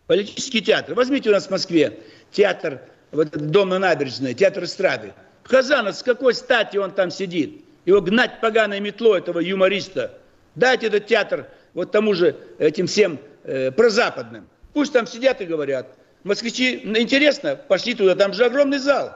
Политический 0.08 0.60
театр. 0.60 0.96
Возьмите 0.96 1.30
у 1.30 1.34
нас 1.34 1.46
в 1.46 1.52
Москве 1.52 2.00
театр, 2.32 2.82
вот 3.12 3.28
этот 3.28 3.52
дом 3.52 3.70
на 3.70 3.78
набережной, 3.78 4.34
театр 4.34 4.64
эстрады. 4.64 5.14
Хазанов, 5.44 5.96
с 5.96 6.02
какой 6.02 6.34
стати 6.34 6.78
он 6.78 6.90
там 6.90 7.12
сидит? 7.12 7.64
Его 7.86 8.02
гнать 8.02 8.42
поганой 8.42 8.80
метлой, 8.80 9.20
этого 9.20 9.40
юмориста. 9.40 10.18
Дайте 10.56 10.88
этот 10.88 11.06
театр 11.06 11.48
вот 11.76 11.92
тому 11.92 12.16
же, 12.16 12.36
этим 12.58 12.88
всем 12.88 13.20
э, 13.44 13.70
прозападным. 13.70 14.50
Пусть 14.74 14.94
там 14.94 15.06
сидят 15.06 15.42
и 15.42 15.46
говорят. 15.46 15.96
Москвичи, 16.24 16.82
интересно, 16.84 17.56
пошли 17.56 17.94
туда, 17.94 18.16
там 18.16 18.34
же 18.34 18.46
огромный 18.46 18.80
зал. 18.80 19.16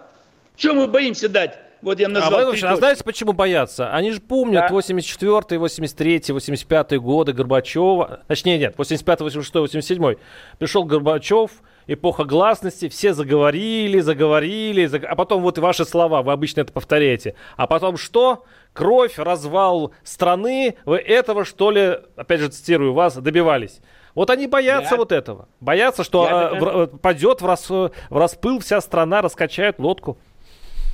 Чего 0.55 0.75
мы 0.75 0.87
боимся 0.87 1.27
дать 1.27 1.57
вот 1.85 1.99
я 1.99 2.07
назвал. 2.07 2.49
А, 2.49 2.71
а 2.71 2.75
знаете, 2.75 3.03
почему 3.03 3.33
боятся? 3.33 3.93
Они 3.93 4.11
же 4.11 4.19
помнят 4.19 4.65
да. 4.67 4.73
84 4.73 5.59
83 5.59 6.23
85 6.29 6.93
годы 6.97 7.31
Горбачева. 7.31 8.21
Точнее, 8.27 8.57
нет, 8.57 8.73
85 8.77 9.21
86 9.21 9.53
87 9.53 10.15
Пришел 10.57 10.83
Горбачев, 10.83 11.51
эпоха 11.87 12.23
гласности, 12.23 12.89
все 12.89 13.13
заговорили, 13.13 13.99
заговорили, 13.99 14.85
заг... 14.87 15.03
а 15.03 15.15
потом 15.15 15.43
вот 15.43 15.57
ваши 15.59 15.85
слова, 15.85 16.23
вы 16.23 16.31
обычно 16.31 16.61
это 16.61 16.73
повторяете. 16.73 17.35
А 17.55 17.67
потом 17.67 17.97
что? 17.97 18.45
Кровь, 18.73 19.17
развал 19.17 19.93
страны, 20.03 20.75
вы 20.85 20.97
этого, 20.97 21.45
что 21.45 21.71
ли, 21.71 21.99
опять 22.15 22.41
же 22.41 22.49
цитирую 22.49 22.93
вас, 22.93 23.15
добивались. 23.15 23.79
Вот 24.15 24.29
они 24.29 24.47
боятся 24.47 24.95
Я... 24.95 24.97
вот 24.97 25.11
этого. 25.11 25.47
Боятся, 25.59 26.03
что 26.03 26.25
Я... 26.25 26.47
а, 26.47 26.55
в, 26.55 26.87
падет 26.97 27.41
в, 27.41 27.45
рас, 27.45 27.69
в 27.69 27.91
распыл 28.09 28.59
вся 28.59 28.81
страна, 28.81 29.21
раскачает 29.21 29.77
лодку. 29.77 30.17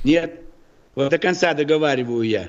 Нет, 0.04 0.41
вот 0.94 1.10
до 1.10 1.18
конца 1.18 1.54
договариваю 1.54 2.22
я. 2.22 2.48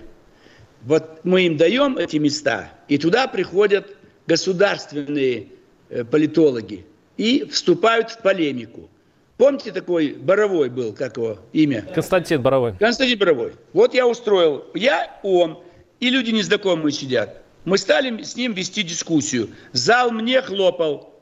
Вот 0.84 1.24
мы 1.24 1.44
им 1.44 1.58
даем 1.58 1.98
эти 1.98 2.18
места, 2.18 2.70
и 2.88 2.98
туда 2.98 3.28
приходят 3.28 3.96
государственные 4.28 5.48
э, 5.90 6.04
политологи 6.04 6.86
и 7.18 7.46
вступают 7.50 8.12
в 8.12 8.22
полемику. 8.22 8.90
Помните, 9.38 9.72
такой 9.72 10.14
Боровой 10.14 10.70
был, 10.70 10.94
как 10.94 11.18
его 11.18 11.40
имя? 11.54 11.88
Константин 11.94 12.42
Боровой. 12.42 12.76
Константин 12.78 13.18
Боровой. 13.18 13.54
Вот 13.72 13.94
я 13.94 14.08
устроил, 14.08 14.66
я, 14.74 15.20
он, 15.24 15.60
и 16.00 16.10
люди 16.10 16.32
незнакомые 16.32 16.92
сидят. 16.92 17.42
Мы 17.66 17.78
стали 17.78 18.24
с 18.24 18.36
ним 18.36 18.54
вести 18.54 18.84
дискуссию. 18.84 19.50
Зал 19.72 20.12
мне 20.12 20.42
хлопал. 20.42 21.14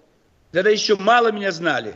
Тогда 0.52 0.70
еще 0.70 0.96
мало 0.96 1.32
меня 1.32 1.52
знали. 1.52 1.96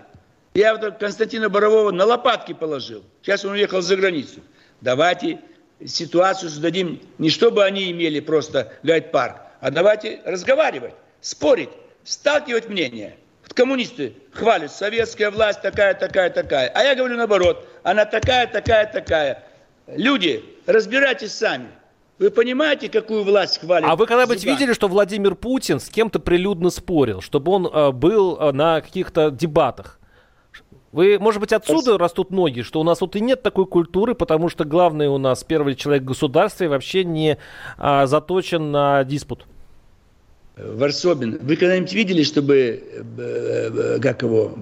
Я 0.53 0.75
вот 0.75 0.97
Константина 0.99 1.49
Борового 1.49 1.91
на 1.91 2.05
лопатки 2.05 2.53
положил. 2.53 3.03
Сейчас 3.21 3.43
он 3.43 3.51
уехал 3.53 3.81
за 3.81 3.97
границу. 3.97 4.39
Давайте 4.81 5.39
ситуацию 5.83 6.49
создадим 6.49 7.01
не 7.17 7.29
чтобы 7.29 7.63
они 7.63 7.91
имели 7.91 8.19
просто 8.19 8.73
гайд-парк, 8.83 9.37
а 9.59 9.71
давайте 9.71 10.21
разговаривать, 10.25 10.93
спорить, 11.21 11.69
сталкивать 12.03 12.69
мнения. 12.69 13.15
Вот 13.43 13.53
коммунисты 13.53 14.13
хвалят, 14.31 14.71
советская 14.71 15.31
власть 15.31 15.61
такая, 15.61 15.93
такая, 15.93 16.29
такая. 16.29 16.69
А 16.69 16.83
я 16.83 16.95
говорю 16.95 17.17
наоборот, 17.17 17.67
она 17.83 18.05
такая, 18.05 18.47
такая, 18.47 18.91
такая. 18.91 19.43
Люди, 19.87 20.43
разбирайтесь 20.65 21.33
сами. 21.33 21.67
Вы 22.17 22.31
понимаете, 22.31 22.87
какую 22.87 23.23
власть 23.23 23.59
хвалит? 23.59 23.87
А 23.89 23.95
вы 23.95 24.07
когда-нибудь 24.07 24.43
видели, 24.45 24.71
что 24.71 24.87
Владимир 24.87 25.35
Путин 25.35 25.79
с 25.81 25.89
кем-то 25.89 26.19
прилюдно 26.19 26.69
спорил, 26.69 27.21
чтобы 27.21 27.51
он 27.51 27.67
э, 27.67 27.91
был 27.91 28.37
э, 28.39 28.51
на 28.53 28.79
каких-то 28.79 29.31
дебатах? 29.31 29.99
Вы, 30.95 31.19
может 31.19 31.41
быть, 31.41 31.51
отсюда 31.51 31.97
растут 31.97 32.31
ноги, 32.31 32.61
что 32.61 32.79
у 32.79 32.83
нас 32.85 33.01
вот 33.01 33.17
и 33.17 33.19
нет 33.19 33.43
такой 33.43 33.65
культуры, 33.65 34.15
потому 34.15 34.47
что 34.47 34.63
главный 34.63 35.09
у 35.09 35.17
нас 35.17 35.43
первый 35.43 35.75
человек 35.75 36.03
в 36.03 36.05
государстве 36.05 36.69
вообще 36.69 37.03
не 37.03 37.37
а, 37.77 38.07
заточен 38.07 38.71
на 38.71 39.03
диспут. 39.03 39.45
Варсобин. 40.55 41.37
Вы 41.41 41.57
когда-нибудь 41.57 41.91
видели, 41.91 42.23
чтобы, 42.23 42.81
э, 43.17 43.99
как 44.01 44.21
его, 44.21 44.53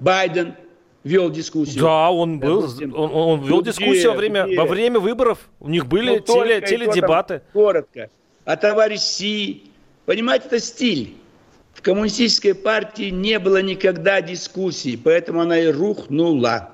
Байден 0.00 0.56
вел 1.04 1.30
дискуссию. 1.30 1.84
Да, 1.84 2.10
он 2.10 2.40
был, 2.40 2.62
допустим, 2.62 2.92
он, 2.96 3.10
он 3.14 3.40
вел 3.44 3.58
ну, 3.58 3.62
дискуссию 3.62 4.10
во 4.10 4.16
время, 4.16 4.44
во 4.56 4.64
время 4.64 4.98
выборов. 4.98 5.38
У 5.60 5.68
них 5.68 5.86
были 5.86 6.16
ну, 6.16 6.18
теле, 6.18 6.60
теледебаты. 6.62 7.42
Коротко. 7.52 8.10
А 8.44 8.56
товарищ 8.56 8.98
Си, 8.98 9.70
понимаете, 10.04 10.46
это 10.46 10.58
стиль. 10.58 11.14
В 11.78 11.82
коммунистической 11.82 12.56
партии 12.56 13.10
не 13.10 13.38
было 13.38 13.62
никогда 13.62 14.20
дискуссий, 14.20 14.96
поэтому 14.96 15.42
она 15.42 15.60
и 15.60 15.68
рухнула. 15.68 16.72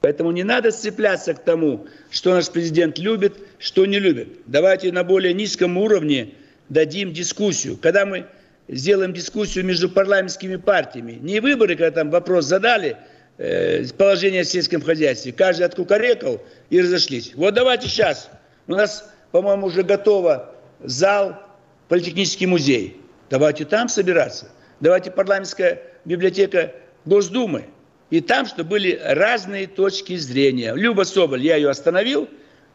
Поэтому 0.00 0.30
не 0.30 0.44
надо 0.44 0.70
сцепляться 0.70 1.34
к 1.34 1.42
тому, 1.42 1.88
что 2.08 2.32
наш 2.32 2.48
президент 2.48 3.00
любит, 3.00 3.34
что 3.58 3.84
не 3.84 3.98
любит. 3.98 4.28
Давайте 4.46 4.92
на 4.92 5.02
более 5.02 5.34
низком 5.34 5.76
уровне 5.76 6.34
дадим 6.68 7.12
дискуссию. 7.12 7.76
Когда 7.76 8.06
мы 8.06 8.26
сделаем 8.68 9.12
дискуссию 9.12 9.64
между 9.64 9.88
парламентскими 9.88 10.54
партиями, 10.54 11.18
не 11.20 11.40
выборы, 11.40 11.74
когда 11.74 11.90
там 11.90 12.10
вопрос 12.12 12.44
задали– 12.44 12.96
э, 13.38 13.84
положение 13.98 14.44
в 14.44 14.46
сельском 14.46 14.82
хозяйстве. 14.82 15.32
Каждый 15.32 15.64
откукарекал 15.64 16.40
и 16.70 16.80
разошлись. 16.80 17.32
Вот 17.34 17.54
давайте 17.54 17.88
сейчас. 17.88 18.30
У 18.68 18.72
нас, 18.72 19.12
по-моему, 19.32 19.66
уже 19.66 19.82
готово 19.82 20.54
зал, 20.80 21.42
политехнический 21.88 22.46
музей. 22.46 23.00
Давайте 23.34 23.64
там 23.64 23.88
собираться. 23.88 24.46
Давайте 24.78 25.10
парламентская 25.10 25.82
библиотека 26.04 26.72
Госдумы. 27.04 27.64
И 28.10 28.20
там, 28.20 28.46
что 28.46 28.62
были 28.62 28.96
разные 29.04 29.66
точки 29.66 30.14
зрения. 30.14 30.72
Люба 30.72 31.02
Соболь, 31.02 31.42
я 31.42 31.56
ее 31.56 31.68
остановил, 31.68 32.28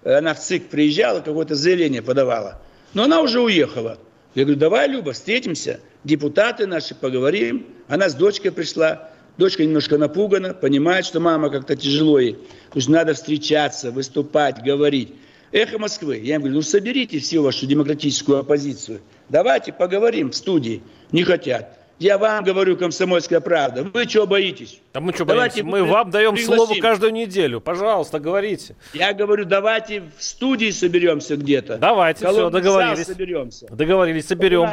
она 0.03 0.33
в 0.33 0.39
ЦИК 0.41 0.67
приезжала, 0.67 1.21
какое-то 1.21 1.55
заявление 1.55 2.01
подавала. 2.01 2.61
Но 2.93 3.03
она 3.03 3.21
уже 3.21 3.39
уехала. 3.39 3.99
Я 4.35 4.43
говорю, 4.43 4.59
давай, 4.59 4.89
Люба, 4.89 5.13
встретимся, 5.13 5.79
депутаты 6.03 6.67
наши, 6.67 6.93
поговорим. 6.93 7.65
Она 7.87 8.09
с 8.09 8.15
дочкой 8.15 8.51
пришла. 8.51 9.11
Дочка 9.37 9.63
немножко 9.63 9.97
напугана, 9.97 10.53
понимает, 10.53 11.05
что 11.05 11.21
мама 11.21 11.49
как-то 11.49 11.77
тяжело 11.77 12.19
ей. 12.19 12.33
То 12.33 12.75
есть 12.75 12.89
надо 12.89 13.13
встречаться, 13.13 13.91
выступать, 13.91 14.61
говорить. 14.61 15.13
Эхо 15.53 15.79
Москвы. 15.79 16.17
Я 16.17 16.35
им 16.35 16.41
говорю, 16.41 16.57
ну 16.57 16.61
соберите 16.63 17.19
всю 17.19 17.43
вашу 17.43 17.65
демократическую 17.65 18.39
оппозицию. 18.39 18.99
Давайте 19.29 19.71
поговорим 19.71 20.31
в 20.31 20.35
студии. 20.35 20.81
Не 21.11 21.23
хотят. 21.23 21.77
Я 21.99 22.17
вам 22.17 22.45
говорю, 22.45 22.77
комсомольская 22.77 23.41
правда. 23.41 23.83
Вы 23.83 24.05
чего 24.05 24.25
боитесь? 24.25 24.79
А 24.93 25.01
мы 25.01 25.13
что 25.13 25.25
давайте 25.25 25.63
боимся? 25.63 25.83
Мы 25.83 25.91
вам 25.91 26.09
даем 26.09 26.33
пригласим. 26.33 26.65
слово 26.65 26.81
каждую 26.81 27.11
неделю. 27.11 27.59
Пожалуйста, 27.59 28.19
говорите. 28.19 28.75
Я 28.93 29.13
говорю, 29.13 29.43
давайте 29.43 30.03
в 30.17 30.23
студии 30.23 30.71
соберемся 30.71 31.35
где-то. 31.35 31.77
Давайте, 31.77 32.25
все, 32.25 32.49
договорились. 32.49 33.05
соберемся. 33.05 33.67
Договорились, 33.69 34.27
соберем. 34.27 34.71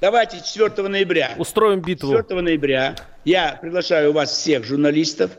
Давайте 0.00 0.40
4 0.44 0.88
ноября. 0.88 1.34
Устроим 1.36 1.80
битву. 1.80 2.16
4 2.16 2.40
ноября 2.40 2.94
я 3.24 3.58
приглашаю 3.60 4.12
вас 4.12 4.30
всех 4.30 4.64
журналистов. 4.64 5.32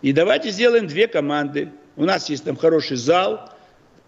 И 0.00 0.12
давайте 0.12 0.50
сделаем 0.50 0.86
две 0.86 1.08
команды. 1.08 1.72
У 1.96 2.04
нас 2.04 2.30
есть 2.30 2.44
там 2.44 2.56
хороший 2.56 2.96
зал. 2.96 3.50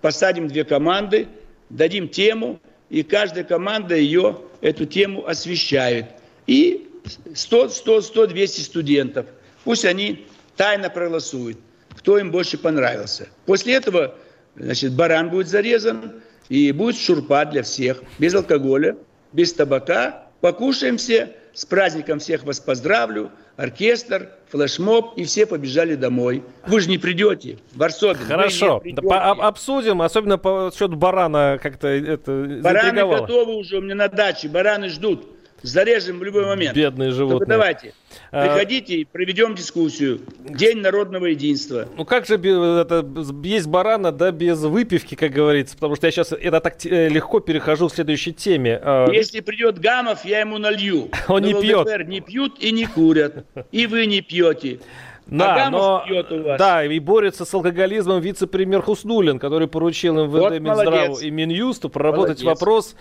Посадим 0.00 0.46
две 0.48 0.64
команды, 0.64 1.26
дадим 1.68 2.08
тему, 2.08 2.60
и 2.90 3.02
каждая 3.02 3.44
команда 3.44 3.96
ее, 3.96 4.40
эту 4.60 4.86
тему 4.86 5.26
освещает. 5.26 6.06
И 6.46 6.88
100, 7.34 7.68
100, 7.70 8.00
100, 8.00 8.26
200 8.28 8.60
студентов. 8.60 9.26
Пусть 9.64 9.84
они 9.84 10.26
тайно 10.56 10.90
проголосуют, 10.90 11.58
кто 11.90 12.18
им 12.18 12.30
больше 12.30 12.58
понравился. 12.58 13.28
После 13.46 13.74
этого, 13.74 14.14
значит, 14.54 14.92
баран 14.94 15.30
будет 15.30 15.48
зарезан, 15.48 16.22
и 16.48 16.70
будет 16.70 16.96
шурпа 16.96 17.44
для 17.44 17.62
всех, 17.64 18.02
без 18.18 18.34
алкоголя 18.34 18.96
без 19.32 19.52
табака. 19.52 20.28
Покушаем 20.40 20.96
все, 20.96 21.34
с 21.56 21.64
праздником 21.64 22.18
всех 22.18 22.44
вас 22.44 22.60
поздравлю, 22.60 23.30
оркестр, 23.56 24.28
флешмоб, 24.50 25.16
и 25.16 25.24
все 25.24 25.46
побежали 25.46 25.94
домой. 25.94 26.44
Вы 26.66 26.80
же 26.80 26.90
не 26.90 26.98
придете, 26.98 27.58
Варсобин. 27.74 28.26
Хорошо, 28.26 28.82
да, 28.84 29.00
по- 29.00 29.30
обсудим, 29.48 30.02
особенно 30.02 30.36
по 30.36 30.70
счету 30.70 30.96
барана 30.96 31.58
как-то 31.62 31.88
это 31.88 32.60
Бараны 32.62 33.06
готовы 33.06 33.56
уже 33.56 33.78
у 33.78 33.80
меня 33.80 33.94
на 33.94 34.08
даче, 34.08 34.48
бараны 34.48 34.90
ждут. 34.90 35.26
Зарежем 35.62 36.18
в 36.18 36.24
любой 36.24 36.46
момент. 36.46 36.76
Бедные 36.76 37.10
животные. 37.10 37.38
Только 37.38 37.50
давайте, 37.50 37.94
а, 38.30 38.46
приходите 38.46 38.96
и 38.96 39.04
проведем 39.04 39.54
дискуссию. 39.54 40.20
День 40.48 40.78
народного 40.78 41.26
единства. 41.26 41.88
Ну 41.96 42.04
как 42.04 42.26
же 42.26 42.34
это, 42.34 43.06
есть 43.42 43.66
барана, 43.66 44.12
да, 44.12 44.30
без 44.30 44.60
выпивки, 44.60 45.14
как 45.14 45.32
говорится, 45.32 45.74
потому 45.74 45.96
что 45.96 46.06
я 46.06 46.10
сейчас 46.10 46.32
это 46.32 46.60
так 46.60 46.84
э, 46.84 47.08
легко 47.08 47.40
перехожу 47.40 47.88
к 47.88 47.94
следующей 47.94 48.32
теме. 48.32 48.78
А, 48.82 49.10
Если 49.10 49.40
придет 49.40 49.78
Гамов, 49.78 50.24
я 50.24 50.40
ему 50.40 50.58
налью. 50.58 51.10
Он 51.28 51.42
но 51.42 51.48
не 51.48 51.54
пьет. 51.54 52.08
не 52.08 52.20
пьют 52.20 52.58
и 52.58 52.70
не 52.70 52.86
курят. 52.86 53.46
И 53.72 53.86
вы 53.86 54.06
не 54.06 54.20
пьете. 54.20 54.80
Да, 55.26 55.66
а 55.66 55.70
но, 55.70 56.04
да, 56.56 56.84
и 56.84 56.98
борется 57.00 57.44
с 57.44 57.52
алкоголизмом 57.52 58.20
вице-премьер 58.20 58.80
Хуснулин, 58.80 59.40
который 59.40 59.66
поручил 59.66 60.14
МВД, 60.24 60.32
вот 60.32 60.60
Минздраву 60.60 61.18
и 61.18 61.30
Минюсту 61.30 61.88
проработать 61.88 62.42
молодец. 62.42 62.60
вопрос 62.60 62.96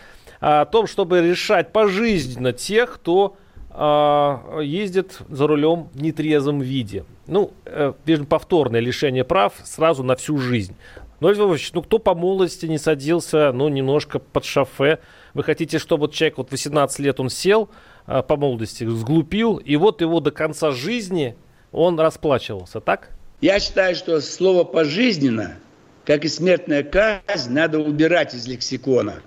о 0.47 0.65
том, 0.65 0.85
чтобы 0.85 1.21
решать 1.21 1.71
пожизненно 1.71 2.53
тех, 2.53 2.93
кто 2.93 3.35
э, 3.71 4.59
ездит 4.61 5.17
за 5.27 5.47
рулем 5.47 5.89
в 5.91 5.99
нетрезвом 5.99 6.61
виде. 6.61 7.03
Ну, 7.25 7.51
э, 7.65 7.93
повторное 8.29 8.79
лишение 8.79 9.23
прав 9.23 9.53
сразу 9.63 10.03
на 10.03 10.15
всю 10.15 10.37
жизнь. 10.37 10.75
Львович, 11.19 11.73
ну 11.73 11.81
кто 11.81 11.97
по 11.97 12.13
молодости 12.13 12.67
не 12.67 12.77
садился, 12.77 13.51
ну, 13.53 13.69
немножко 13.69 14.19
под 14.19 14.45
шофе? 14.45 14.99
Вы 15.33 15.41
хотите, 15.43 15.79
чтобы 15.79 16.01
вот 16.01 16.13
человек 16.13 16.37
вот 16.37 16.51
18 16.51 16.99
лет 16.99 17.19
он 17.19 17.31
сел 17.31 17.69
э, 18.05 18.21
по 18.21 18.35
молодости, 18.35 18.85
сглупил, 18.85 19.57
и 19.57 19.75
вот 19.77 20.01
его 20.01 20.19
до 20.19 20.29
конца 20.29 20.69
жизни 20.69 21.35
он 21.71 21.99
расплачивался, 21.99 22.81
так? 22.81 23.09
Я 23.41 23.59
считаю, 23.59 23.95
что 23.95 24.21
слово 24.21 24.63
«пожизненно», 24.63 25.57
как 26.05 26.23
и 26.23 26.27
смертная 26.27 26.83
казнь, 26.83 27.51
надо 27.51 27.79
убирать 27.79 28.35
из 28.35 28.45
лексикона. 28.45 29.23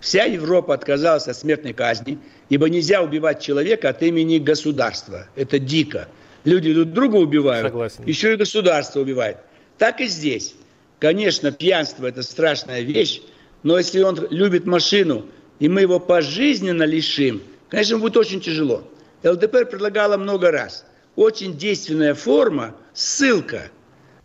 Вся 0.00 0.24
Европа 0.24 0.74
отказалась 0.74 1.26
от 1.26 1.36
смертной 1.36 1.72
казни, 1.72 2.18
ибо 2.48 2.68
нельзя 2.68 3.02
убивать 3.02 3.42
человека 3.42 3.88
от 3.88 4.02
имени 4.02 4.38
государства. 4.38 5.26
Это 5.34 5.58
дико. 5.58 6.08
Люди 6.44 6.72
друг 6.72 6.92
друга 6.92 7.16
убивают, 7.16 7.66
Согласен. 7.66 8.04
еще 8.06 8.32
и 8.32 8.36
государство 8.36 9.00
убивает. 9.00 9.38
Так 9.76 10.00
и 10.00 10.06
здесь. 10.06 10.54
Конечно, 10.98 11.52
пьянство– 11.52 12.06
это 12.08 12.22
страшная 12.22 12.80
вещь, 12.80 13.22
но 13.62 13.78
если 13.78 14.02
он 14.02 14.26
любит 14.30 14.66
машину, 14.66 15.26
и 15.58 15.68
мы 15.68 15.82
его 15.82 16.00
пожизненно 16.00 16.84
лишим, 16.84 17.42
конечно, 17.68 17.94
ему 17.94 18.02
будет 18.02 18.16
очень 18.16 18.40
тяжело. 18.40 18.82
ЛДПР 19.22 19.66
предлагала 19.66 20.16
много 20.16 20.50
раз. 20.50 20.84
Очень 21.16 21.56
действенная 21.56 22.14
форма– 22.14 22.74
ссылка. 22.94 23.62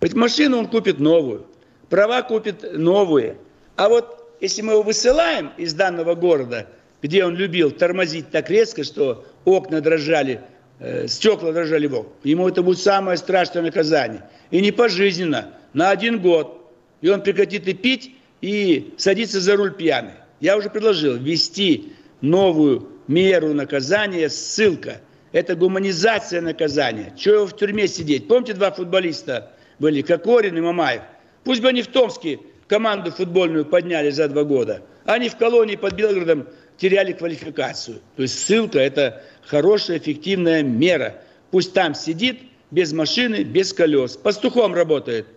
Ведь 0.01 0.13
машину 0.13 0.59
он 0.59 0.67
купит 0.67 0.99
новую, 0.99 1.45
права 1.89 2.21
купит 2.21 2.77
новые. 2.77 3.37
А 3.75 3.89
вот 3.89 4.22
если 4.43 4.61
мы 4.61 4.73
его 4.73 4.83
высылаем 4.83 5.53
из 5.55 5.73
данного 5.73 6.15
города, 6.15 6.67
где 7.01 7.23
он 7.23 7.33
любил 7.37 7.71
тормозить 7.71 8.29
так 8.29 8.49
резко, 8.49 8.83
что 8.83 9.25
окна 9.45 9.79
дрожали, 9.79 10.41
э, 10.79 11.07
стекла 11.07 11.53
дрожали 11.53 11.87
в 11.87 12.05
ему 12.25 12.49
это 12.49 12.61
будет 12.61 12.79
самое 12.79 13.17
страшное 13.17 13.63
наказание. 13.63 14.29
И 14.51 14.59
не 14.59 14.73
пожизненно, 14.73 15.53
на 15.71 15.91
один 15.91 16.21
год. 16.21 16.59
И 16.99 17.07
он 17.07 17.21
прекратит 17.21 17.69
и 17.69 17.73
пить, 17.73 18.15
и 18.41 18.93
садится 18.97 19.39
за 19.39 19.55
руль 19.55 19.75
пьяный. 19.75 20.11
Я 20.41 20.57
уже 20.57 20.69
предложил 20.69 21.15
ввести 21.15 21.93
новую 22.19 22.89
меру 23.07 23.53
наказания 23.53 24.29
ссылка. 24.29 24.99
Это 25.31 25.55
гуманизация 25.55 26.41
наказания. 26.41 27.13
Чего 27.17 27.35
его 27.35 27.47
в 27.47 27.55
тюрьме 27.55 27.87
сидеть? 27.87 28.27
Помните, 28.27 28.51
два 28.51 28.71
футболиста 28.71 29.53
были, 29.79 30.01
Кокорин 30.01 30.57
и 30.57 30.59
Мамаев? 30.59 31.03
Пусть 31.45 31.61
бы 31.61 31.69
они 31.69 31.81
в 31.81 31.87
Томске 31.87 32.39
команду 32.67 33.11
футбольную 33.11 33.65
подняли 33.65 34.09
за 34.09 34.27
два 34.27 34.43
года. 34.43 34.81
Они 35.05 35.29
в 35.29 35.37
колонии 35.37 35.75
под 35.75 35.93
Белгородом 35.93 36.47
теряли 36.77 37.13
квалификацию. 37.13 37.99
То 38.15 38.23
есть 38.23 38.39
ссылка– 38.39 38.79
это 38.79 39.23
хорошая, 39.45 39.97
эффективная 39.97 40.63
мера. 40.63 41.15
Пусть 41.51 41.73
там 41.73 41.93
сидит, 41.93 42.39
без 42.71 42.91
машины, 42.93 43.43
без 43.43 43.73
колес. 43.73 44.17
Пастухом 44.17 44.73
работает. 44.73 45.27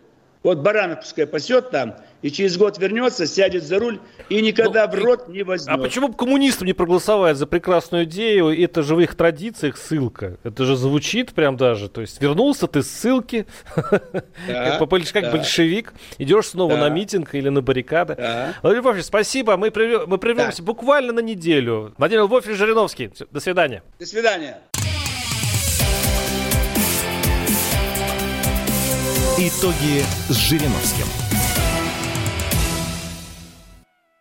Вот 0.47 0.59
баранов 0.59 1.01
пускай 1.01 1.27
пасет 1.27 1.71
там, 1.71 1.97
и 2.23 2.31
через 2.31 2.57
год 2.57 2.79
вернется, 2.79 3.27
сядет 3.27 3.65
за 3.65 3.81
руль 3.81 3.99
и 4.29 4.41
никогда 4.41 4.87
ну, 4.87 4.93
в 4.93 5.05
рот 5.05 5.27
не 5.27 5.43
возьмет. 5.43 5.75
А 5.75 5.77
почему 5.77 6.07
бы 6.07 6.15
коммунистам 6.15 6.69
не 6.69 6.73
проголосовать 6.73 7.37
за 7.37 7.49
прекрасную 7.49 8.05
идею? 8.05 8.57
Это 8.57 8.85
же 8.85 8.95
в 8.95 9.01
их 9.01 9.17
традициях 9.17 9.77
ссылка. 9.77 10.39
Это 10.45 10.65
же 10.65 10.77
звучит 10.77 11.33
прям 11.33 11.57
даже. 11.57 11.89
То 11.89 12.01
есть 12.01 12.23
вернулся 12.23 12.69
ты 12.69 12.85
с 12.85 12.89
ссылки, 12.89 13.45
да, 13.75 14.79
как, 14.89 14.89
как 15.13 15.33
большевик, 15.33 15.95
идешь 16.19 16.47
снова 16.47 16.75
да. 16.75 16.83
на 16.83 16.89
митинг 16.91 17.35
или 17.35 17.49
на 17.49 17.61
баррикады. 17.61 18.15
Да. 18.15 18.55
Владимир 18.63 18.85
Львович, 18.85 19.05
спасибо. 19.07 19.57
Мы, 19.57 19.73
прервем, 19.73 20.05
мы 20.07 20.19
прервемся 20.19 20.59
да. 20.59 20.65
буквально 20.65 21.13
на 21.13 21.21
неделю. 21.21 21.93
Владимир 21.99 22.23
Львович 22.23 22.57
Жириновский. 22.57 23.11
До 23.33 23.41
свидания. 23.41 23.83
До 23.99 24.07
свидания. 24.07 24.61
Итоги 29.39 30.03
с 30.31 30.35
Жириновским. 30.35 31.26